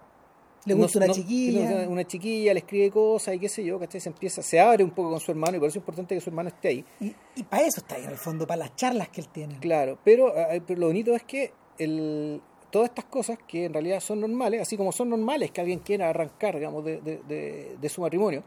[0.66, 1.88] le gusta una chiquilla.
[1.88, 4.00] Una chiquilla, le escribe cosas y qué sé yo, ¿cachai?
[4.00, 6.20] Se empieza, se abre un poco con su hermano y por eso es importante que
[6.20, 6.84] su hermano esté ahí.
[7.00, 9.58] Y, para eso está ahí en el fondo, para las charlas que él tiene.
[9.58, 10.32] Claro, pero,
[10.66, 14.76] pero lo bonito es que el, todas estas cosas que en realidad son normales, así
[14.76, 18.42] como son normales que alguien quiera arrancar, digamos, de, de, de, su matrimonio,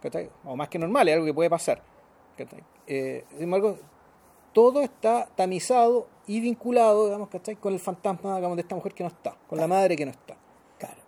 [0.00, 0.30] ¿cachai?
[0.44, 1.82] O más que normales, algo que puede pasar.
[2.36, 2.62] ¿cachai?
[2.86, 3.78] Eh, sin embargo,
[4.52, 7.56] todo está tamizado y vinculado, digamos, ¿cachai?
[7.56, 10.12] Con el fantasma, digamos, de esta mujer que no está, con la madre que no
[10.12, 10.36] está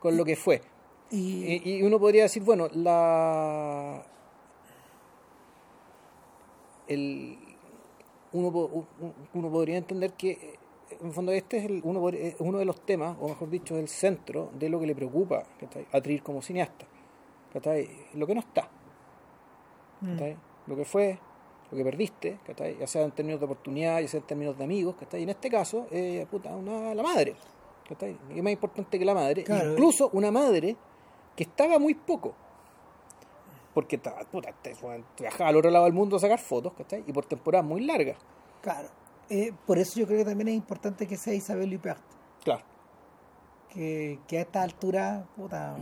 [0.00, 0.62] con lo que fue.
[1.10, 4.04] Y, uno podría decir, bueno, la
[6.86, 7.38] el,
[8.32, 8.86] uno,
[9.34, 10.57] uno podría entender que
[11.00, 12.00] en el fondo este es el, uno,
[12.38, 15.44] uno de los temas, o mejor dicho, el centro de lo que le preocupa
[15.92, 16.86] a Trier como cineasta.
[18.14, 18.68] Lo que no está.
[20.00, 20.18] Mm.
[20.66, 21.18] Lo que fue,
[21.70, 22.38] lo que perdiste,
[22.78, 25.50] ya sea en términos de oportunidad, ya sea en términos de amigos, y en este
[25.50, 27.34] caso, eh, puta, una, la madre
[28.34, 29.44] es más importante que la madre.
[29.48, 30.76] Incluso una madre
[31.34, 32.34] que estaba muy poco.
[33.72, 34.54] Porque puta,
[35.18, 36.72] viajaba al otro lado del mundo a sacar fotos,
[37.06, 38.16] Y por temporadas muy largas.
[38.60, 38.88] Claro.
[39.30, 42.00] Eh, por eso yo creo que también es importante que sea Isabel Huppert.
[42.42, 42.62] Claro.
[43.68, 45.76] Que, que, a esta altura, puta,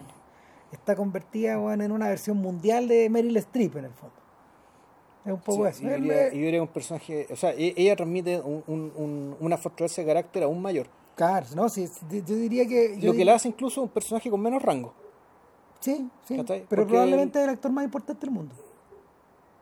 [0.73, 4.17] está convertida en una versión mundial de Meryl Streep en el fondo.
[5.25, 5.83] Es un poco eso.
[5.83, 10.63] Y yo diría, un personaje, o sea, e, ella transmite una fortaleza de carácter aún
[10.63, 10.87] mayor.
[11.17, 12.99] Claro, no, sí, yo diría que...
[13.01, 14.93] Lo que le hace incluso un personaje con menos rango.
[15.81, 18.55] Sí, sí, pero probablemente es el actor más importante del mundo.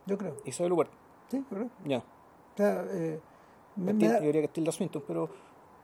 [0.06, 0.36] Yo creo.
[0.44, 0.88] Isabel lugar
[1.30, 1.74] Sí, correcto.
[1.84, 1.98] Ya.
[1.98, 3.20] O sea, eh,
[3.76, 5.28] me, Yo diría que Tilda Swinton, pero...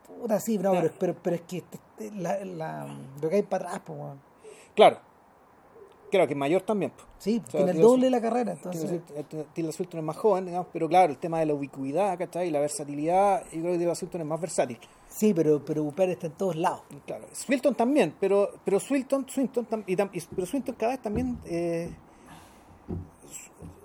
[0.06, 3.68] Puta, sí, pero, pero, pero, es que este, este, la, la, lo que hay para
[3.68, 3.98] atrás, pues,
[4.74, 4.98] Claro,
[6.10, 6.92] Claro, que mayor también.
[7.18, 8.52] Sí, tiene el doble de la carrera.
[8.52, 9.00] Entonces.
[9.54, 12.48] Tilda Swinton es más joven, digamos, pero claro, el tema de la ubicuidad, ¿cachai?
[12.48, 14.78] Y la versatilidad, yo creo que Tilda Swinton es más versátil.
[15.08, 16.82] Sí, pero, pero Upper está en todos lados.
[17.06, 21.90] Claro, Swinton también, pero, pero Swinton, Swinton, y, pero Swinton cada vez también, eh,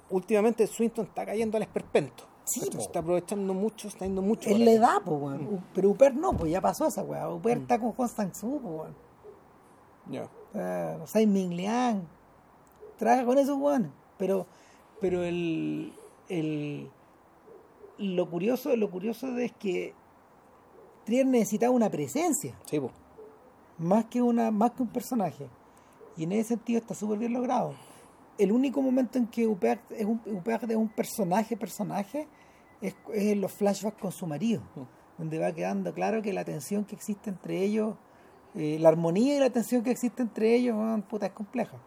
[0.09, 2.23] últimamente Swinton está cayendo al esperpento.
[2.45, 4.49] Sí, está aprovechando mucho, está yendo mucho.
[4.49, 5.63] Él le da, pues, weón.
[5.73, 7.27] Pero Upper no, pues ya pasó esa weá.
[7.29, 7.61] Upper mm.
[7.61, 8.95] está con Constance Su, pues, weón.
[10.09, 10.29] Ya.
[10.53, 10.99] Yeah.
[11.01, 12.03] Uh, Sai Ming Liang
[12.97, 13.91] trabaja con esos weones.
[14.17, 14.45] Pero,
[15.01, 15.93] pero el,
[16.29, 16.89] el,
[17.97, 19.93] lo curioso, lo curioso es que
[21.05, 22.55] Trier necesitaba una presencia.
[22.65, 22.79] Sí,
[23.77, 25.47] Más que una, más que un personaje.
[26.17, 27.73] Y en ese sentido está súper bien logrado.
[28.37, 32.27] El único momento en que Upeac es un, es un personaje, personaje,
[32.81, 34.61] es, en los flashbacks con su marido.
[35.17, 37.95] Donde va quedando claro que la tensión que existe entre ellos,
[38.53, 40.75] eh, la armonía y la tensión que existe entre ellos,
[41.09, 41.77] puta, es compleja.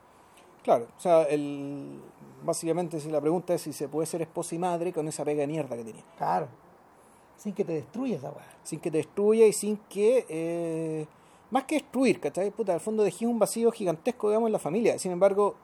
[0.62, 2.00] Claro, o sea, el,
[2.44, 5.40] básicamente si la pregunta es si se puede ser esposa y madre con esa pega
[5.42, 6.04] de mierda que tenía.
[6.16, 6.48] Claro.
[7.36, 8.46] Sin que te destruya esa weá.
[8.64, 10.26] Sin que te destruya y sin que.
[10.28, 11.06] Eh,
[11.50, 12.50] más que destruir, ¿cachai?
[12.50, 14.98] Puta, al fondo dejé un vacío gigantesco, digamos, en la familia.
[14.98, 15.54] Sin embargo,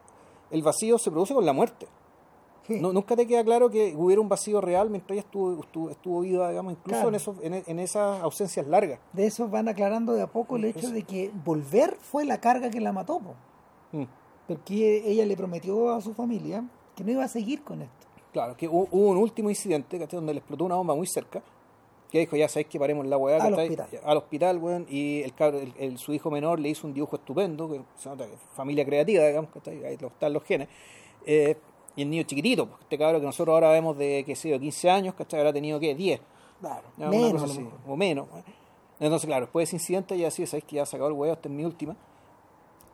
[0.51, 1.87] el vacío se produce con la muerte.
[2.69, 6.21] No, nunca te queda claro que hubiera un vacío real mientras ella estuvo, estuvo, estuvo
[6.21, 9.01] viva, digamos, incluso en, esos, en, esas ausencias largas.
[9.13, 12.71] De eso van aclarando de a poco el hecho de que volver fue la carga
[12.71, 13.21] que la mató.
[13.93, 14.05] Mm.
[14.49, 16.65] Porque ella le prometió a su familia
[16.97, 18.07] que no iba a seguir con esto.
[18.33, 21.43] Claro, que hubo, un último incidente donde le explotó una bomba muy cerca
[22.15, 23.43] que dijo, ya sabéis que paremos la weá.
[23.43, 23.89] Al hospital.
[24.05, 27.69] Al hospital, weón, y el, cabro, el, su hijo menor le hizo un dibujo estupendo,
[27.69, 30.69] que se nota que familia creativa, digamos, que ahí están los genes.
[31.27, 31.57] Eh,
[31.97, 34.61] y el niño chiquitito, pues, este cabro que nosotros ahora vemos de, qué sé yo,
[34.61, 35.41] 15 años, ¿cachai?
[35.41, 35.93] Habrá tenido, ¿qué?
[35.93, 36.21] 10.
[36.61, 38.29] Claro, menos, o menos.
[39.01, 41.49] Entonces, claro, después de ese incidente ya sí, sabéis que ya sacado el huevo, esta
[41.49, 41.97] es mi última.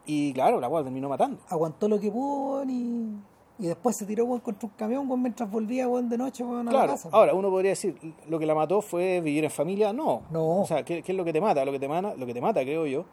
[0.07, 1.41] Y claro, la weá terminó matando.
[1.51, 3.17] Aguantó lo que pudo y
[3.61, 7.11] y después se tiró contra un camión mientras volvía de noche a la casa.
[7.13, 7.95] Ahora, uno podría decir,
[8.27, 9.93] lo que la mató fue vivir en familia.
[9.93, 10.23] No.
[10.31, 10.63] No.
[10.63, 11.65] O sea, ¿qué, es lo que te mata?
[11.65, 13.05] Lo que te mata, lo que te mata, creo yo,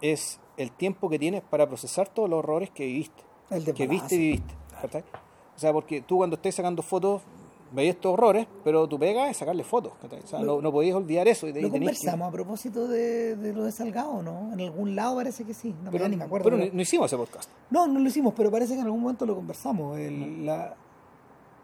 [0.00, 3.22] es el tiempo que tienes para procesar todos los horrores que viviste.
[3.50, 4.54] El de que viste y viviste.
[5.56, 7.22] O sea, porque tú cuando estés sacando fotos
[7.74, 9.92] veis estos horrores, pero tu pega es sacarle fotos.
[10.02, 11.48] O sea, no, no podías olvidar eso.
[11.48, 14.52] Y lo conversamos a propósito de, de, lo de Salgado, ¿no?
[14.52, 16.44] En algún lado parece que sí, no pero, ni me acuerdo.
[16.44, 17.50] Pero no, hicimos ese podcast.
[17.70, 19.98] No, no lo hicimos, pero parece que en algún momento lo conversamos.
[19.98, 20.76] El, la,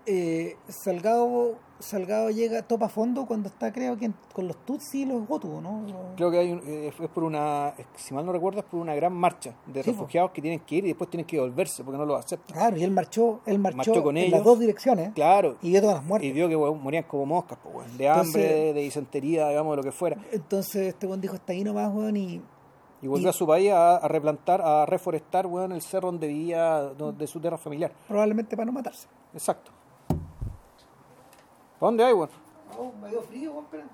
[0.07, 5.23] eh, Salgado Salgado llega topa fondo cuando está creo que con los Tutsi y los
[5.27, 5.83] Hutu ¿no?
[6.15, 8.81] Creo que hay un- eh, es por una, es- si mal no recuerdo, es por
[8.81, 11.83] una gran marcha de Sí, refugiados que tienen que ir y después tienen que volverse
[11.83, 12.55] porque no los aceptan.
[12.55, 14.33] claro y él marchó él marchó, Marchó con en ellos.
[14.39, 15.57] las dos direcciones Claro.
[15.63, 18.73] y vio todas las muertes Y vio que morían como moscas, pues, de Entonces- hambre,
[18.75, 20.19] de disentería, digamos, de lo que fuera.
[20.33, 22.43] entonces este buen dijo está ahí nomás weón y
[23.03, 26.27] Y volvió Y- a su país a, a replantar, a reforestar, weón, el cerro donde
[26.29, 27.91] vivía, de su tierra familiar.
[28.07, 29.71] probablemente para no matarse Exacto.
[31.81, 32.29] ¿Para dónde hay, weón?
[32.79, 33.85] oh, me dio frío weón, espera.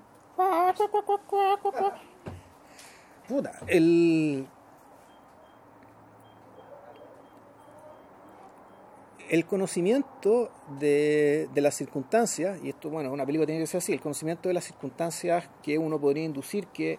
[3.27, 4.47] Puta, el.
[9.29, 10.49] El conocimiento
[10.79, 14.47] de, de las circunstancias, y esto, bueno, una película tiene que ser así, el conocimiento
[14.47, 16.97] de las circunstancias que uno podría inducir que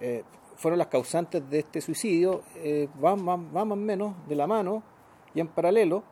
[0.00, 0.24] eh,
[0.56, 4.46] fueron las causantes de este suicidio, eh, van, van- van más o menos de la
[4.46, 4.82] mano
[5.34, 6.02] y en paralelo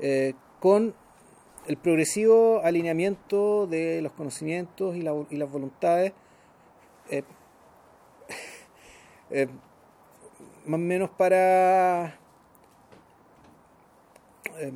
[0.00, 0.94] eh, con
[1.68, 6.12] el progresivo alineamiento de los conocimientos y, la- y las voluntades
[7.10, 7.22] eh,
[9.30, 9.46] eh,
[10.66, 12.18] más o menos para
[14.58, 14.72] eh,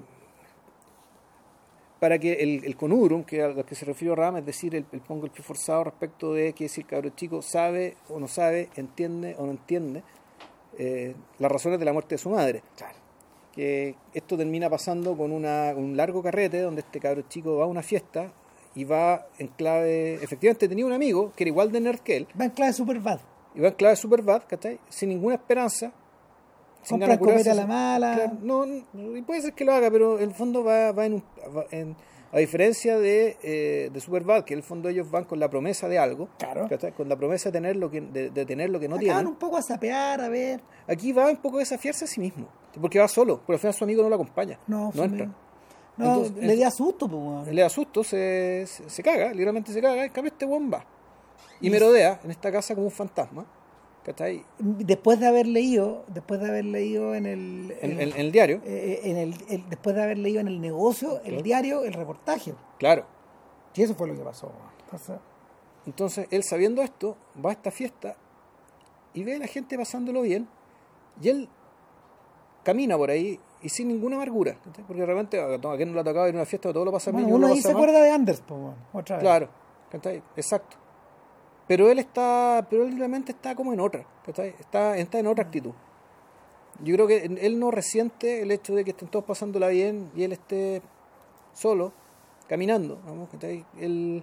[1.99, 2.77] para que el, el
[3.25, 6.53] que al que se refirió Ram, es decir, el, pongo el pie forzado respecto de
[6.53, 10.03] que si el cabro chico sabe o no sabe, entiende o no entiende
[11.39, 12.63] las razones de la muerte de su madre.
[13.53, 17.67] Que esto termina pasando con una, un largo carrete donde este cabro chico va a
[17.67, 18.33] una fiesta
[18.75, 20.15] y va en clave.
[20.15, 22.99] Efectivamente, tenía un amigo que era igual de nerd que él, va en clave super
[23.01, 23.21] bad
[23.55, 24.79] y va en clave super bad, ¿cachai?
[24.89, 25.93] Sin ninguna esperanza.
[26.83, 28.67] Sin compra ganas a la mala Claro, no,
[29.17, 31.25] y puede ser que lo haga, pero en el fondo va, va en, un,
[31.57, 31.95] va en-
[32.33, 35.87] a diferencia de, eh, de Superbad, que en el fondo ellos van con la promesa
[35.89, 36.67] de algo, Claro.
[36.97, 39.15] con la promesa de tener lo que, de, de tener lo que no Acá van
[39.17, 39.27] tienen.
[39.29, 42.49] un poco a sapear a ver Aquí va un poco a desafiarse a sí mismo,
[42.81, 45.27] porque va solo, porque al final su amigo no lo acompaña, no, no entra.
[45.27, 45.35] medio-
[45.99, 47.55] no Entonces, le da susto pues.
[47.55, 50.85] Le da susto, se, se, se caga, literalmente se caga, cambio este buen va.
[51.61, 53.45] Y merodea en esta casa como un fantasma,
[54.05, 54.45] ¿cachai?
[54.59, 58.33] después de haber leído después de haber leído en el, En, en- en- en el
[58.33, 61.93] diario, eh, en el, el- después de haber leído en el negocio el diario el
[61.93, 63.05] reportaje claro.
[63.75, 64.51] y eso fue lo que pasó.
[64.85, 65.17] Entonces,
[65.87, 68.15] Entonces, él sabiendo esto, va a esta fiesta
[69.15, 70.47] y ve a la gente pasándolo bien
[71.21, 71.49] y él
[72.63, 74.57] camina por ahí y sin ninguna amargura.
[74.87, 76.93] Porque realmente a a quien no le ha tocado ir a una fiesta todo lo
[76.93, 78.61] pasa bueno, bien uno ahí se acuerda de Anders pues,
[78.93, 79.49] otra vez Claro.
[80.37, 80.77] Exacto.
[81.69, 84.55] Pero él está, pero él realmente está como en otra, ¿cachai?
[84.59, 85.73] Está, está en otra actitud.
[86.83, 90.25] Yo creo que él no resiente el hecho de que estén todos pasándola bien y
[90.25, 90.83] él esté
[91.53, 91.93] solo,
[92.49, 93.65] caminando, vamos, ¿cachai?
[93.79, 94.23] Él,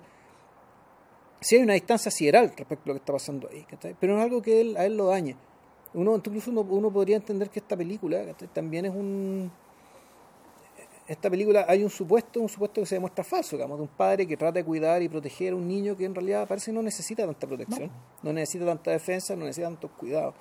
[1.40, 3.66] sí hay una distancia sideral respecto a lo que está pasando ahí.
[4.00, 5.36] Pero no es algo que él, a él lo dañe.
[5.94, 8.48] Uno, incluso uno, uno podría entender que esta película ¿cachai?
[8.50, 9.52] también es un
[11.10, 14.28] esta película hay un supuesto, un supuesto que se demuestra falso, digamos, de un padre
[14.28, 17.26] que trata de cuidar y proteger a un niño que en realidad parece no necesita
[17.26, 17.90] tanta protección,
[18.22, 20.36] no, necesita tanta defensa, no necesita tantos cuidados.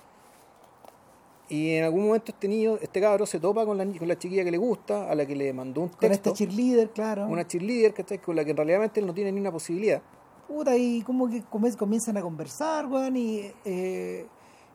[1.48, 4.44] Y en algún momento este niño, este cabro se topa con la, con la chiquilla
[4.44, 7.46] que le gusta, a la que le mandó un con texto, este cheerleader claro una
[7.46, 8.18] cheerleader, ¿cachai?
[8.18, 10.02] con la que en realidad él no tiene ni una posibilidad.
[10.46, 14.26] puta y como que comienzan a conversar weón y eh,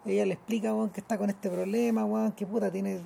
[0.08, 3.02] ella le explica weón que está con este problema weón que puta tiene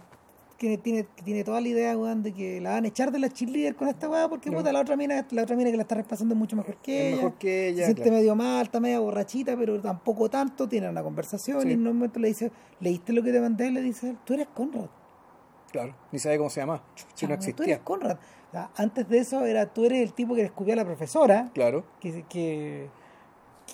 [0.58, 3.30] tiene, tiene, tiene toda la idea, weón, de que la van a echar de la
[3.30, 4.58] cheerleader con esta weá, porque No.
[4.58, 7.00] puta, la otra mina, la otra mina que la está repasando es mucho mejor que
[7.00, 7.16] Es ella.
[7.18, 8.18] mejor que ella, Se siente claro.
[8.18, 11.70] medio mal, está media borrachita, pero tampoco tanto, tiene una conversación Sí.
[11.70, 13.68] y en un momento le dice, ¿leíste lo que te mandé?
[13.68, 14.88] Y le dice, tú eres Conrad.
[15.72, 17.74] Claro, ni sabe cómo se llama, si no Chamo, Tú existía.
[17.76, 18.18] eres Conrad.
[18.48, 20.86] O sea, antes de eso era, tú eres el tipo que le escupía a la
[20.86, 22.88] profesora, Claro, que, que,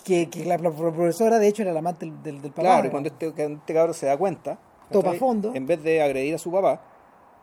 [0.03, 2.61] que, que la, pro- profesora de hecho era la amante del, del, del papá.
[2.63, 4.57] claro, y cuando este, este cabro se da cuenta,
[4.91, 5.19] Topa ¿cachai?
[5.19, 5.51] fondo.
[5.55, 6.81] en vez de agredir a su papá,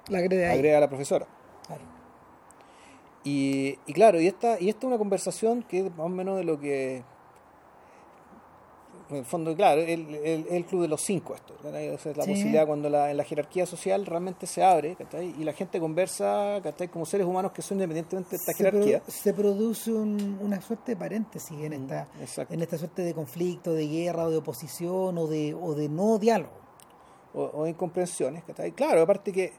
[0.08, 0.18] la
[0.50, 0.58] ahí.
[0.58, 1.26] agrega a la profesora.
[1.66, 1.82] Claro.
[3.24, 6.36] Y, y claro, y esta, y esta es una conversación que es más o menos
[6.38, 7.02] de lo que.
[9.10, 11.52] En el fondo, claro, el, el, el club de los cinco, esto.
[11.60, 12.30] sea, la Sí.
[12.30, 15.34] posibilidad cuando la, en la jerarquía social realmente se abre ¿cachai?
[15.36, 16.86] y la gente conversa ¿cachai?
[16.86, 19.02] como seres humanos que son independientemente de esta se, jerarquía.
[19.08, 22.54] se produce un- una suerte de paréntesis en Mm, esta exacto.
[22.54, 26.18] en esta suerte de conflicto, de guerra o de oposición o de, o de no
[26.18, 26.52] diálogo.
[27.34, 28.44] O, o incomprensiones.
[28.44, 28.72] ¿cachai?
[28.72, 29.52] Claro, aparte que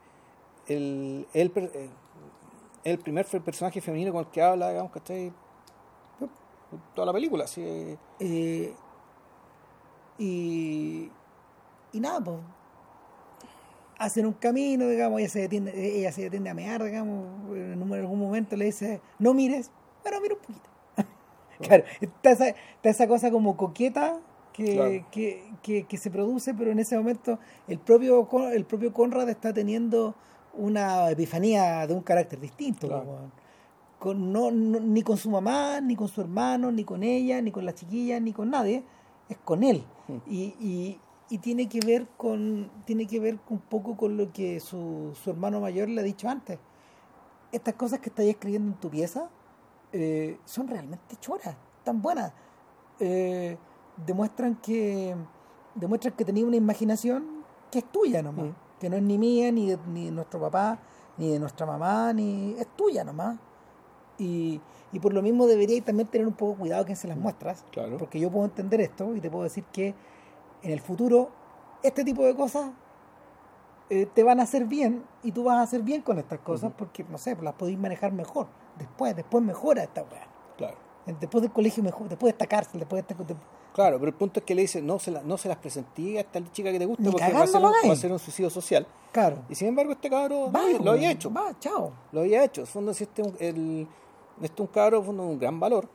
[0.68, 1.52] el, el,
[2.84, 5.32] el primer personaje femenino con el que habla, digamos, ¿cachai?
[6.96, 7.98] Toda la película, así.
[8.20, 8.74] Eh,
[10.18, 11.12] y,
[11.92, 12.38] y nada, pues
[14.02, 18.20] hacen un camino, digamos, ella se detiene, ella se detiene a mear, digamos, en algún
[18.20, 19.70] momento le dice, no mires,
[20.02, 20.70] bueno, mira un poquito.
[21.62, 24.20] claro, está esa, está esa cosa como coqueta
[24.54, 25.06] que, Claro.
[25.12, 29.54] que, que, que se produce, pero en ese momento el propio, el propio Conrad está
[29.54, 30.16] teniendo
[30.54, 32.88] una epifanía de un carácter distinto.
[32.88, 33.04] Claro.
[33.04, 33.32] weón.
[34.00, 37.52] Con, no, no- ni con su mamá, ni con su hermano, ni con ella, ni
[37.52, 38.84] con la chiquilla, ni con nadie.
[39.30, 39.84] Es con él.
[40.08, 40.18] Mm.
[40.28, 41.00] Y, y-
[41.30, 45.30] y tiene que ver con tiene que ver un poco con lo que su, su
[45.30, 46.60] hermano mayor le ha dicho antes.
[47.54, 49.30] Estas cosas que estáis escribiendo en tu pieza
[49.94, 51.56] eh, son realmente choras,
[51.86, 52.34] tan buenas.
[53.00, 53.58] Eh,
[54.06, 55.16] demuestran que
[55.76, 58.48] demuestran que tenía una imaginación que es tuya nomás,
[58.80, 60.80] que no es ni mía, ni de, ni de nuestro papá,
[61.18, 63.38] ni de nuestra mamá, ni es tuya nomás.
[64.18, 64.60] Y,
[64.92, 67.98] y por lo mismo deberíais también tener un poco cuidado que se las muestras, Claro.
[67.98, 69.96] porque yo puedo entender esto y te puedo decir que
[70.62, 71.30] en el futuro
[71.82, 72.72] este tipo de cosas
[73.90, 76.72] eh, te van a hacer bien y tú vas a hacer bien con estas cosas
[76.78, 78.48] porque, no sé, las podéis manejar mejor.
[78.78, 80.28] Después, después mejora esta weá.
[80.58, 80.76] Claro.
[81.20, 83.34] Después del colegio, mejor, después de esta cárcel, después de esta...
[83.74, 86.18] Claro, pero el punto es que le dice, no se, la- no se las presenté
[86.18, 88.12] a esta chica que te gusta Ni porque va a, ser un, va a ser
[88.12, 88.86] un suicidio social.
[89.14, 89.38] Claro.
[89.50, 91.32] Y sin embargo este cabro Va, lo, lo había hecho.
[91.32, 91.92] Va, chao.
[92.12, 92.66] Lo había hecho.
[92.66, 93.88] Fondo, si este, es un- el,
[94.42, 95.88] este es un cabro fondo, de un gran valor,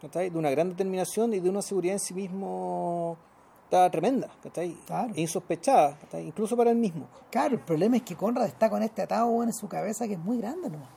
[0.00, 0.30] ¿cachai?
[0.30, 3.16] de una gran determinación y de una seguridad en sí mismo
[3.64, 4.74] está tremenda, ¿cachai?
[4.86, 5.12] Claro.
[5.14, 6.26] E insospechada, ¿cachai?
[6.26, 7.06] incluso para él mismo.
[7.30, 10.18] Claro, el problema es que Conrad está con este atado en su cabeza que es
[10.20, 10.88] muy grande nomás.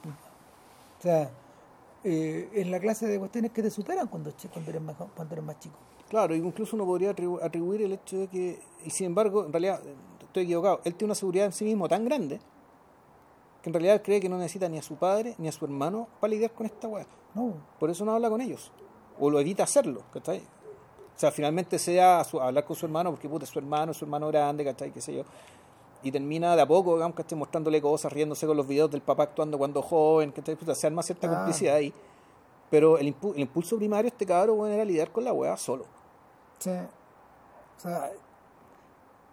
[0.99, 1.30] O sea,
[2.03, 4.30] eh, es la clase de cuestiones que te superan cuando,
[4.67, 5.76] eres, más, cuando eres más chico.
[6.09, 9.81] Claro, incluso uno podría atribu- atribuir el hecho de que, y sin embargo, en realidad,
[10.21, 12.39] estoy equivocado, él tiene una seguridad en sí mismo tan grande
[13.61, 16.07] que en realidad cree que no necesita ni a su padre ni a su hermano
[16.19, 17.05] para lidiar con esta weá.
[17.35, 18.71] No, Por eso no habla con ellos.
[19.19, 20.39] O lo evita hacerlo, ¿cachai?
[20.39, 23.59] O sea, finalmente sea a su- a hablar con su hermano porque puta, es su
[23.59, 24.91] hermano, es su hermano grande, ¿cachai?
[24.91, 25.23] Qué sé yo.
[26.01, 27.38] Y termina de a poco, digamos, ¿cachai?
[27.38, 30.55] Mostrándole cosas, riéndose con los videos del papá actuando cuando joven, ¿cachai?
[30.55, 31.43] Puta, se arma cierta Claro.
[31.43, 31.93] complicidad ahí.
[32.69, 35.85] Pero el, impu- el impulso primario este cabrón, bueno, era lidiar con la weá solo.
[36.59, 36.89] sea,
[37.77, 38.11] o sea,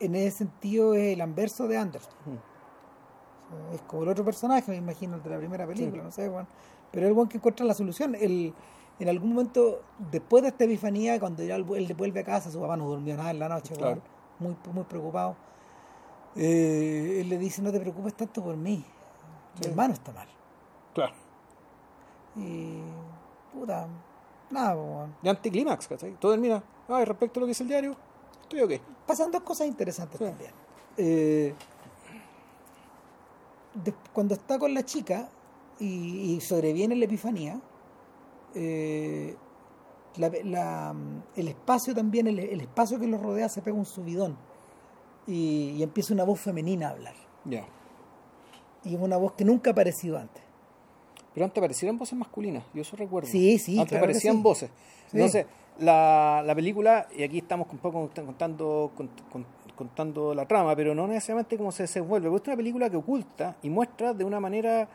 [0.01, 2.13] en ese sentido es el anverso de Anderson.
[2.25, 3.75] Mm.
[3.75, 6.05] Es como el otro personaje, me imagino, el de la primera película, Sí.
[6.07, 6.47] no sé, weón.
[6.91, 8.15] Pero el buen que encuentra la solución.
[8.15, 8.55] El,
[8.99, 12.61] en algún momento, después de esta epifanía, cuando ya él, él vuelve a casa, su
[12.61, 14.01] papá no durmió nada en la noche, Claro.
[14.39, 15.37] muy, muy preocupado.
[16.37, 18.85] Eh, él le dice, no te preocupes tanto por mí.
[19.57, 19.69] Mi Sí.
[19.71, 20.29] hermano está mal.
[20.95, 21.15] Claro.
[22.37, 22.79] Y,
[23.53, 23.87] puta,
[24.51, 25.15] nada, weón.
[25.23, 26.13] Y anticlímax, ¿cachai?
[26.21, 27.97] Todo termina, ay, respecto a lo que dice el diario,
[28.43, 28.81] estoy ok.
[29.07, 30.25] pasan dos cosas interesantes Sí.
[30.25, 30.51] también.
[30.99, 31.55] Eh,
[33.75, 35.29] de- cuando está con la chica
[35.79, 37.61] y, y sobreviene la epifanía,
[38.55, 39.37] eh,
[40.17, 40.95] la- la-
[41.37, 44.37] el espacio también, el, el espacio que los rodea se pega un subidón
[45.27, 47.15] y, y empieza una voz femenina a hablar.
[47.45, 47.65] Ya.
[48.85, 50.43] Y es una voz que nunca ha aparecido antes.
[51.35, 53.29] Pero antes aparecieron voces masculinas, yo eso recuerdo.
[53.29, 54.43] Sí, sí, Antes claro aparecían sí.
[54.43, 54.71] voces.
[55.11, 55.17] Sí.
[55.19, 55.47] Entonces,
[55.79, 59.45] la, la película, y aquí estamos un poco contando, cont- con-
[59.77, 63.57] contando la trama, pero no necesariamente cómo se desenvuelve, porque es una película que oculta
[63.63, 64.89] y muestra de una manera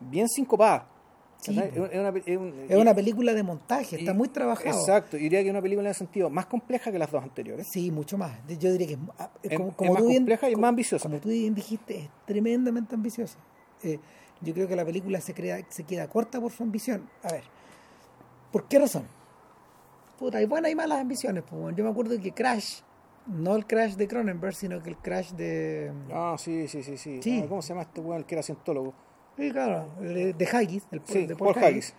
[0.00, 0.88] bien sincopada.
[1.52, 4.78] Es, una, es un- Es una película de montaje, está muy trabajado.
[4.78, 7.22] Exacto, y diría que es una película en ese sentido más compleja que las dos
[7.22, 7.66] anteriores.
[7.66, 8.32] Sí, mucho más.
[8.58, 9.30] Yo diría que es, ah,
[9.76, 11.08] como, más tú bien- compleja y más ambiciosa.
[11.08, 13.38] Como tú bien dijiste, es tremendamente ambiciosa.
[13.82, 13.98] Eh,
[14.40, 17.08] yo creo que la película se, crea, se queda corta por su ambición.
[17.22, 17.44] A ver,
[18.52, 19.04] ¿por qué razón?
[20.18, 21.42] Puta, hay buenas y malas ambiciones.
[21.48, 21.74] pues.
[21.76, 22.80] Yo me acuerdo que Crash,
[23.26, 25.92] no el Crash de Cronenberg, sino que el Crash de...
[26.12, 27.20] Ah, sí, sí, sí, sí.
[27.22, 27.40] Sí.
[27.44, 28.94] Ah, ¿Cómo se llama este weón el que era cientólogo?
[29.36, 31.94] Sí, claro, de, de Haggis, el, Sí, de Paul Haggis.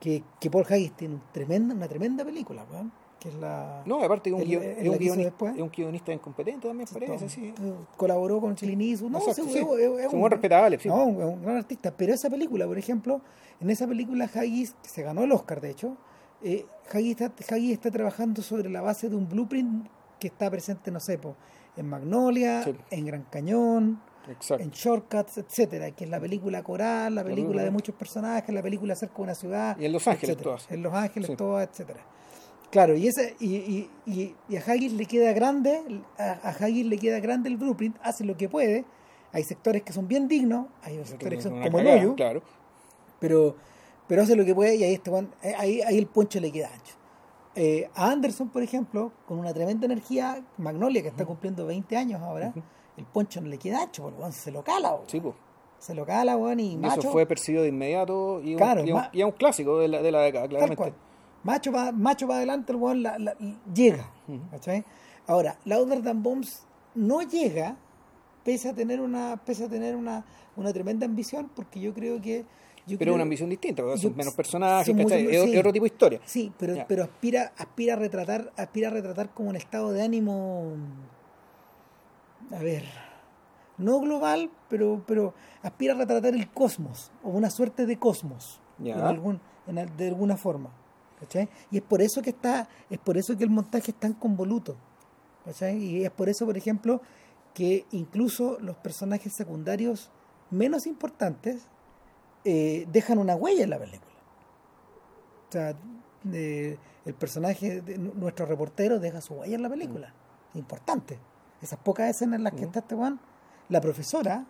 [0.00, 3.82] Que, que Paul Haggis tiene un tremenda, una tremenda película, weón, que es la...
[3.86, 7.54] No, aparte es un, El- guion- es guionista, es un guionista incompetente también parece, sí.
[7.58, 9.10] Eh, Colaboró con Eastwood.
[9.10, 9.58] No, Exacto, sí, sí.
[9.58, 10.88] es- un respetable, sí.
[10.88, 11.92] No, es un gran artista.
[11.96, 13.22] Pero esa película, por ejemplo,
[13.60, 15.96] en esa película Haggis, que se ganó el Oscar, de hecho,
[16.42, 19.88] eh, Haggis, está, Haggis está trabajando sobre la base de un blueprint
[20.20, 21.34] que está presente, no sé, po,
[21.78, 22.74] en Magnolia, Sí.
[22.90, 24.62] en Gran Cañón, Exacto.
[24.64, 28.92] en Shortcuts, etcétera, que es la película coral, la película de muchos personajes, la película
[28.94, 29.76] acerca de una ciudad.
[29.78, 30.56] Y en Los Ángeles etcétera.
[30.56, 30.70] todas.
[30.70, 31.36] En Los Ángeles Sí.
[31.36, 32.00] todas, etcétera.
[32.70, 35.80] Claro, y, ese, y, y, y, y a Haggis le queda grande,
[36.18, 38.84] a, a Haggis le queda grande el blueprint, hace lo que puede.
[39.32, 42.42] Hay sectores que son bien dignos, hay sectores que son como el hoyo, Claro.
[43.20, 43.56] pero,
[44.08, 45.10] pero hace lo que puede y ahí, este
[45.42, 46.94] eh, ahí, ahí el poncho le queda ancho.
[47.54, 52.20] Eh, a Anderson, por ejemplo, con una tremenda energía, Magnolia, que está cumpliendo 20 años
[52.20, 52.52] ahora.
[52.96, 54.96] El poncho no le queda ancho, porque weón, se lo cala.
[55.06, 55.34] Sí, pues.
[55.78, 58.84] se lo cala, weón, y Y macho, eso fue percibido de inmediato y, un- Claro,
[58.84, 60.76] y, un, y es un clásico de la, de la década, tal claramente.
[60.76, 60.94] cual.
[61.44, 63.36] Macho para macho pa adelante, el weón la- la-
[63.72, 64.10] llega.
[65.26, 67.76] Ahora, Louder Than Bombs no llega,
[68.44, 70.24] pese a tener una, pese a tener una,
[70.56, 72.44] una tremenda ambición, porque yo creo que...
[72.86, 75.56] Yo Pero creo- una ambición distinta, porque son menos personajes, son mucho- es, sí.
[75.58, 76.20] otro tipo de historia.
[76.24, 76.86] Sí, pero, Ya.
[76.86, 80.72] pero aspira, aspira a retratar, aspira a retratar como un estado de ánimo.
[82.52, 82.84] A ver.
[83.78, 88.94] no global, pero, pero aspira a retratar el cosmos, o una suerte de cosmos, Ya.
[88.94, 90.70] en algún, en al- de alguna forma.
[91.20, 91.48] ¿cachai?
[91.70, 94.76] Y es por eso que está, es por eso que el montaje es tan convoluto.
[95.44, 95.76] ¿cachai?
[95.76, 97.00] Y es por eso, por ejemplo,
[97.54, 100.10] que incluso los personajes secundarios
[100.50, 101.68] menos importantes
[102.44, 104.12] eh, dejan una huella en la película.
[105.48, 105.74] O sea,
[106.32, 110.12] eh, el personaje, de nu- nuestro reportero, deja su huella en la película.
[110.54, 111.18] Importante.
[111.62, 113.18] Esas pocas escenas en las que está este Juan,
[113.68, 114.44] la profesora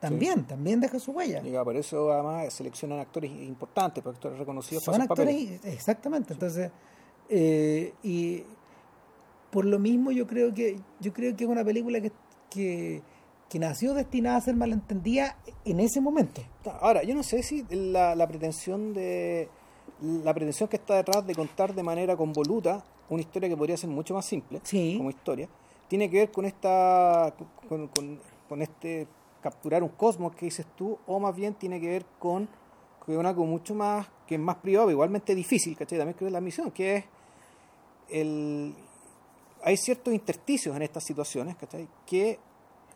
[0.00, 1.40] también, también deja su huella.
[1.46, 5.64] Y por eso además seleccionan actores importantes, porque actores reconocidos Son actores, papeles.
[5.64, 6.32] exactamente.
[6.34, 6.70] Entonces,
[7.28, 8.42] eh, y
[9.50, 12.10] por lo mismo yo creo que yo creo que es una película que,
[12.50, 13.02] que,
[13.48, 16.42] que nació destinada a ser malentendida en ese momento.
[16.80, 19.48] Ahora, yo no sé si la, la pretensión de
[20.00, 23.90] la pretensión que está detrás de contar de manera convoluta una historia que podría ser
[23.90, 24.94] mucho más simple Sí.
[24.96, 25.48] como historia
[25.92, 27.34] tiene que ver con esta
[27.68, 29.06] con, con- con este
[29.42, 32.48] capturar un cosmos que dices tú o más bien tiene que ver con,
[33.04, 35.98] con algo mucho más que es más privado igualmente difícil ¿cachai?
[35.98, 37.04] también creo que es la misión que es
[38.08, 38.74] el
[39.64, 41.86] hay ciertos intersticios en estas situaciones ¿cachai?
[42.06, 42.38] que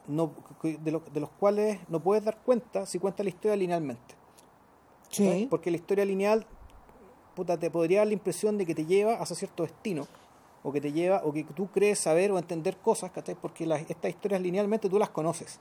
[0.08, 0.32] no
[0.62, 4.14] de, lo- de los cuales no puedes dar cuenta si cuentas la historia linealmente.
[5.10, 5.46] Sí.
[5.50, 6.46] porque la historia lineal
[7.34, 10.06] puta, te podría dar la impresión de que te lleva hacia cierto destino
[10.68, 13.36] o que te lleva o que tú crees saber o entender cosas ¿cachai?
[13.40, 15.60] porque las, estas historias linealmente tú las conoces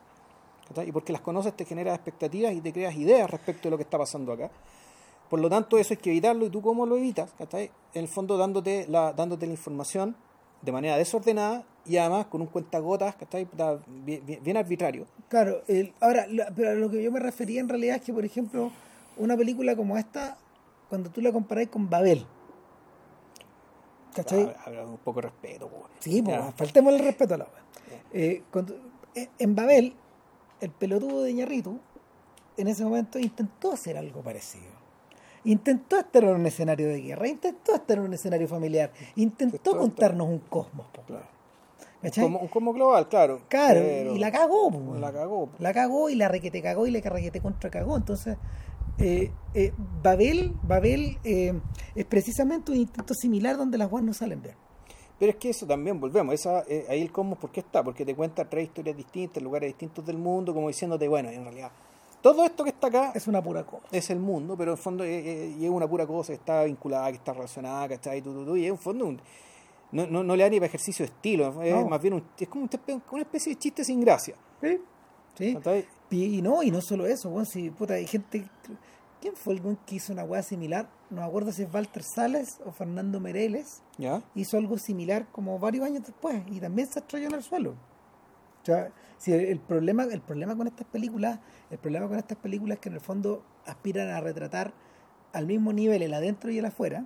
[0.67, 0.89] ¿cachai?
[0.89, 3.83] y porque las conoces te generas expectativas y te creas ideas respecto de lo que
[3.83, 4.49] está pasando acá
[5.29, 7.69] por lo tanto eso hay que evitarlo y tú cómo lo evitas ¿cachai?
[7.93, 10.15] en el fondo dándote la, dándote la información
[10.63, 13.45] de manera desordenada y además con un cuentagotas ¿cachai?
[13.45, 15.61] Puta, bien, arbitrario Claro,
[16.01, 18.71] ahora, lo- pero a lo que yo me refería en realidad es que, por ejemplo,
[19.17, 20.35] una película como esta,
[20.89, 22.25] cuando tú la comparáis con Babel,
[24.15, 24.55] ¿cachai?
[24.65, 25.87] Habrá un poco de respeto po.
[25.99, 27.47] Sí, pues, faltemos el respeto a la.
[28.13, 28.75] Eh, cuando-
[29.13, 29.93] eh, en Babel,
[30.61, 31.79] el pelotudo de Ñarritu,
[32.57, 34.73] en ese momento intentó hacer algo parecido.
[35.43, 40.27] Intentó estar en un escenario de guerra, intentó estar en un escenario familiar, intentó contarnos
[40.27, 40.87] un cosmos.
[40.87, 41.01] po.
[41.03, 41.25] Claro.
[42.01, 42.23] ¿Cachai?
[42.23, 43.41] Como, un como global, claro.
[43.47, 44.71] Claro, Pero- y la cagó.
[44.71, 44.95] po.
[44.99, 45.49] La cagó.
[45.59, 47.95] La cagó y la requete cagó y la requete contra cagó.
[47.95, 48.37] Entonces,
[48.97, 49.73] eh, eh,
[50.03, 51.53] Babel, Babel eh,
[51.95, 54.55] es precisamente un intento similar donde las guas no salen bien.
[55.17, 57.81] Pero es que eso también, volvemos, esa, eh, ahí el cosmos, ¿por qué está?
[57.83, 61.71] Porque te cuenta tres historias distintas, lugares distintos del mundo, como diciéndote, bueno, en realidad,
[62.21, 63.85] todo esto que está acá Es una pura cosa.
[63.91, 66.63] es el mundo, pero en fondo eh, eh, y es una pura cosa que está
[66.65, 68.21] vinculada, que está relacionada, ¿cachai?
[68.21, 69.21] Tu, y es en fondo un-
[69.91, 71.87] no, no, no le da ni para ejercicio de estilo, es No.
[71.87, 72.67] más bien un, es como
[73.11, 74.35] una especie de chiste sin gracia.
[74.61, 74.81] Sí.
[75.37, 75.57] Sí.
[76.15, 78.47] Y, y no, y no solo eso, weón, si puta, hay gente.
[79.21, 80.87] ¿Quién fue el weón que hizo una weá similar?
[81.09, 83.81] No me acuerdo si es Walter Sales o Fernando Mereles.
[83.97, 84.21] ¿Ya?
[84.35, 87.71] Hizo algo similar como varios años después y también se estrelló en el suelo.
[87.71, 91.39] O sea, si el, el problema, el problema con estas películas,
[91.69, 94.73] el problema con estas películas es que en el fondo aspiran a retratar
[95.35, 97.05] al mismo nivel el adentro y el afuera,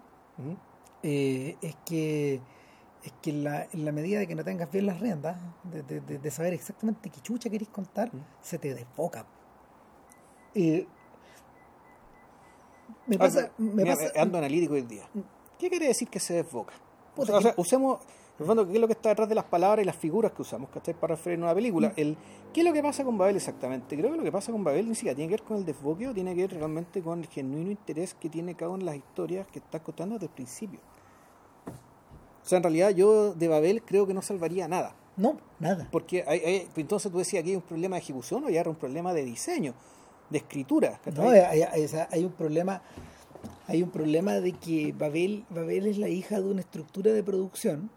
[1.02, 2.42] eh, es que
[3.04, 5.84] es que en la, en la medida de que no tengas bien las riendas, de,
[5.84, 8.20] de- de- de saber exactamente qué chucha querés contar, Mm.
[8.42, 9.26] se te desboca.
[10.56, 10.86] Eh,
[13.08, 15.08] me pasa, me mira, pasa- ando analítico hoy día.
[15.58, 16.74] ¿Qué quiere decir que se desboca?
[17.16, 19.36] O sea, o sea, usemos, en el fondo, ¿qué es lo que está detrás de
[19.36, 20.94] las palabras y las figuras que usamos ¿cachai?
[20.94, 21.56] para referir a una Mm.
[21.56, 21.94] película?
[21.96, 22.18] El,
[22.54, 23.96] ¿Qué es lo que pasa con Babel exactamente?
[23.98, 26.08] Creo que lo que pasa con Babel ni siquiera tiene que ver con el desboque
[26.08, 28.96] o tiene que ver realmente con el genuino interés que tiene cada una de las
[28.96, 30.80] historias que está contando desde el principio.
[32.50, 34.96] O sea, en realidad yo de Babel creo que no salvaría nada.
[35.18, 35.88] no, nada.
[35.92, 38.72] Porque hay, hay- entonces tú decías aquí hay un problema de ejecución o ya era
[38.72, 39.76] un problema de diseño,
[40.32, 41.00] de escritura.
[41.16, 41.62] No, hay,
[42.10, 42.82] hay- un problema,
[43.68, 47.92] hay un problema de que Babel, Babel es la hija de una estructura de producción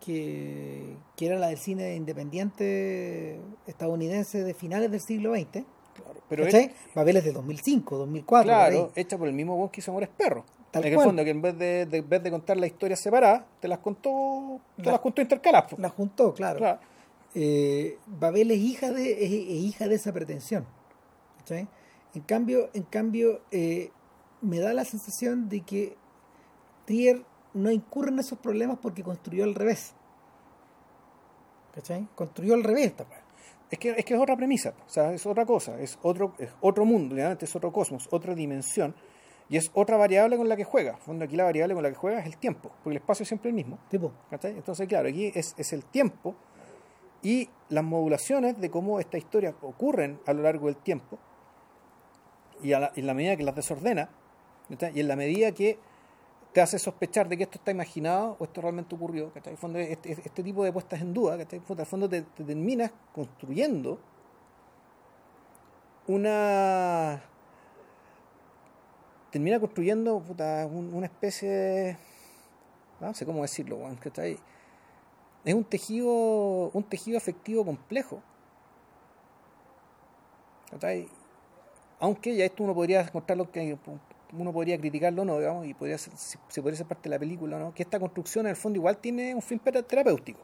[0.00, 3.38] que, que era la del cine independiente
[3.68, 5.46] estadounidense de finales del siglo XX.
[5.94, 6.44] Claro, pero.
[6.96, 8.26] Babel es de 2005, 2004.
[8.26, 10.44] por Claro, hecha por el mismo buen que hizo Amores Perros.
[10.70, 11.06] Tal en el cual.
[11.08, 13.78] fondo, que en vez de, de- en vez de contar las historias separadas, te las
[13.80, 15.70] contó, te La- las contó intercaladas.
[15.70, 15.76] po.
[15.80, 16.58] La juntó, claro.
[16.58, 16.80] Claro.
[17.34, 20.66] Eh, Babel es hija de, es, es hija de esa pretensión.
[22.14, 23.90] En cambio, en cambio eh,
[24.40, 25.96] me da la sensación de que
[26.84, 27.24] Trier
[27.54, 29.94] no incurre en esos problemas porque construyó al revés.
[31.74, 32.06] ¿Cachai?
[32.14, 33.06] Construyó al revés esta.
[33.70, 36.50] Es que, es que es otra premisa, o sea, es otra cosa, es otro, es
[36.60, 38.94] otro mundo, realmente es otro cosmos, otra dimensión,
[39.50, 40.96] y es otra variable con la que juega.
[40.98, 43.28] Fondo aquí la variable con la que juega es el tiempo, porque el espacio es
[43.28, 43.78] siempre el mismo.
[43.90, 44.12] Tipo.
[44.30, 46.34] Entonces, claro, aquí es, es el tiempo
[47.22, 51.18] y las modulaciones de cómo estas historias ocurren a lo largo del tiempo
[52.62, 54.08] y a la- en la medida que las desordena
[54.94, 55.78] y en la medida que
[56.52, 59.32] te hace sospechar de que esto está imaginado o esto realmente ocurrió.
[59.34, 61.60] el fondo, este, este tipo de puestas en duda, ¿cachai?
[61.68, 63.98] En el fondo te, te terminas construyendo
[66.06, 67.22] una
[69.30, 71.96] termina construyendo puta, un- una especie de
[73.00, 74.38] no sé cómo decirlo que está ahí.
[75.44, 78.22] es un tejido un tejido afectivo complejo
[80.70, 81.08] ¿cachai?
[81.98, 83.78] aunque ya esto uno podría encontrarlo que
[84.32, 87.58] uno podría criticarlo no digamos y podría ser, si podría ser parte de la película
[87.58, 90.40] no que esta construcción en el fondo igual tiene un fin terapéutico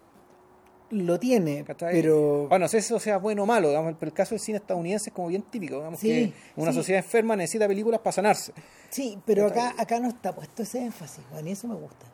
[0.91, 1.93] Lo tiene, ¿cachai?
[1.93, 2.47] pero...
[2.49, 4.59] Bueno, no sé si eso sea bueno o malo, digamos, pero el caso del cine
[4.59, 6.79] estadounidense es como bien típico, digamos Sí, que una sí.
[6.79, 8.53] sociedad enferma necesita películas para sanarse.
[8.89, 9.69] Sí, pero ¿Cachai?
[9.71, 12.07] acá, acá no está puesto ese énfasis, bueno, y eso me gusta.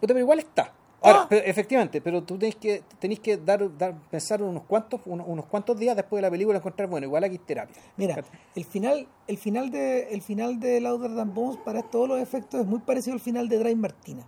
[0.00, 0.72] Pero igual está.
[1.02, 1.26] Ahora, Ah.
[1.28, 5.46] pero efectivamente, pero tú tenés que, tenés que dar, dar, pensar unos cuantos, unos, unos
[5.46, 7.76] cuantos días después de la película encontrar, bueno, igual aquí terapia.
[7.96, 8.22] Mira,
[8.54, 12.60] el final, el final de, el final de Louder Than Bones para todos los efectos
[12.60, 14.26] es muy parecido al final de Drive Martina.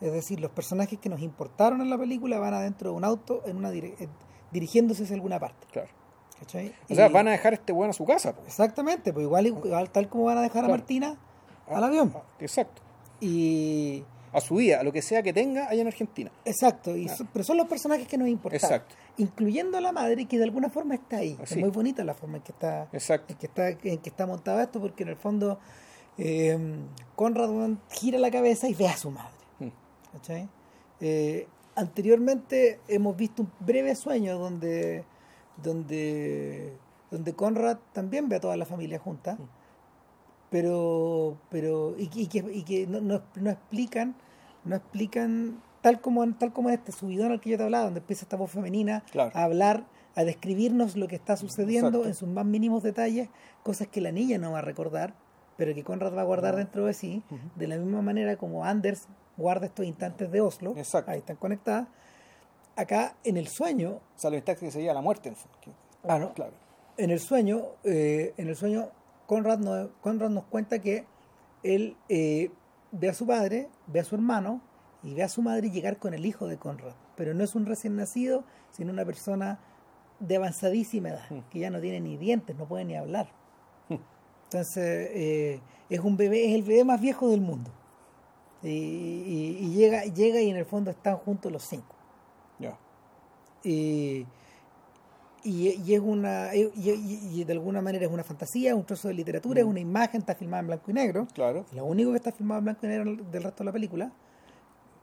[0.00, 3.42] Es decir, los personajes que nos importaron en la película van adentro de un auto
[3.46, 4.08] en una dire- eh,
[4.50, 5.66] dirigiéndose hacia alguna parte.
[5.72, 5.88] claro.
[6.40, 6.72] ¿cachai?
[6.88, 8.34] O sea, Y- van a dejar a este bueno a su casa.
[8.34, 8.40] po.
[8.46, 10.68] Exactamente, pues igual, igual tal como van a dejar a.
[10.68, 11.18] Martina
[11.68, 12.12] al Ah, avión.
[12.16, 12.80] ah, Exacto.
[13.20, 14.02] Y
[14.32, 16.30] A su vida, a lo que sea que tenga allá en Argentina.
[16.44, 18.56] exacto, y so- pero son los personajes que nos importan.
[18.60, 18.94] Exacto.
[19.18, 21.36] Incluyendo a la madre que de alguna forma está ahí.
[21.42, 23.32] Es muy bonita la forma en que está Exacto.
[23.34, 25.58] en que está, en que está montado esto, porque en el fondo
[26.16, 26.56] eh,
[27.16, 27.50] Conrad
[27.90, 29.34] gira la cabeza y ve a su madre.
[30.12, 30.48] ¿Cachai?
[31.00, 31.46] Eh,
[31.76, 35.04] anteriormente hemos visto un breve sueño donde,
[35.62, 36.76] donde,
[37.10, 39.38] donde Conrad también ve a toda la familia junta,
[40.50, 44.14] pero, pero y, que- y que, y que no, no, no explican,
[44.64, 47.84] no explican tal como en, tal como en este subidón al que yo te hablaba,
[47.84, 49.30] donde empieza esta voz femenina Claro.
[49.34, 52.08] a hablar, a describirnos lo que está sucediendo Exacto.
[52.08, 53.28] en sus más mínimos detalles,
[53.62, 55.14] cosas que la niña no va a recordar,
[55.56, 57.22] pero que Conrad va a guardar dentro de sí,
[57.54, 59.06] de la misma manera como Anders
[59.40, 61.10] guarda estos instantes de Oslo, Exacto.
[61.10, 61.88] ahí están conectadas.
[62.76, 65.28] Acá en el sueño, O sea, lo instante que seguía la muerte.
[65.30, 65.72] en fondo, que-
[66.08, 66.52] ah, no, Claro.
[66.96, 68.90] en el sueño, eh, en el sueño,
[69.26, 71.04] Conrad nos, Conrad nos cuenta que
[71.62, 72.50] él eh,
[72.92, 74.60] ve a su padre, ve a su hermano
[75.02, 76.94] y ve a su madre llegar con el hijo de Conrad.
[77.16, 79.58] Pero no es un recién nacido, sino una persona
[80.20, 81.40] de avanzadísima edad, Mm.
[81.50, 83.28] que ya no tiene ni dientes, no puede ni hablar.
[83.88, 83.94] Mm.
[84.44, 87.70] Entonces, eh, es un bebé, es el bebé más viejo del mundo.
[88.62, 91.94] Y, y- y llega, llega y en el fondo están juntos los cinco.
[92.58, 92.76] Ya.
[93.64, 94.26] Y,
[95.42, 99.66] y, es una y, de alguna manera es una fantasía, un trozo de literatura, es
[99.66, 99.70] Mm.
[99.70, 101.26] una imagen, está filmada en blanco y negro.
[101.32, 101.64] Claro.
[101.72, 104.12] Lo único que está filmado en blanco y negro del resto de la película.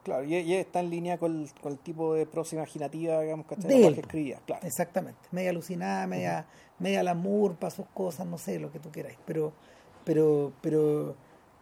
[0.04, 3.56] Claro, y, está en línea con el, con el tipo de prosa imaginativa, digamos, que
[3.58, 3.94] De él.
[3.96, 4.40] que escribía.
[4.46, 4.66] Claro.
[4.66, 5.20] Exactamente.
[5.32, 6.46] Media alucinada, media,
[6.80, 9.18] media lamour para sus cosas, no sé, lo que tú queráis.
[9.26, 9.52] Pero,
[10.06, 11.16] pero, pero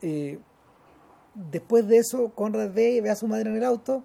[0.04, 0.38] eh,
[1.36, 4.04] después de eso, Conrad ve, ve a su madre en el auto,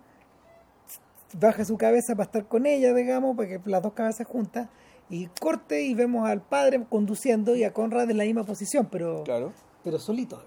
[1.38, 4.68] baja su cabeza para estar con ella, digamos, para que las dos cabezas juntas,
[5.08, 9.24] y corte y vemos al padre conduciendo y a Conrad en la misma posición, pero,
[9.24, 9.52] Claro.
[9.82, 10.42] pero solito.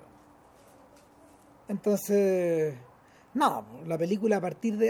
[1.67, 2.75] Entonces,
[3.33, 4.87] no, la película a partir de,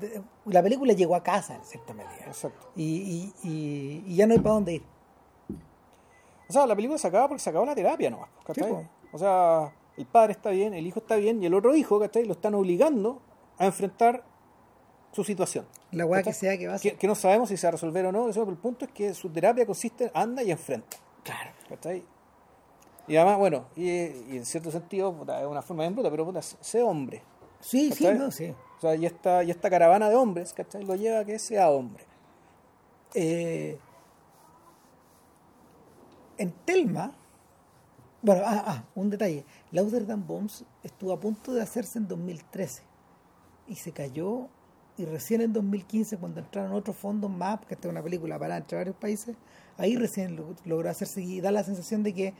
[0.00, 2.24] de- La película llegó a casa en cierta medida.
[2.26, 2.70] Exacto.
[2.76, 4.82] Y, y, y, y ya no hay para dónde ir.
[6.48, 8.28] O sea, la película se acaba porque se acaba la terapia nomás.
[8.54, 8.62] Sí,
[9.12, 12.24] o sea, el padre está bien, el hijo está bien y el otro hijo, ¿cachai?
[12.24, 13.20] Lo están obligando
[13.58, 14.24] a enfrentar
[15.12, 15.66] su situación.
[15.92, 16.96] La weá que sea que va a ser.
[16.96, 18.90] que no sabemos si se va a resolver o no, eso, pero el punto es
[18.90, 20.96] que su terapia consiste en anda y enfrenta.
[21.22, 21.50] Claro.
[21.68, 22.04] ¿cachai?
[23.06, 26.24] Y además, bueno, y, y en cierto sentido, puta, es una forma bien bruta, pero
[26.24, 27.22] puta, sé hombre.
[27.60, 28.54] Sí, sí, no, sí.
[28.78, 30.84] O sea, y esta, y esta caravana de hombres, ¿cachai?
[30.84, 32.04] Lo lleva a que sea hombre.
[33.14, 33.78] Eh,
[36.36, 37.12] en Telma,
[38.24, 39.44] bueno, ah, ah, un detalle.
[39.70, 42.82] Louder Than Bombs estuvo a punto de hacerse en 2013
[43.68, 44.48] y se cayó.
[44.96, 48.56] Y recién en 2015, cuando entraron otros fondos más, porque esta es una película para
[48.56, 49.36] entre varios países,
[49.76, 52.34] ahí recién lo- logró hacerse y da la sensación de que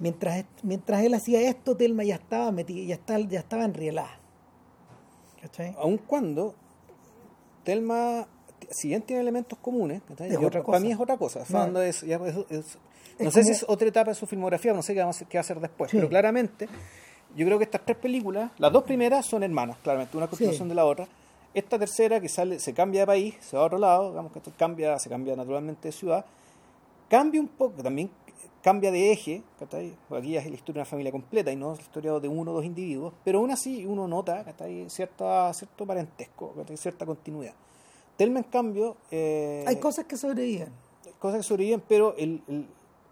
[0.00, 4.16] mientras, mientras él hacía esto, Telma ya estaba metida, ya, está, ya estaba enrielada.
[5.40, 5.74] ¿Cachai?
[5.78, 6.54] Aun cuando
[7.64, 8.28] Telma,
[8.70, 10.28] si bien tiene elementos comunes, ¿cachai?
[10.32, 11.40] Es Yo- otra para mí es otra cosa.
[11.40, 11.46] No.
[12.48, 12.78] Es-
[13.22, 15.06] no Es sé como- si es otra etapa de su filmografía, no sé qué va
[15.06, 15.96] a hacer, qué va a hacer después, Sí.
[15.96, 16.68] pero claramente
[17.36, 20.68] yo creo que estas tres películas, las dos primeras son hermanas, claramente, una continuación Sí.
[20.70, 21.06] de la otra.
[21.54, 24.38] Esta tercera que sale, se cambia de país, se va a otro lado, digamos que
[24.38, 26.24] esto cambia, se cambia naturalmente de ciudad,
[27.08, 28.10] cambia un poco, también
[28.62, 32.12] cambia de eje, aquí es la historia de una familia completa y no la historia
[32.20, 34.44] de uno o dos individuos, pero aún así uno nota.
[34.88, 37.54] Cierta, cierto parentesco, cierta continuidad.
[38.16, 40.68] Telma, en cambio, eh, Hay cosas que sobreviven.
[41.18, 42.66] cosas que sobreviven, pero el, el,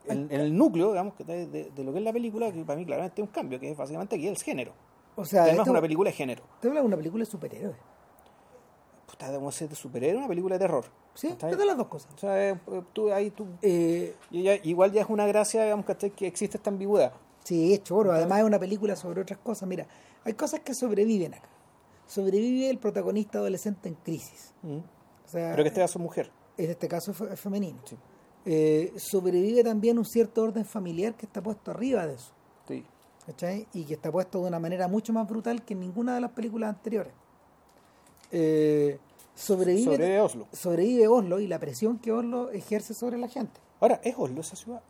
[0.06, 3.20] en el núcleo, digamos, de, de lo que es la película, que para mí claramente
[3.22, 4.72] es un cambio, que es básicamente aquí el género.
[5.16, 6.42] O sea, Telma es esto- una película de género.
[6.60, 7.76] te habla de una película de superhéroes.
[9.06, 10.84] puta, debemos ser de superhéroe, una película de terror.
[11.14, 12.12] Sí, es de las dos cosas.
[12.14, 12.56] O sea, eh,
[12.92, 16.10] tú ahí tú Eh, ya- igual ya es una gracia, digamos, ¿cachai?
[16.10, 17.12] que existe esta ambigüedad.
[17.42, 18.12] sí, es choro.
[18.12, 19.68] Además es una película sobre otras cosas.
[19.68, 19.86] Mira,
[20.24, 21.48] hay cosas que sobreviven acá.
[22.06, 24.52] Sobrevive el protagonista adolescente en crisis.
[24.62, 24.76] Mm.
[24.78, 26.30] O sea, Pero que este caso es mujer.
[26.56, 27.78] en este caso es es femenino.
[27.84, 27.96] Sí.
[28.46, 32.32] Eh, sobrevive también un cierto orden familiar que está puesto arriba de eso.
[32.66, 32.84] Sí.
[33.26, 33.66] ¿cachai?
[33.74, 36.30] Y que está puesto de una manera mucho más brutal que en ninguna de las
[36.32, 37.12] películas anteriores.
[38.32, 38.98] Eh,
[39.34, 40.46] sobrevive, Oslo.
[40.52, 43.60] sobrevive Oslo y la presión que Oslo ejerce sobre la gente.
[43.80, 44.82] Ahora, ¿es Oslo esa ciudad?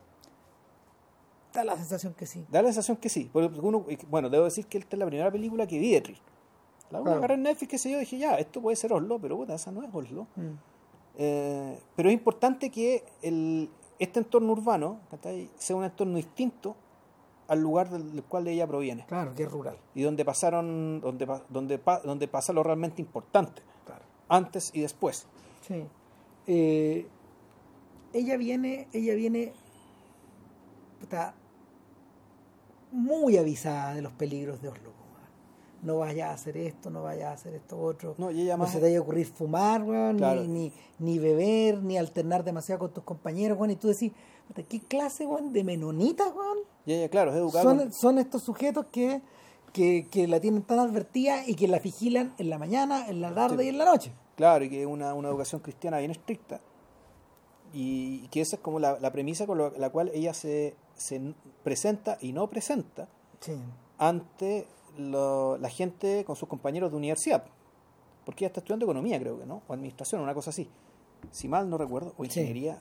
[1.53, 2.45] Da la sensación que sí.
[2.51, 3.29] Da la sensación que sí.
[3.33, 6.21] Porque uno, bueno, debo decir que esta es la primera película que vi de Trier.
[6.91, 7.19] La una Claro.
[7.19, 9.71] agarré en Netflix, que sé yo, dije, ya, esto puede ser Oslo, pero puta, esa
[9.71, 10.27] no es Oslo.
[10.37, 10.51] Mm.
[11.19, 13.69] Eh, pero es importante que el,
[13.99, 15.01] este entorno urbano
[15.57, 16.77] sea un entorno distinto
[17.49, 19.77] al lugar del, cual ella proviene Claro, que es rural.
[19.95, 24.05] y donde pasaron donde donde donde pasa lo realmente importante Claro.
[24.29, 25.27] antes y después
[25.67, 25.85] Sí.
[26.47, 27.07] Eh,
[28.13, 29.53] ella viene, ella viene
[31.01, 31.35] puta,
[32.93, 34.91] muy avisada de los peligros de Oslo.
[35.83, 38.15] No vaya a hacer esto, no vaya a hacer esto otro.
[38.19, 40.43] no y ella No más se te vaya a ocurrir fumar, weón, Claro.
[40.43, 43.71] ni, ni, ni beber, ni alternar demasiado con tus compañeros, weón.
[43.71, 44.13] Y tú decís,
[44.69, 46.59] ¿qué clase, weón, de menonitas, weón?
[46.87, 49.23] y ella claro es educada Son, con- son estos sujetos que,
[49.73, 53.33] que, que la tienen tan advertida y que la vigilan en la mañana, en la
[53.35, 53.67] tarde Sí.
[53.67, 54.13] y en la noche.
[54.37, 56.61] claro y que es una, una educación cristiana bien estricta
[57.73, 60.75] y, y que esa es como la, la premisa con lo- la cual ella se,
[60.97, 63.09] se presenta y no presenta
[63.41, 63.55] Sí.
[63.99, 64.67] ante
[64.99, 67.45] lo- la gente con sus compañeros de universidad.
[68.25, 69.63] Porque ella está estudiando economía, creo que, ¿no?
[69.67, 70.69] O administración, una cosa así.
[71.31, 72.41] Si mal no recuerdo, o Sí.
[72.41, 72.79] ingeniería.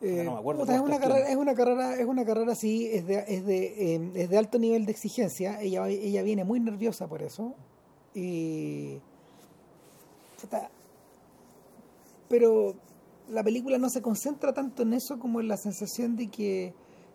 [0.00, 3.04] Eh, no me acuerdo es, una carrera, es una carrera, es una carrera así, es
[3.06, 5.60] de, es de, eh, es de alto nivel de exigencia.
[5.60, 7.54] Ella, ella viene muy nerviosa por eso.
[8.14, 8.98] Y
[12.28, 12.74] pero
[13.30, 16.74] la película no se concentra tanto en eso como en la sensación de que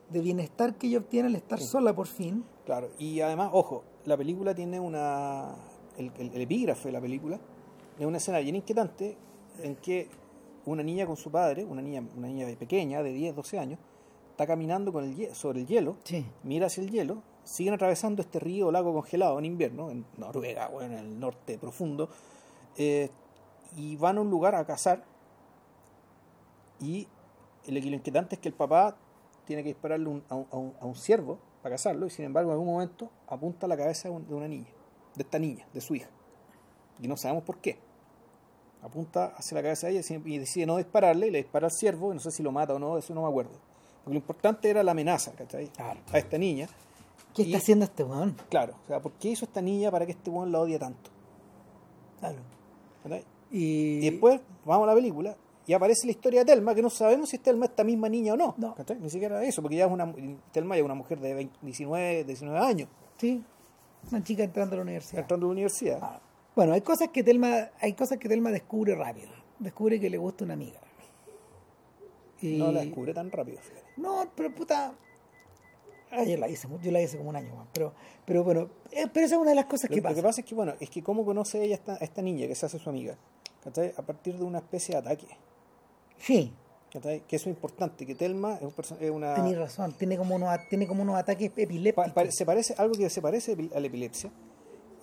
[0.09, 1.67] de bienestar que ella obtiene al estar Sí.
[1.67, 2.43] sola por fin.
[2.65, 5.53] Claro, y además, ojo, la película tiene una.
[5.97, 7.39] El, el- el epígrafe de la película
[7.99, 9.17] es una escena bien inquietante
[9.61, 10.07] en que
[10.65, 13.79] una niña con su padre, una niña, una niña pequeña de 10, 12 años,
[14.31, 16.25] está caminando con el, sobre el hielo Sí.
[16.43, 20.69] mira hacia el hielo, siguen atravesando este río o lago congelado en invierno, en Noruega,
[20.69, 22.09] bueno, en el norte profundo,
[22.77, 23.09] eh,
[23.75, 25.03] y van a un lugar a cazar,
[26.79, 27.07] y
[27.65, 28.95] el lo inquietante es que el papá
[29.45, 32.53] tiene que dispararle un, a un- a un ciervo para cazarlo, y sin embargo en
[32.53, 34.67] algún momento apunta a la cabeza de un- de una niña,
[35.15, 36.09] de esta niña, de su hija,
[37.01, 37.79] y no sabemos por qué.
[38.81, 42.11] Apunta hacia la cabeza de ella y decide no dispararle, y le dispara al ciervo,
[42.11, 43.51] y no sé si lo mata o no, eso no me acuerdo.
[44.03, 45.69] Porque lo importante era la amenaza, ¿cachai?
[45.69, 46.01] Claro.
[46.11, 46.67] A esta niña.
[47.33, 48.35] ¿Qué Y- está haciendo este weón?
[48.49, 51.09] Claro, o sea, ¿por qué hizo esta niña para que este weón la odie tanto?
[52.19, 52.39] Claro.
[53.03, 53.23] ¿Cachai?
[53.51, 55.35] Y, Y después vamos a la película
[55.65, 58.33] y aparece la historia de Telma, que no sabemos si Telma es esta misma niña
[58.33, 58.53] o no.
[58.57, 58.75] No.
[58.99, 60.13] Ni siquiera eso, porque ya es una,
[60.51, 63.43] Telma ya es una mujer de 20 19, 19 años, Sí,
[64.11, 65.21] una chica entrando a la universidad.
[65.21, 65.99] entrando a la universidad.
[66.01, 66.19] Ah,
[66.55, 69.29] Bueno, hay cosas que Telma, hay cosas que Telma descubre rápido.
[69.59, 70.79] Descubre que le gusta una amiga.
[72.41, 73.59] Y- No la descubre tan rápido.
[73.61, 73.83] fíjate.
[73.97, 74.93] No, pero puta.
[76.11, 77.67] Ah, yo la hice, yo la hice como un año más.
[77.73, 77.93] Pero,
[78.25, 80.15] pero bueno, eh, pero esa es una de las cosas Lo, que lo pasa.
[80.15, 82.45] que pasa es que, bueno, es que cómo conoce ella a esta, a esta niña
[82.47, 83.17] que se hace su amiga,
[83.63, 83.93] ¿cachai?
[83.97, 85.27] A partir de una especie de ataque,
[86.25, 86.53] Sí.
[86.89, 86.99] Que
[87.35, 89.33] eso es importante, que Telma es, un es una...
[89.33, 89.93] tenés razón.
[89.93, 92.11] Tiene como unos, tiene como unos ataques epilépticos.
[92.13, 94.29] Pa- se parece algo que se parece a la epilepsia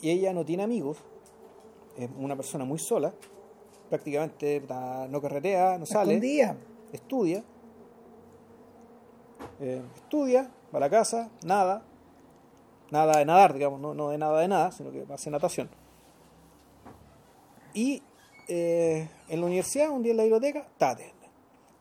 [0.01, 0.98] y ella no tiene amigos
[1.97, 3.12] es una persona muy sola
[3.88, 4.62] prácticamente
[5.10, 6.56] no carretea no sale Escondida.
[6.92, 7.42] estudia
[9.60, 11.82] eh, estudia va a la casa nada
[12.90, 15.68] nada de nadar digamos no, no de nada de nada sino que hace natación
[17.74, 18.02] y
[18.51, 21.12] eh, en la universidad un día en la biblioteca tate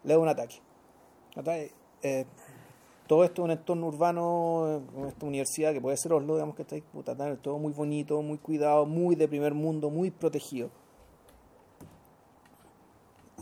[0.03, 0.61] le da un ataque.
[2.01, 2.25] Eh,
[3.07, 6.55] todo esto en un entorno urbano, eh, en esta universidad que puede ser Oslo, digamos
[6.55, 10.69] que está ahí, puta, todo muy bonito, muy cuidado, muy de primer mundo, muy protegido.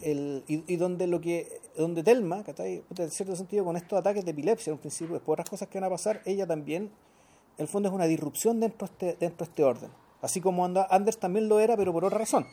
[0.02, 2.84] El, y, donde lo que donde Telma, ¿cachai?
[2.98, 5.80] En cierto sentido, con estos ataques de epilepsia en un principio, después otras cosas que
[5.80, 9.46] van a pasar, ella también, en el fondo es una disrupción dentro de este, dentro
[9.46, 9.90] de este orden.
[10.22, 12.46] Así como anda- Anders también lo era, pero por otra razón.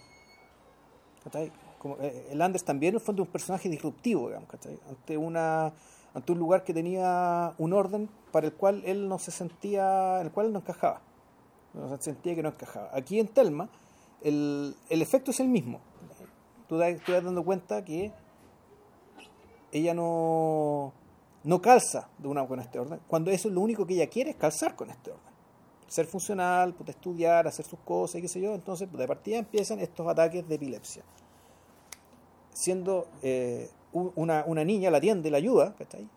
[1.33, 4.31] Eh, el Anders también en el fondo es un personaje disruptivo.
[4.89, 5.73] Ante una
[6.15, 10.27] ante un lugar que tenía un orden para el cual él no se sentía, en
[10.27, 11.01] el cual él no encajaba.
[11.75, 12.89] No se sentía que no encajaba.
[12.95, 13.69] Aquí en Telma,
[14.23, 15.81] el, el efecto es el mismo.
[16.69, 18.13] Tú te das dando cuenta que
[19.73, 20.93] ella no,
[21.43, 24.31] no calza de una con este orden, cuando eso es lo único que ella quiere
[24.31, 25.34] es calzar con este orden.
[25.87, 28.55] Ser funcional, puta, estudiar, hacer sus cosas y qué sé yo.
[28.55, 31.03] Entonces, de partida empiezan estos ataques de epilepsia.
[32.53, 36.09] Siendo eh, una, una, niña la atiende, la ayuda, ¿cachai?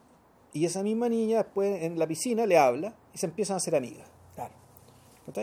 [0.53, 3.75] Y esa misma niña después en la piscina le habla y se empiezan a hacer
[3.75, 4.07] amigas.
[4.35, 4.53] Claro.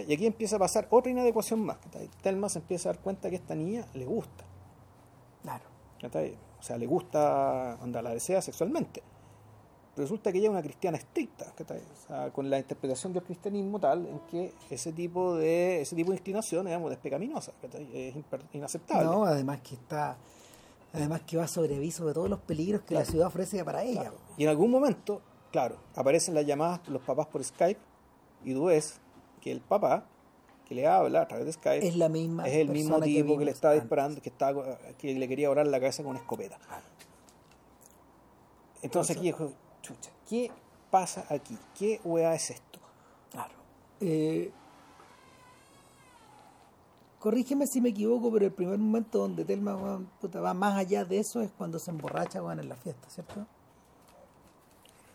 [0.08, 1.76] Y aquí empieza a pasar otra inadecuación más.
[1.78, 2.08] ¿cachai?
[2.22, 4.44] Telma se empieza a dar cuenta que esta niña le gusta.
[5.42, 5.64] Claro.
[6.00, 6.36] ¿cachai?
[6.58, 9.02] O sea, le gusta, anda, la desea sexualmente.
[9.96, 11.78] Resulta que ella es una cristiana estricta, ¿cachai?
[11.78, 16.10] O sea, con la interpretación del cristianismo tal en que ese tipo de ese tipo
[16.10, 17.52] de inclinación digamos, es pecaminosa,
[17.92, 18.14] es
[18.52, 19.04] inaceptable.
[19.04, 20.16] No, además que está
[20.92, 24.12] además que va a sobreviso de todos los peligros que la ciudad ofrece para ella.
[24.36, 25.20] Y en algún momento,
[25.52, 27.80] claro, aparecen las llamadas los papás por Skype
[28.44, 29.00] y tú ves
[29.40, 30.06] que el papá
[30.66, 33.44] que le habla a través de Skype es la misma es el mismo tipo que,
[33.44, 34.54] le está disparando que está
[34.96, 36.58] que le quería orar la cabeza con una escopeta.
[38.82, 39.32] Entonces aquí
[39.84, 40.50] chucha ¿qué
[40.90, 41.56] pasa aquí?
[41.78, 42.78] ¿qué weá es esto?
[43.30, 43.54] claro
[44.00, 44.50] eh,
[47.18, 51.40] corrígeme si me equivoco pero el primer momento donde Telma va más allá de eso
[51.42, 53.46] es cuando se emborracha en la fiesta ¿cierto?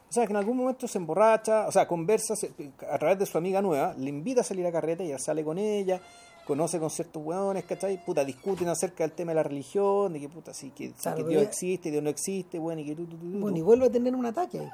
[0.09, 3.37] O sea, que en algún momento se emborracha, o sea, conversa a través de su
[3.37, 6.01] amiga nueva, le invita a salir a carreta, ella sale con ella,
[6.49, 8.03] conoce con ciertos hueones, ¿cachai?
[8.03, 10.91] Puta, discuten acerca del tema de la religión, de que puta, sí, que,
[11.27, 13.91] Dios existe, Dios no existe, bueno, y que tú, tú, tú, Bueno, y vuelve a
[13.91, 14.67] tener un ataque.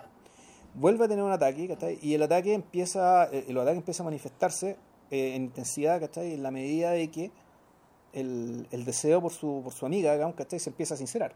[0.74, 2.00] Vuelve a tener un ataque, ¿cachai?
[2.02, 4.78] Y el ataque empieza, eh, el ataque empieza a manifestarse
[5.12, 6.34] eh, en intensidad, ¿cachai?
[6.34, 7.32] En la medida de que
[8.14, 10.60] el, el deseo por su, por su amiga, digamos, ¿cachai?
[10.60, 11.34] Se empieza a sincerar.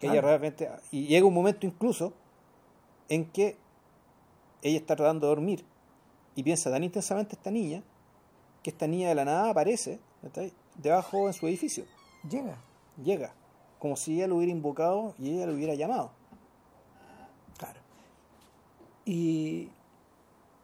[0.00, 2.14] Ella realmente, y llega un momento incluso
[3.10, 3.58] en que
[4.62, 5.64] ella está tratando de dormir
[6.34, 7.82] y piensa tan intensamente esta niña
[8.62, 10.00] que esta niña de la nada aparece
[10.76, 11.84] debajo en su edificio.
[12.28, 12.58] Llega.
[13.02, 13.32] Llega.
[13.78, 16.10] Como si ella lo hubiera invocado y ella lo hubiera llamado.
[17.56, 17.80] Claro.
[19.04, 19.70] Y,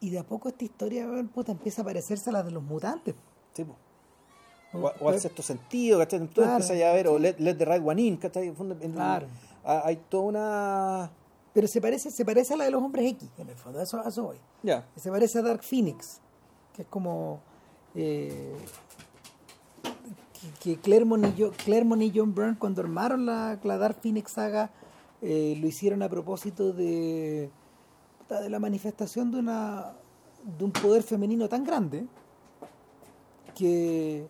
[0.01, 3.15] y de a poco esta historia puta, empieza a parecerse a la de los mutantes.
[3.53, 3.65] Sí,
[4.73, 6.19] o, o, al sexto sentido, ¿cachai?
[6.21, 8.53] Entonces empieza a ver, o let, let the right one in, ¿cachai?
[8.93, 9.29] Claro.
[9.65, 11.11] Hay toda una
[11.55, 14.05] pero se parece, se parece a la de los hombres X, en el fondo, eso,
[14.05, 14.37] eso voy.
[14.97, 16.21] Se parece a Dark Phoenix,
[16.75, 17.41] que es como
[17.95, 18.55] eh,
[20.63, 24.71] que, Claremont, y y John Byrne cuando armaron la, la Dark Phoenix saga
[25.23, 27.51] eh, lo hicieron a propósito de,
[28.29, 29.93] de la manifestación de una
[30.45, 32.07] de un poder femenino tan grande
[33.55, 34.27] que,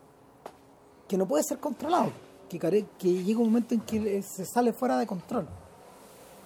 [1.08, 2.12] que no puede ser controlado,
[2.48, 5.48] que, que llega un momento en que se sale fuera de control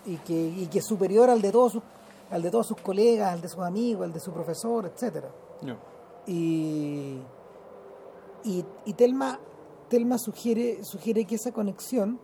[0.06, 1.82] y que, y que es superior al de todos sus
[2.30, 5.28] al de todos sus colegas, al de sus amigos, al de su profesor, etcétera.
[6.28, 7.18] Y,
[8.44, 9.40] y, y Telma,
[9.88, 12.20] Telma sugiere, sugiere que esa conexión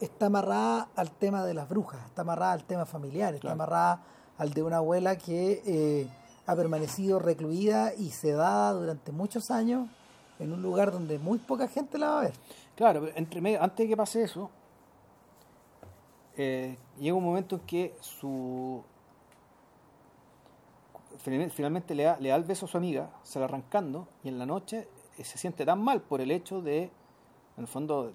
[0.00, 4.02] está amarrada al tema de las brujas, está amarrada al tema familiar, está amarrada
[4.38, 6.08] al de una abuela que eh,
[6.46, 9.88] ha permanecido recluida y sedada durante muchos años
[10.38, 12.34] en un lugar donde muy poca gente la va a ver.
[12.74, 14.50] Claro, entre medio, antes de que pase eso,
[16.36, 18.82] eh, llega un momento en que su
[21.50, 24.38] finalmente le da, le da el beso a su amiga, se la arrancando, y en
[24.38, 24.88] la noche
[25.18, 26.90] eh, se siente tan mal por el hecho de, en
[27.58, 28.12] el fondo,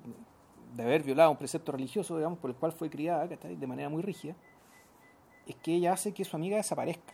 [0.75, 4.01] de haber violado un precepto religioso, digamos, por el cual fue criada, de manera muy
[4.01, 4.35] rígida,
[5.45, 7.13] es que ella hace que su amiga desaparezca,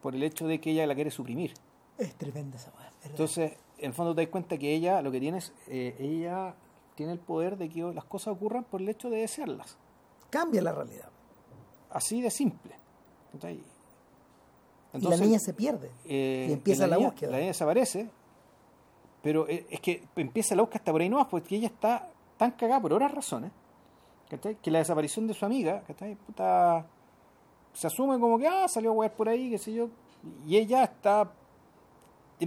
[0.00, 1.54] por el hecho de que ella la quiere suprimir.
[1.98, 2.72] Es tremenda esa
[3.04, 6.54] Entonces, en el fondo te das cuenta que ella lo que tiene es, eh, ella
[6.94, 9.76] tiene el poder de que las cosas ocurran por el hecho de desearlas.
[10.30, 11.10] Cambia la realidad.
[11.90, 12.74] Así de simple.
[14.92, 15.90] Entonces, y la niña se pierde.
[16.04, 17.30] Eh, y empieza la, búsqueda.
[17.30, 18.10] La niña desaparece,
[19.22, 22.52] pero eh, es que empieza la búsqueda hasta por ahí no porque ella está tan
[22.52, 23.50] cagada por otras razones
[24.62, 25.82] que la desaparición de su amiga
[26.26, 26.86] Puta,
[27.72, 29.88] se asume como que ah, salió a jugar por ahí, qué sé yo,
[30.46, 31.30] y ella está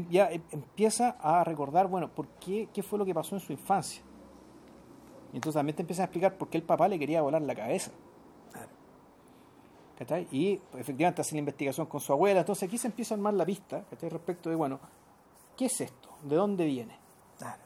[0.09, 3.53] ya em, empieza a recordar, bueno, ¿por qué, qué fue lo que pasó en su
[3.53, 4.01] infancia?
[5.31, 7.55] Y entonces también te empiezan a explicar por qué el papá le quería volar la
[7.55, 7.91] cabeza.
[10.31, 12.41] Y efectivamente hace la investigación con su abuela.
[12.41, 14.79] Entonces aquí se empieza a armar la pista respecto de, bueno,
[15.57, 16.09] ¿qué es esto?
[16.23, 16.97] ¿De dónde viene?
[17.37, 17.61] Claro.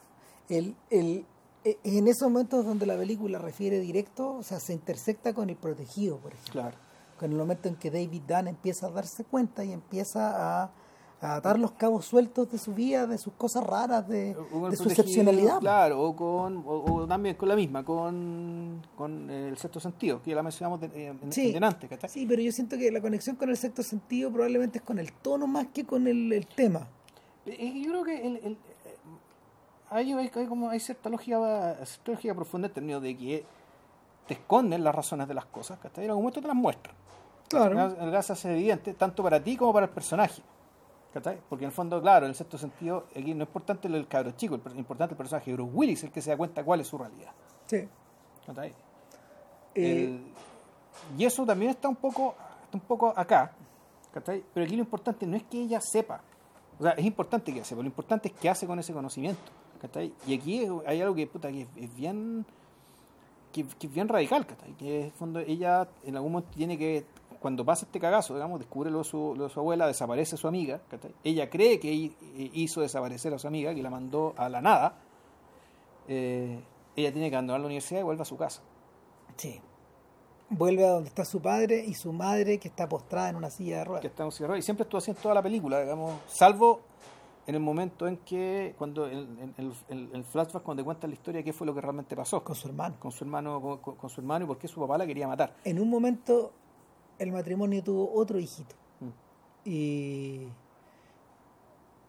[0.48, 1.24] El, el,
[1.64, 5.56] e, en esos momentos donde la película refiere directo, o sea, se intersecta con el
[5.56, 6.52] protegido, por ejemplo.
[6.52, 6.76] Claro.
[7.18, 10.70] Con el momento en que David Dunn empieza a darse cuenta y empieza a
[11.20, 14.34] a atar los cabos sueltos de su vida, de sus cosas raras, de,
[14.76, 15.58] su excepcionalidad.
[15.60, 20.36] Claro, o, con, o, también con la misma, con, con el sexto sentido, que ya
[20.36, 21.90] la mencionamos de, eh, sí, antes.
[22.10, 25.12] Sí, pero yo siento que la conexión con el sexto sentido probablemente es con el
[25.12, 26.88] tono más que con el, tema.
[27.44, 28.58] Yo creo que el, el,
[29.90, 33.44] hay, hay, como, hay cierta lógica, cierta lógica profunda en términos de que
[34.26, 36.04] te esconden las razones de las cosas, ¿cachai?
[36.04, 36.94] En algún momento te las muestran.
[37.48, 37.94] Claro.
[37.96, 40.40] Gracias es evidente, tanto para ti como para el personaje.
[41.12, 41.40] ¿Cachai?
[41.48, 44.30] Porque en el fondo, claro, en el sexto sentido, aquí no es importante del cabro
[44.32, 46.86] chico, es importante el personaje de Bruce Willis, el que se da cuenta cuál es
[46.86, 47.32] su realidad.
[47.66, 47.88] Sí.
[48.46, 48.72] ¿Cachai?
[49.74, 50.24] Eh, El-
[51.18, 52.34] y eso también está un poco,
[52.64, 53.52] está un poco acá,
[54.12, 54.44] ¿cachai?
[54.54, 56.20] Pero aquí lo importante no es que ella sepa,
[56.78, 59.50] o sea, es importante que sepa, lo importante es qué hace con ese conocimiento,
[59.80, 60.12] ¿cachai?
[60.26, 62.44] Y aquí hay algo que, puta, que es, es bien,
[63.52, 64.72] que, que es bien radical, ¿cachai?
[64.74, 67.04] Que en el fondo ella en algún momento tiene que,
[67.40, 70.46] cuando pasa este cagazo, digamos, descubre lo de su, lo de su abuela, desaparece su
[70.46, 71.12] amiga, ¿cachai?
[71.24, 72.14] Ella cree que hi-
[72.54, 74.94] hizo desaparecer a su amiga, que la mandó a la nada,
[76.08, 76.60] eh,
[76.96, 78.62] ella tiene que abandonar la universidad y vuelve a su casa.
[79.36, 79.60] sí.
[80.52, 83.78] Vuelve a donde está su padre y su madre que está postrada en una silla
[83.78, 84.00] de ruedas.
[84.00, 86.80] que está en Ciudad Real, y siempre estuvo así en toda la película, digamos, salvo
[87.46, 89.54] en el momento en que, cuando en,
[89.88, 92.96] el flashback, cuando cuenta la historia, qué fue lo que realmente pasó con su hermano.
[92.98, 95.54] con su hermano, con su hermano y por qué su papá la quería matar.
[95.64, 96.50] En un momento
[97.20, 98.74] el matrimonio tuvo otro hijito.
[99.00, 99.68] Mm.
[99.68, 100.48] Y,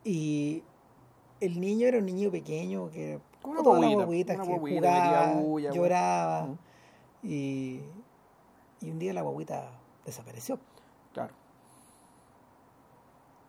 [0.03, 0.63] y
[1.41, 4.59] el niño era un niño pequeño que Como una todas las guaguita, guaguitas una que
[4.59, 6.47] jugaba, bulla, lloraba
[7.21, 7.81] y,
[8.79, 9.69] y un día la guaguita
[10.05, 10.57] desapareció
[11.13, 11.33] Claro.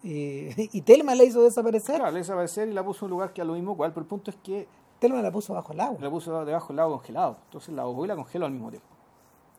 [0.02, 3.18] y, y Telma la hizo desaparecer Claro, le hizo desaparecer y la puso en un
[3.18, 4.66] lugar que a lo mismo cual, pero el punto es que
[4.98, 7.36] Telma la puso bajo el agua la puso debajo del agua congelado.
[7.46, 8.86] Entonces la ahogó y la congeló al mismo tiempo.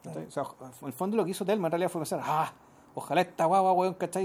[0.04, 0.22] Claro.
[0.28, 0.44] O sea,
[0.82, 2.52] en el fondo lo que hizo Telma en realidad fue pensar, ah,
[2.94, 4.24] ojalá esta guagua, weón, ¿cachai?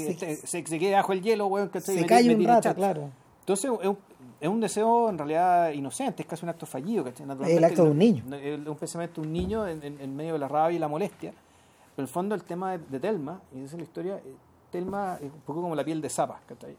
[0.00, 1.94] Se- Este- se, se quede bajo el hielo, weón, ¿cachai?
[1.96, 3.10] se Me- cae me un rato claro
[3.40, 3.98] Entonces es un,
[4.40, 7.02] es un deseo en realidad inocente, es casi un acto fallido.
[7.04, 7.26] ¿cachai?
[7.42, 8.24] Es el acto de un niño.
[8.36, 10.88] Es un pensamiento de un niño en, en- en medio de la rabia y la
[10.88, 11.30] molestia.
[11.32, 14.34] Pero en el fondo el tema de, de Telma, y esa es la historia, eh,
[14.70, 16.76] Telma es un poco como la piel de zapa, ¿cachai?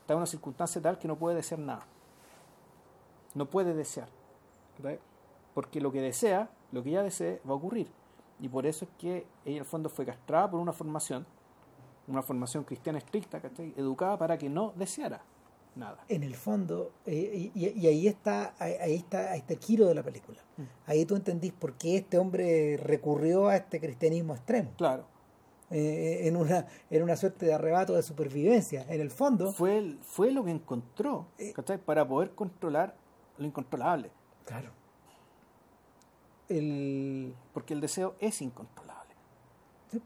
[0.00, 1.84] Está en una circunstancia tal que no puede desear nada.
[3.34, 4.08] No puede desear.
[4.76, 4.98] ¿cachai?
[5.54, 7.88] Porque lo que desea, lo que ella desee, va a ocurrir.
[8.40, 11.24] Y por eso es que ella en el fondo fue castrada por una formación,
[12.08, 13.72] una formación cristiana estricta, ¿cachai?
[13.76, 15.22] Educada para que no deseara
[15.76, 16.04] nada.
[16.08, 19.94] en el fondo, eh, y, y ahí está, ahí está, ahí está el giro de
[19.94, 20.38] la película.
[20.58, 20.62] Mm.
[20.86, 25.04] Ahí tú entendís por qué este hombre recurrió a este cristianismo extremo, Claro.
[25.70, 28.84] eh, en una, en una suerte de arrebato de supervivencia.
[28.88, 31.54] En el fondo, Fue, el- fue lo que encontró Eh.
[31.86, 32.94] para poder controlar
[33.38, 34.10] lo incontrolable.
[34.44, 34.70] claro,
[36.48, 39.14] el, Porque el deseo es incontrolable.
[39.90, 40.02] Sí.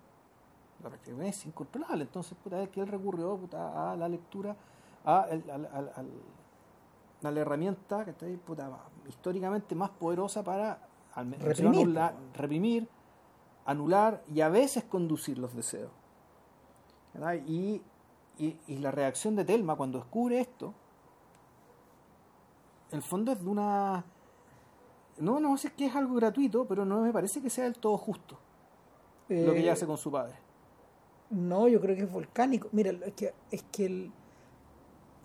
[0.82, 2.04] La reacción es incontrolable.
[2.04, 4.56] Entonces, puta, es que él recurrió puta, a la lectura,
[5.04, 6.12] a, el- al- al- al-
[7.22, 8.36] a la herramienta ¿cachai?
[8.36, 8.70] Puta,
[9.08, 10.78] históricamente más poderosa para
[11.16, 11.86] Reprimir.
[11.88, 12.88] anular- reprimir,
[13.64, 15.90] anular y a veces conducir los deseos.
[17.46, 17.80] Y,
[18.38, 20.74] y, y la reacción de Telma cuando descubre esto,
[22.90, 24.04] en el fondo es de una...
[25.18, 27.96] No, no sé que es algo gratuito, pero no me parece que sea del todo
[27.98, 28.38] justo
[29.28, 30.34] lo que eh, ella hace con su padre.
[31.30, 32.68] No, yo creo que es volcánico.
[32.72, 34.12] Mira, es que, es que el,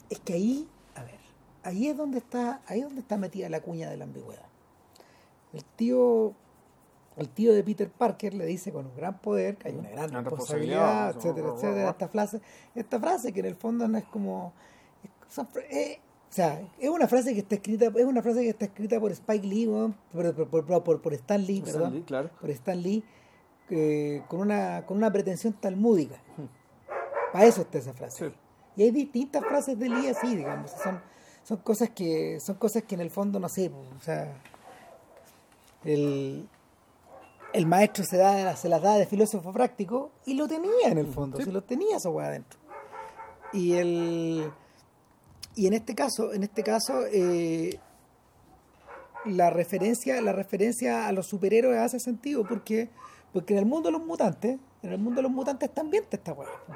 [0.10, 1.20] es que ahí, a ver,
[1.64, 4.46] ahí es donde está, ahí es donde está metida la cuña de la ambigüedad.
[5.54, 6.34] El tío,
[7.18, 10.10] el tío de Peter Parker le dice con un gran poder que hay una gran
[10.10, 11.90] Una responsabilidad, responsabilidad, etcétera, etcétera.
[11.92, 12.42] Esta frase,
[12.74, 14.54] esta frase que en el fondo no es como,
[15.04, 16.00] es- eh,
[16.32, 19.12] o sea, es una frase que está escrita, es una frase que está escrita por
[19.12, 19.68] Spike Lee,
[20.14, 22.30] por, por, por, por- Stan Lee, Stan perdón Lee, claro.
[22.40, 23.04] por Stan Lee
[23.70, 26.16] eh, con, una, con una pretensión talmúdica.
[27.34, 28.30] Para eso está esa frase.
[28.30, 28.36] Sí.
[28.78, 30.72] Y hay distintas frases de Lee así, digamos.
[30.72, 31.02] Son,
[31.44, 33.70] son cosas que son cosas que en el fondo no sé.
[33.98, 34.34] O sea,
[35.84, 36.48] el,
[37.54, 41.08] el maestro se, da, se las da de filósofo práctico y lo tenía en el
[41.08, 41.38] fondo.
[41.38, 41.44] Sí.
[41.44, 42.60] Se lo tenía esa weá adentro.
[43.54, 44.52] Y el
[45.56, 47.80] y en este caso, en este caso, eh,
[49.26, 52.90] la referencia, la referencia a los superhéroes hace sentido porque,
[53.34, 56.18] porque en el mundo de los mutantes, en el mundo de los mutantes también está
[56.18, 56.50] esta weá.
[56.66, 56.74] po.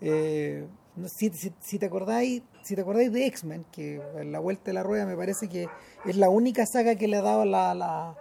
[0.00, 0.66] Eh,
[1.06, 4.72] si, si- si te acordáis, si te acordáis de X-Men, que en la vuelta de
[4.72, 5.68] la rueda me parece que
[6.04, 8.16] es la única saga que le ha dado la, la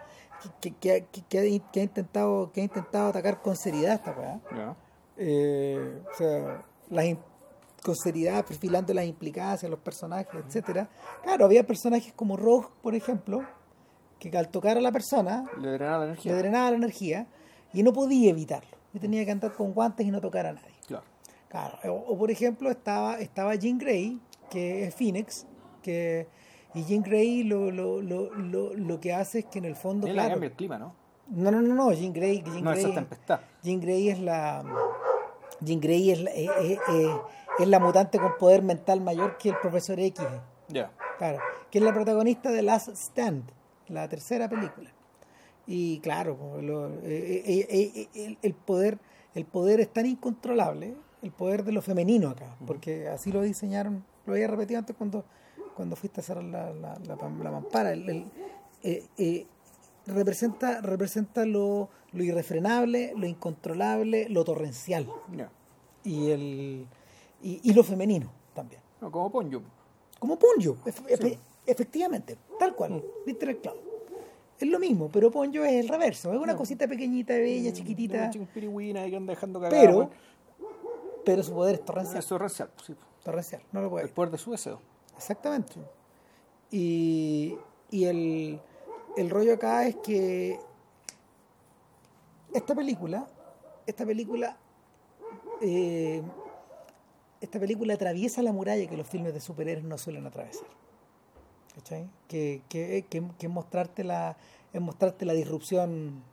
[0.60, 4.11] que, que- que- que ha, que ha intentado, que ha intentado atacar con seriedad esta
[4.11, 4.40] weá.
[4.56, 4.76] Ya.
[5.18, 7.06] Eh, o sea, las
[7.83, 10.89] con seriedad, perfilando las implicancias, los personajes, etcétera.
[11.23, 13.41] Claro, había personajes como Rogue, por ejemplo,
[14.19, 16.31] que al tocar a la persona Le drenaba la energía.
[16.31, 17.27] le drenaba la energía
[17.73, 18.77] y no podía evitarlo.
[18.93, 20.75] Yo tenía que andar con guantes y no tocar a nadie.
[20.87, 21.03] Claro.
[21.49, 21.79] Claro.
[21.85, 25.47] O, o, por ejemplo estaba, estaba Jean Grey, que es Phoenix,
[25.81, 26.27] que
[26.73, 30.07] y Jean Grey lo, lo, lo, lo, lo que hace es que en el fondo,
[30.07, 30.93] Él claro, cambia el clima, ¿no?
[31.29, 33.39] no, no, no, no, Jean Grey, Jean No, Grey, esa tempestad.
[33.63, 34.63] Jean Grey es la
[35.61, 36.79] Jean Grey es la, es, es-
[37.60, 40.26] es- la mutante con poder mental mayor que el profesor X,
[40.69, 40.91] Ya.
[41.18, 43.44] claro, que es la protagonista de Last Stand,
[43.88, 44.91] la tercera película.
[45.68, 48.99] Y claro, pues, lo- eh, eh, eh, eh, el, el poder
[49.34, 54.03] el poder es tan incontrolable, el poder de lo femenino acá, porque así lo diseñaron,
[54.26, 55.23] lo había repetido antes cuando,
[55.73, 57.94] cuando fuiste a cerrar la, la, la, la mampara.
[57.94, 58.26] El, el,
[58.84, 59.48] eh, eh,
[60.06, 65.07] representa, representa lo, lo, irrefrenable, lo incontrolable, lo torrencial.
[65.34, 65.49] Ya.
[66.03, 66.88] Y, el,
[67.43, 68.81] y, y lo femenino también.
[68.99, 69.61] No, como Ponyo.
[70.19, 73.80] Como Ponyo, efe- efe- efectivamente, tal cual, viste el clavo.
[74.59, 78.45] Es lo mismo, pero Ponyo es el reverso, es una cosita pequeñita, bella, chiquitita, Un
[78.45, 79.81] pirigüina que anda dejando cagada.
[79.81, 80.09] pero, weón.
[81.26, 82.19] pero su poder es torrencial.
[82.19, 82.95] Es pues, sí.
[83.23, 84.80] Torrencial, no lo puede El poder de su deseo.
[85.18, 85.73] Exactamente.
[86.69, 87.55] Y,
[87.89, 88.59] y el,
[89.18, 90.59] el rollo acá es que
[92.53, 93.27] esta película,
[93.88, 94.57] esta película,
[95.61, 96.22] eh,
[97.41, 100.68] esta película atraviesa la muralla que los filmes de superhéroes no suelen atravesar.
[101.76, 102.09] ¿Cachai?
[102.27, 104.38] Que, que, que, que mostrarte la,
[104.72, 106.23] es mostrarte la disrupción,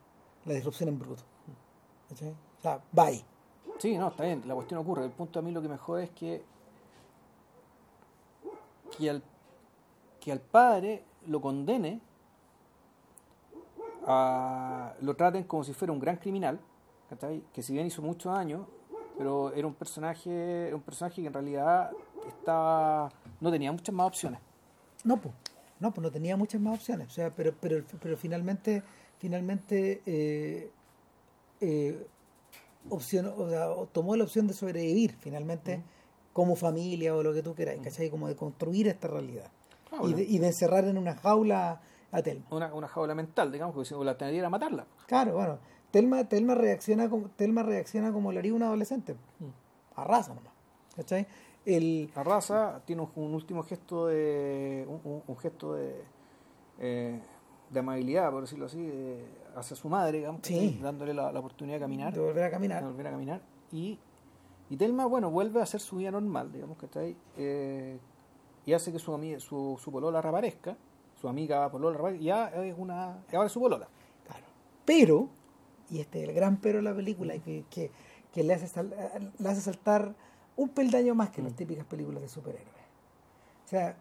[0.45, 1.23] la disrupción en bruto.
[2.09, 2.31] ¿Cachai?
[2.31, 3.25] O sea, bye.
[3.79, 5.05] Sí, no, está bien, la cuestión ocurre.
[5.05, 6.43] El punto a mí lo que me jode es que
[8.97, 9.23] que al,
[10.21, 12.01] que al padre lo condene,
[14.07, 16.59] a, lo traten como si fuera un gran criminal,
[17.09, 17.43] ¿cachai?
[17.53, 18.67] que si bien hizo mucho daño,
[19.19, 21.91] pero era un personaje, era un personaje que en realidad
[22.29, 24.41] estaba, no tenía muchas más opciones.
[25.05, 25.35] No, pues,
[25.81, 27.09] no, pues no tenía muchas más opciones.
[27.09, 28.83] O sea, pero, pero, pero finalmente,
[29.19, 30.71] finalmente eh,
[31.61, 32.07] eh,
[32.89, 35.83] opción, o sea, tomó la opción de sobrevivir, finalmente,
[36.33, 38.11] como familia o lo que tú queráis, ¿cachai?
[38.11, 39.51] Como de construir esta realidad.
[39.91, 41.81] Ah, y, de, y de encerrar en una jaula
[42.13, 42.47] a Telma.
[42.51, 44.87] Una, una jaula mental, digamos, porque si la alternativa era matarla.
[45.07, 45.59] Claro, bueno,
[45.91, 49.17] Telma, Telma reacciona como, Telma reacciona como lo haría un adolescente.
[49.97, 50.53] Arrasa nomás.
[50.97, 51.27] ¿Cachai?
[51.65, 54.87] El, La raza tiene un, un último gesto de.
[55.27, 56.03] un, gesto de.
[56.79, 57.21] eh,
[57.71, 60.41] de amabilidad, por decirlo así, de- hacia su madre, digamos,
[60.81, 62.15] dándole la, la oportunidad de caminar.
[62.15, 62.83] de volver a caminar.
[62.83, 63.41] de volver a caminar.
[63.73, 63.99] Y,
[64.71, 67.17] y Telma, bueno, vuelve a hacer su vida normal, digamos, ¿cachai?
[67.37, 67.99] Eh,
[68.65, 70.77] y hace que su, ami- su, su polola reaparezca,
[71.21, 73.19] su amiga polola reaparezca, y ya es una.
[73.33, 73.89] ahora es su polola.
[74.27, 74.45] Claro.
[74.87, 75.29] Pero,
[75.91, 77.91] y este es el gran pero de la película, que, que,
[78.33, 78.95] que le, hace sal-
[79.39, 80.15] le hace saltar
[80.57, 82.75] un peldaño más que las típicas películas de superhéroes.
[83.65, 83.97] O sea,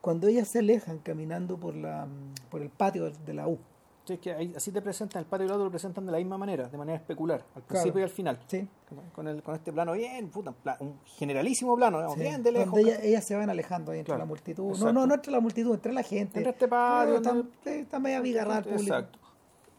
[0.00, 2.06] cuando ellas se alejan caminando por, la,
[2.50, 3.58] por el patio de la U,
[4.04, 6.12] Sí, es que ahí- así te presentan, el patio y el otro lo presentan de
[6.12, 7.66] la misma manera, de manera especular, al Claro.
[7.66, 8.38] principio y al final.
[8.46, 8.66] ¿sí?
[9.14, 12.72] Con, el, con este plano bien, puta, un generalísimo plano, digamos, Sí, bien de lejos.
[12.72, 14.64] donde ellas, ellas se van alejando ahí entre Claro, la multitud.
[14.64, 14.92] No, exacto.
[14.94, 16.38] no, no entre la multitud, entre la gente.
[16.38, 17.16] Entre este patio,
[17.66, 18.94] Está, medio abigarrado el público.
[18.96, 19.18] Exacto.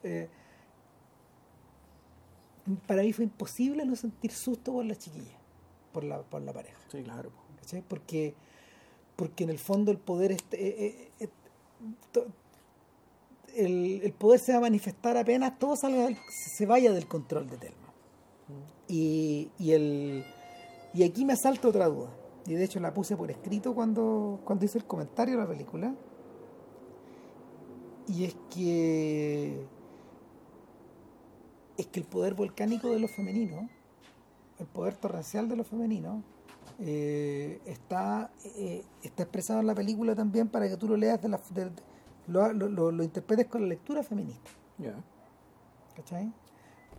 [0.04, 0.30] Eh,
[2.88, 5.38] para mí fue imposible no sentir susto por la chiquilla,
[5.91, 6.78] por la, por la pareja.
[6.91, 7.32] Sí, claro.
[7.60, 7.82] ¿cachai?
[7.88, 8.34] Porque,
[9.16, 11.30] porque en el fondo el poder este, eh, eh, eh,
[12.12, 12.28] to-
[13.56, 17.58] el, el poder se va a manifestar apenas todo salga se vaya del control de
[17.58, 17.94] Telma.
[18.88, 20.26] Y, y, el,
[20.94, 22.10] y aquí me salta otra duda.
[22.48, 25.94] Y de hecho la puse por escrito cuando, cuando hice el comentario de la película.
[28.08, 29.64] Y es que
[31.80, 33.70] es que el poder volcánico de lo femenino,
[34.60, 36.24] el poder torrencial de lo femenino,
[36.80, 41.30] eh, está, eh, está expresado en la película también para que tú lo leas, de
[41.30, 41.72] la, de-
[42.28, 44.52] lo, lo, lo- lo interpretes con la lectura feminista.
[44.78, 44.94] Ya.
[45.96, 46.32] ¿Cachai?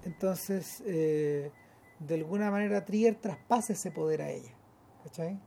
[0.05, 1.51] Entonces, eh,
[1.99, 4.53] de alguna manera Trier traspasa ese poder a ella.
[5.05, 5.39] ¿Cachai?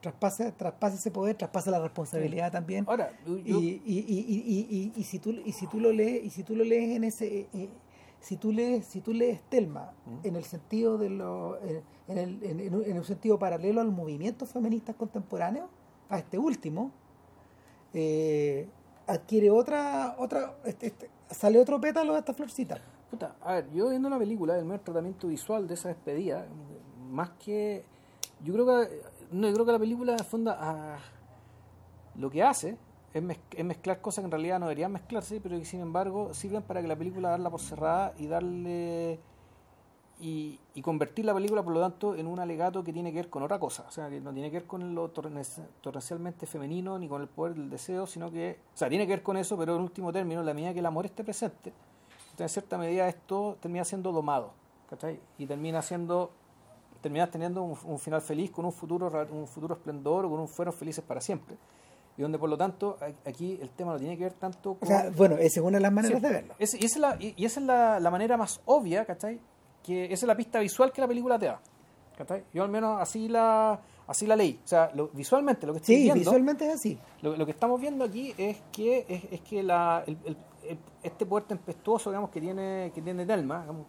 [0.00, 2.84] Traspasa, traspasa ese poder, traspasa la responsabilidad también.
[2.88, 5.92] Ahora, yo- Y, y, y, y, y, y, y si tú y si tú lo
[5.92, 7.48] lees y si tú lo lees en ese
[8.20, 9.92] si tú lees si tú lees Telma
[10.24, 13.80] en el sentido de lo en, en el, en, en un- en un sentido paralelo
[13.80, 15.68] al movimiento feministas contemporáneo
[16.08, 16.90] a este último
[17.94, 18.68] eh,
[19.06, 22.78] adquiere otra otra este- este- sale otro pétalo de esta florcita
[23.10, 26.44] Puta, a ver, yo viendo la película, el mejor tratamiento visual de esa despedida,
[27.08, 27.84] más que.
[28.42, 29.00] Yo creo que.
[29.30, 30.98] No, yo creo que la película, el fondo, ah,
[32.16, 32.76] lo que hace
[33.16, 36.62] es, es mezclar cosas que en realidad no deberían mezclarse, pero que sin embargo sirven
[36.62, 39.20] para que la película darla por cerrada y darle.
[40.18, 43.28] Y, y convertir la película, por lo tanto, en un alegato que tiene que ver
[43.28, 43.84] con otra cosa.
[43.86, 45.44] O sea, que no tiene que ver con lo torren-
[45.82, 48.58] torrencialmente femenino ni con el poder del deseo, sino que.
[48.74, 50.86] O sea, tiene que ver con eso, pero en último término, la medida que el
[50.86, 51.70] amor esté presente,
[52.38, 54.52] en cierta medida esto termina siendo domado,
[54.88, 55.20] ¿cachai?
[55.36, 56.30] Y termina siendo,
[57.02, 60.72] terminas teniendo un, un final feliz con un futuro, un futuro esplendor con un fueron
[60.72, 61.58] felices para siempre.
[62.18, 64.88] Y donde por lo tanto aquí el tema no tiene que ver tanto o con...
[64.88, 66.96] sea bueno esa es una de las maneras Sí, de verlo es- y esa es,
[67.00, 69.38] la, y, esa es la, la manera más obvia, ¿cachai?
[69.82, 71.60] Que esa es la pista visual que la película te da.
[72.16, 72.44] ¿cachai?
[72.54, 74.58] Yo al menos así la así la leí.
[74.64, 76.20] O sea, lo- visualmente lo que estoy sí viendo...
[76.20, 80.02] visualmente es así Lo, lo que estamos viendo aquí es que es, es que la,
[80.06, 80.36] el- el-
[80.70, 83.86] el- este poder tempestuoso digamos que tiene que tiene digamos,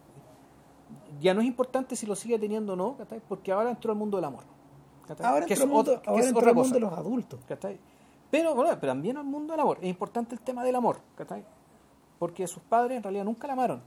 [1.20, 3.20] ya no es importante si lo sigue teniendo o no, ¿cachai?
[3.26, 4.44] porque ahora entró al mundo del amor.
[5.06, 5.26] ¿cachai?
[5.26, 6.92] Ahora Que entró el mundo, otra- que ahora es entró otra el mundo de los
[6.92, 7.40] adultos.
[7.48, 7.80] ¿cachai?
[8.30, 9.78] Pero, bueno, pero también al mundo del amor.
[9.80, 11.44] Es importante el tema del amor, ¿cachai?
[12.18, 13.80] porque sus padres en realidad nunca la amaron,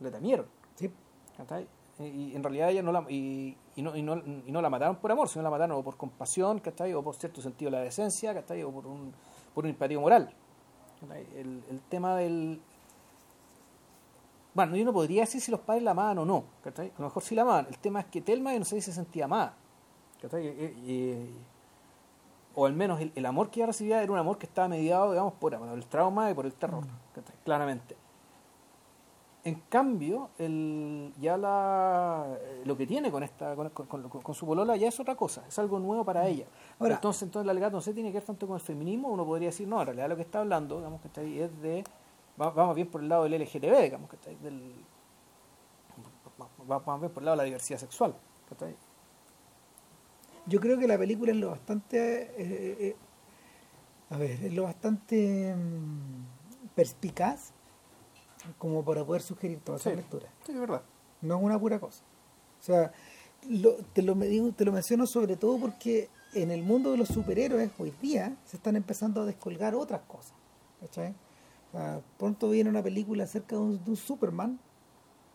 [0.00, 0.46] le temieron.
[0.74, 0.90] Sí.
[1.36, 1.66] ¿cachai?
[1.98, 4.70] Y, y en realidad ella no la, y, y no, y, no, y no la
[4.70, 6.92] mataron por amor, sino la mataron o por compasión, ¿cachai?
[6.92, 8.62] o por cierto sentido de la decencia, ¿cachai?
[8.62, 9.12] o por un,
[9.54, 10.30] por un imperativo moral.
[11.34, 12.60] El, el tema del...
[14.52, 16.88] Bueno, yo no podría decir si los padres la amaban o no, ¿cachai?
[16.88, 17.66] A lo mejor sí la amaban.
[17.70, 19.54] El tema es que Telma, yo no sé si se sentía amada,
[20.20, 20.46] ¿cachai?
[20.46, 21.30] Y-
[22.54, 25.10] o al menos el, el amor que ella recibía era un amor que estaba mediado,
[25.12, 27.36] digamos, por, por el trauma y por el terror, ¿cachai?
[27.44, 27.96] claramente.
[29.42, 32.26] En cambio, el, ya la,
[32.66, 35.58] lo que tiene con esta con, con- con- su polola ya es otra cosa, es
[35.58, 36.44] algo nuevo para ella.
[36.78, 39.24] Ahora- entonces, entonces la alegato no se tiene que ver tanto con el feminismo, uno
[39.24, 41.84] podría decir, no, en realidad lo que está hablando, digamos que está ahí es de,
[42.38, 44.74] va- vamos bien por el lado del LGTB, digamos que está ahí, del,
[46.70, 48.14] va- vamos bien por el lado de la diversidad sexual.
[48.48, 48.76] ¿cachai?
[50.50, 52.22] Yo creo que la película es lo bastante.
[52.36, 52.96] eh, eh,
[54.10, 57.52] a ver, es lo bastante mm, perspicaz
[58.58, 59.96] como para poder sugerir toda esa Sí.
[59.96, 60.26] lectura.
[60.44, 60.82] Sí, es verdad.
[61.22, 62.02] No es una pura cosa.
[62.60, 62.92] O sea,
[63.48, 64.16] lo- te, lo,
[64.52, 68.56] te lo menciono sobre todo porque en el mundo de los superhéroes hoy día se
[68.56, 70.32] están empezando a descolgar otras cosas.
[70.80, 71.14] ¿cachai?
[71.72, 74.58] O sea, pronto viene una película acerca de un, de un Superman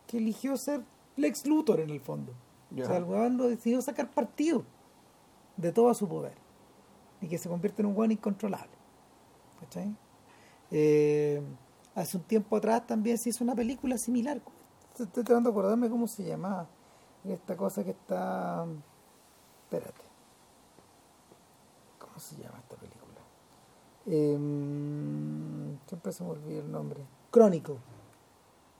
[0.07, 0.81] que eligió ser
[1.15, 2.33] Lex Luthor en el fondo.
[2.73, 4.65] O sea, el weón lo decidió sacar partido
[5.57, 6.35] de todo su poder
[7.21, 8.75] y que se convierte en un weón incontrolable.
[9.59, 9.95] ¿Cachai?
[10.71, 11.41] Eh,
[11.95, 14.41] hace un tiempo atrás también se hizo una película similar.
[14.91, 16.67] Estoy tratando de acordarme cómo se llamaba.
[17.23, 18.65] Esta cosa que está.
[19.63, 20.03] Espérate.
[21.99, 23.05] ¿Cómo se llama esta película?
[24.05, 27.01] Em, siempre se me olvida el nombre.
[27.31, 27.77] Chronicle.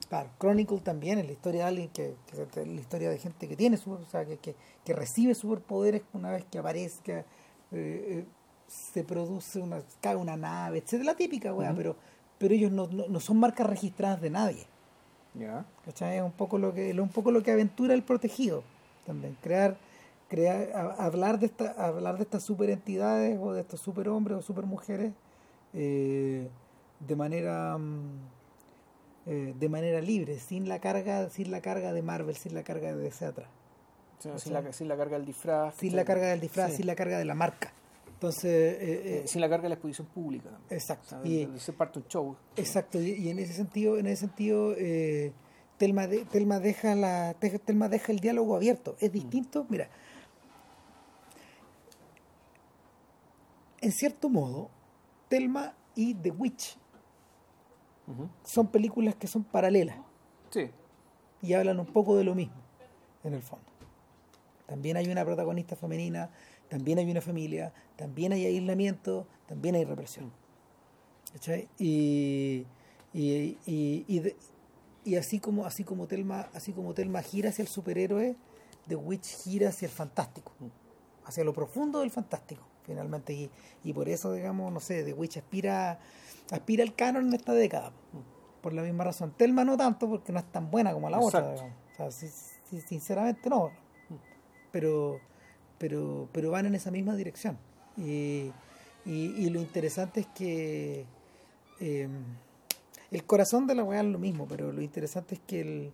[0.10, 3.48] Claro, Chronicle también es la historia de alguien que, que es la historia de gente
[3.48, 7.26] que tiene super, o sea, que, que, que recibe superpoderes una vez que aparezca, eh,
[7.72, 8.26] eh,
[8.68, 11.78] se produce una, cae una nave, etcétera, la típica weá, Ujú.
[11.78, 11.96] pero,
[12.38, 14.66] pero ellos no, no, no son marcas registradas de nadie.
[15.34, 15.66] Ya.
[15.84, 16.18] ¿cachai?
[16.18, 18.64] Es un poco lo que, es un poco lo que aventura el protegido
[19.06, 19.76] también, crear,
[20.30, 25.12] crear, a- hablar de esta, hablar de estas superentidades o de estos superhombres o supermujeres
[25.74, 26.48] eh,
[27.00, 28.35] de manera mm,
[29.26, 32.96] eh, de manera libre, sin la carga, sin la carga de Marvel, sin la carga
[32.96, 33.50] de DC atrás,
[34.20, 35.76] Sí, sin, sea, la, sin la carga del disfraz.
[35.76, 36.78] sin la carga del disfraz, Sí.
[36.78, 37.74] sin la carga de la marca.
[38.08, 38.46] Entonces,
[38.80, 40.68] eh, Eh, sin la carga de la exposición pública también.
[40.80, 41.18] exacto.
[41.18, 42.36] O sea, Y- ser parte un show.
[42.56, 45.34] Exacto, y, y en ese sentido, en ese sentido, eh,
[45.78, 48.96] Telma, de- Telma deja la, te- Telma deja el diálogo abierto.
[49.02, 49.90] Es distinto, mira.
[53.82, 54.70] En cierto modo,
[55.28, 56.78] Telma y The Witch
[58.44, 59.98] Son películas que son paralelas
[60.52, 60.70] Sí.
[61.42, 62.56] y hablan un poco de lo mismo,
[63.24, 63.66] en el fondo.
[64.68, 66.30] También hay una protagonista femenina,
[66.70, 70.32] también hay una familia, también hay aislamiento, también hay represión.
[71.34, 71.68] ¿Cachai?
[71.78, 72.66] Y,
[73.14, 74.36] y, y, y, de-
[75.04, 78.36] y así como así como Telma, así como Telma gira hacia el superhéroe,
[78.88, 80.52] The Witch gira hacia el fantástico,
[81.26, 83.34] hacia lo profundo del fantástico, finalmente.
[83.34, 83.50] Y,
[83.84, 86.00] y por eso, digamos, no sé, The Witch aspira,
[86.52, 87.92] aspira al canon en esta década.
[88.62, 89.34] Por la misma razón.
[89.38, 91.52] Telma no tanto porque no es tan buena como la otra.
[91.52, 91.72] Exacto.
[91.94, 92.28] O sea, sí-
[92.70, 93.72] sí, sinceramente no.
[94.72, 95.20] Pero,
[95.78, 97.58] pero, pero van en esa misma dirección.
[97.98, 98.52] Y,
[99.06, 101.06] y, y lo interesante es que
[101.80, 102.10] eh,
[103.12, 105.92] el corazón de la weá es lo mismo, pero lo interesante es que el,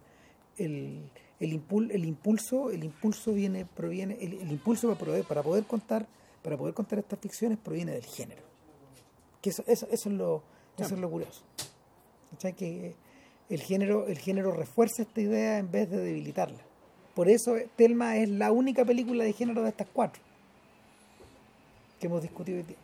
[0.58, 1.10] el,
[1.40, 5.66] el, impul- el impulso, el impulso viene, proviene, el, el impulso para poder, para poder
[5.66, 6.08] contar,
[6.42, 8.42] para poder contar estas ficciones proviene del género.
[9.42, 10.44] Que eso, eso, eso es lo,
[10.78, 11.42] eso es lo curioso.
[12.32, 12.54] ¿Cachai?
[12.54, 12.96] Que
[13.50, 16.60] el género, el género refuerza esta idea en vez de debilitarla.
[17.16, 20.22] Por eso eh, Telma es la única película de género de estas cuatro
[22.00, 22.78] que hemos discutido hoy día.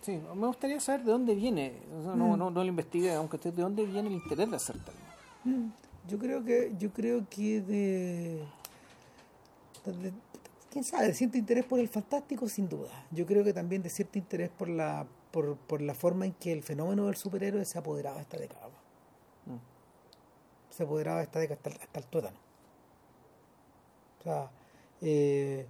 [0.00, 1.72] Sí, me gustaría saber de dónde viene.
[1.96, 2.38] O sea, no, Mm.
[2.38, 4.94] no, no lo investigué, aunque esté de dónde viene el interés de hacer tal.
[5.44, 5.70] Mm,
[6.08, 8.38] Yo creo que, yo creo que de,
[9.84, 10.12] de-
[10.70, 12.88] quién sabe, de cierto interés por el fantástico, sin duda.
[13.12, 16.52] Yo creo que también de cierto interés por la, por, por la forma en que
[16.52, 18.68] el fenómeno del superhéroe se ha apoderado de esta década.
[19.46, 19.56] Mm.
[20.70, 22.36] Se ha apoderado de esta década hasta, el- hasta el tuétano.
[24.20, 24.50] O sea,
[25.00, 25.66] eh,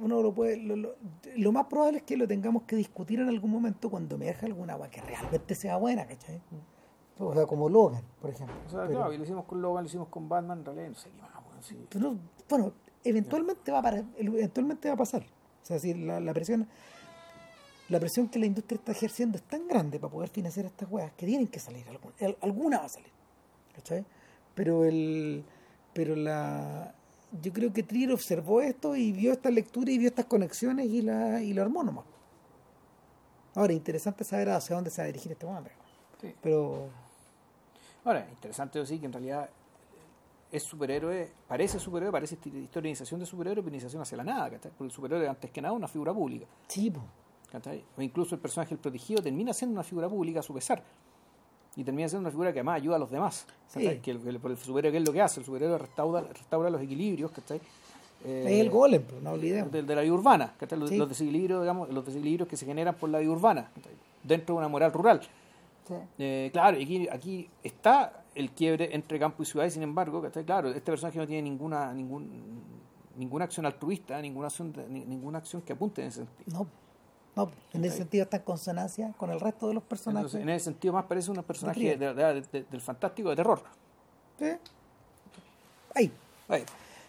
[0.00, 0.94] uno lo puede, lo, lo-
[1.36, 4.72] lo más probable es que lo tengamos que discutir en algún momento cuando emerja alguna
[4.74, 6.40] agua que realmente sea buena, ¿cachai?
[7.18, 8.56] O sea, como Logan, por ejemplo.
[8.66, 10.88] O sea, Pero- claro, y lo hicimos con Logan, lo hicimos con Batman, en realidad
[10.88, 11.86] no sé qué más, weón, sí.
[11.90, 12.16] pero,
[12.48, 12.72] bueno,
[13.04, 15.22] eventualmente va a para- eventualmente va a pasar.
[15.62, 16.66] O sea, si la, la presión
[17.88, 21.10] la presión que la industria está ejerciendo es tan grande para poder financiar estas weas
[21.12, 23.10] que tienen que salir, algún- al- alguna va a salir.
[23.74, 24.04] ¿cachai?
[24.54, 25.44] Pero el
[25.94, 26.94] pero la
[27.42, 31.02] yo creo que Trier observó esto y vio esta lectura y vio estas conexiones y
[31.02, 32.04] la y lo armó nomás.
[33.54, 35.46] Ahora, interesante saber hacia dónde se va a dirigir este.
[36.20, 36.34] Sí.
[36.42, 36.88] Pero
[38.04, 39.50] Ahora, interesante decir que en realidad
[40.50, 44.70] es superhéroe, parece superhéroe, parece esta historización de superhéroe, pero iniciación hacia la nada, ¿cachai?
[44.70, 46.46] Porque el superhéroe antes que nada es una figura pública.
[46.68, 46.92] sí.
[47.50, 47.82] ¿cachai?
[47.96, 50.82] O incluso el personaje del protegido termina siendo una figura pública a su pesar.
[51.76, 53.46] Y termina siendo una figura que además ayuda a los demás.
[53.68, 53.80] Sí.
[54.02, 55.40] Que el, el- el superhéroe, ¿qué es lo que hace?
[55.40, 57.58] El superhéroe restaura, restaura los equilibrios, ¿cachai?
[58.24, 59.70] Eh, es el golem, pues, no olvidemos.
[59.72, 60.78] de, de la vida urbana, ¿cachai?
[60.78, 60.96] Los, Sí.
[60.98, 63.92] los desequilibrios, digamos, los desequilibrios que se generan por la vida urbana, ¿cachai?
[64.24, 65.20] dentro de una moral rural.
[65.86, 65.94] Sí.
[66.18, 70.22] Eh, claro, y aquí, aquí está el quiebre entre campo y ciudad, y sin embargo,
[70.22, 70.44] ¿cachai?
[70.44, 72.62] claro, este personaje no tiene ninguna ningún,
[73.16, 76.58] ninguna acción altruista, ninguna acción, de- ni- ninguna acción que apunte en ese sentido.
[76.58, 76.66] No,
[77.44, 80.26] no, en ese sentido está en consonancia con el resto de los personajes.
[80.26, 83.60] Entonces, en ese sentido más parece un personaje de- de- de- del fantástico de terror.
[84.38, 84.46] Sí.
[85.94, 86.12] Ay,
[86.48, 86.64] Ahí.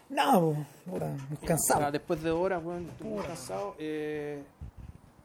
[0.10, 1.15] no, ahora,
[1.45, 1.91] cansado.
[1.91, 3.76] Después de horas, bueno, estoy muy cansado.
[3.77, 4.43] Eh,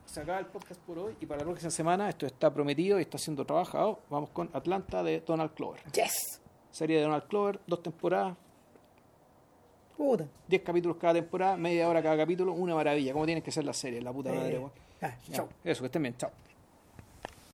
[0.07, 3.03] se acaba el podcast por hoy y para la próxima semana esto está prometido y
[3.03, 4.01] está siendo trabajado.
[4.11, 5.81] Vamos con Atlanta de Donald Clover.
[5.93, 6.41] Yes.
[6.71, 8.37] Serie de Donald Clover, dos temporadas,
[9.97, 10.27] Puta.
[10.49, 13.13] 10 capítulos cada temporada, media hora cada capítulo, una maravilla.
[13.13, 14.03] ¿Cómo tienen que ser las series?
[14.03, 14.61] La puta Eh, madre,
[15.03, 15.49] ah, chao.
[15.63, 16.31] Eso, que estén bien, chao.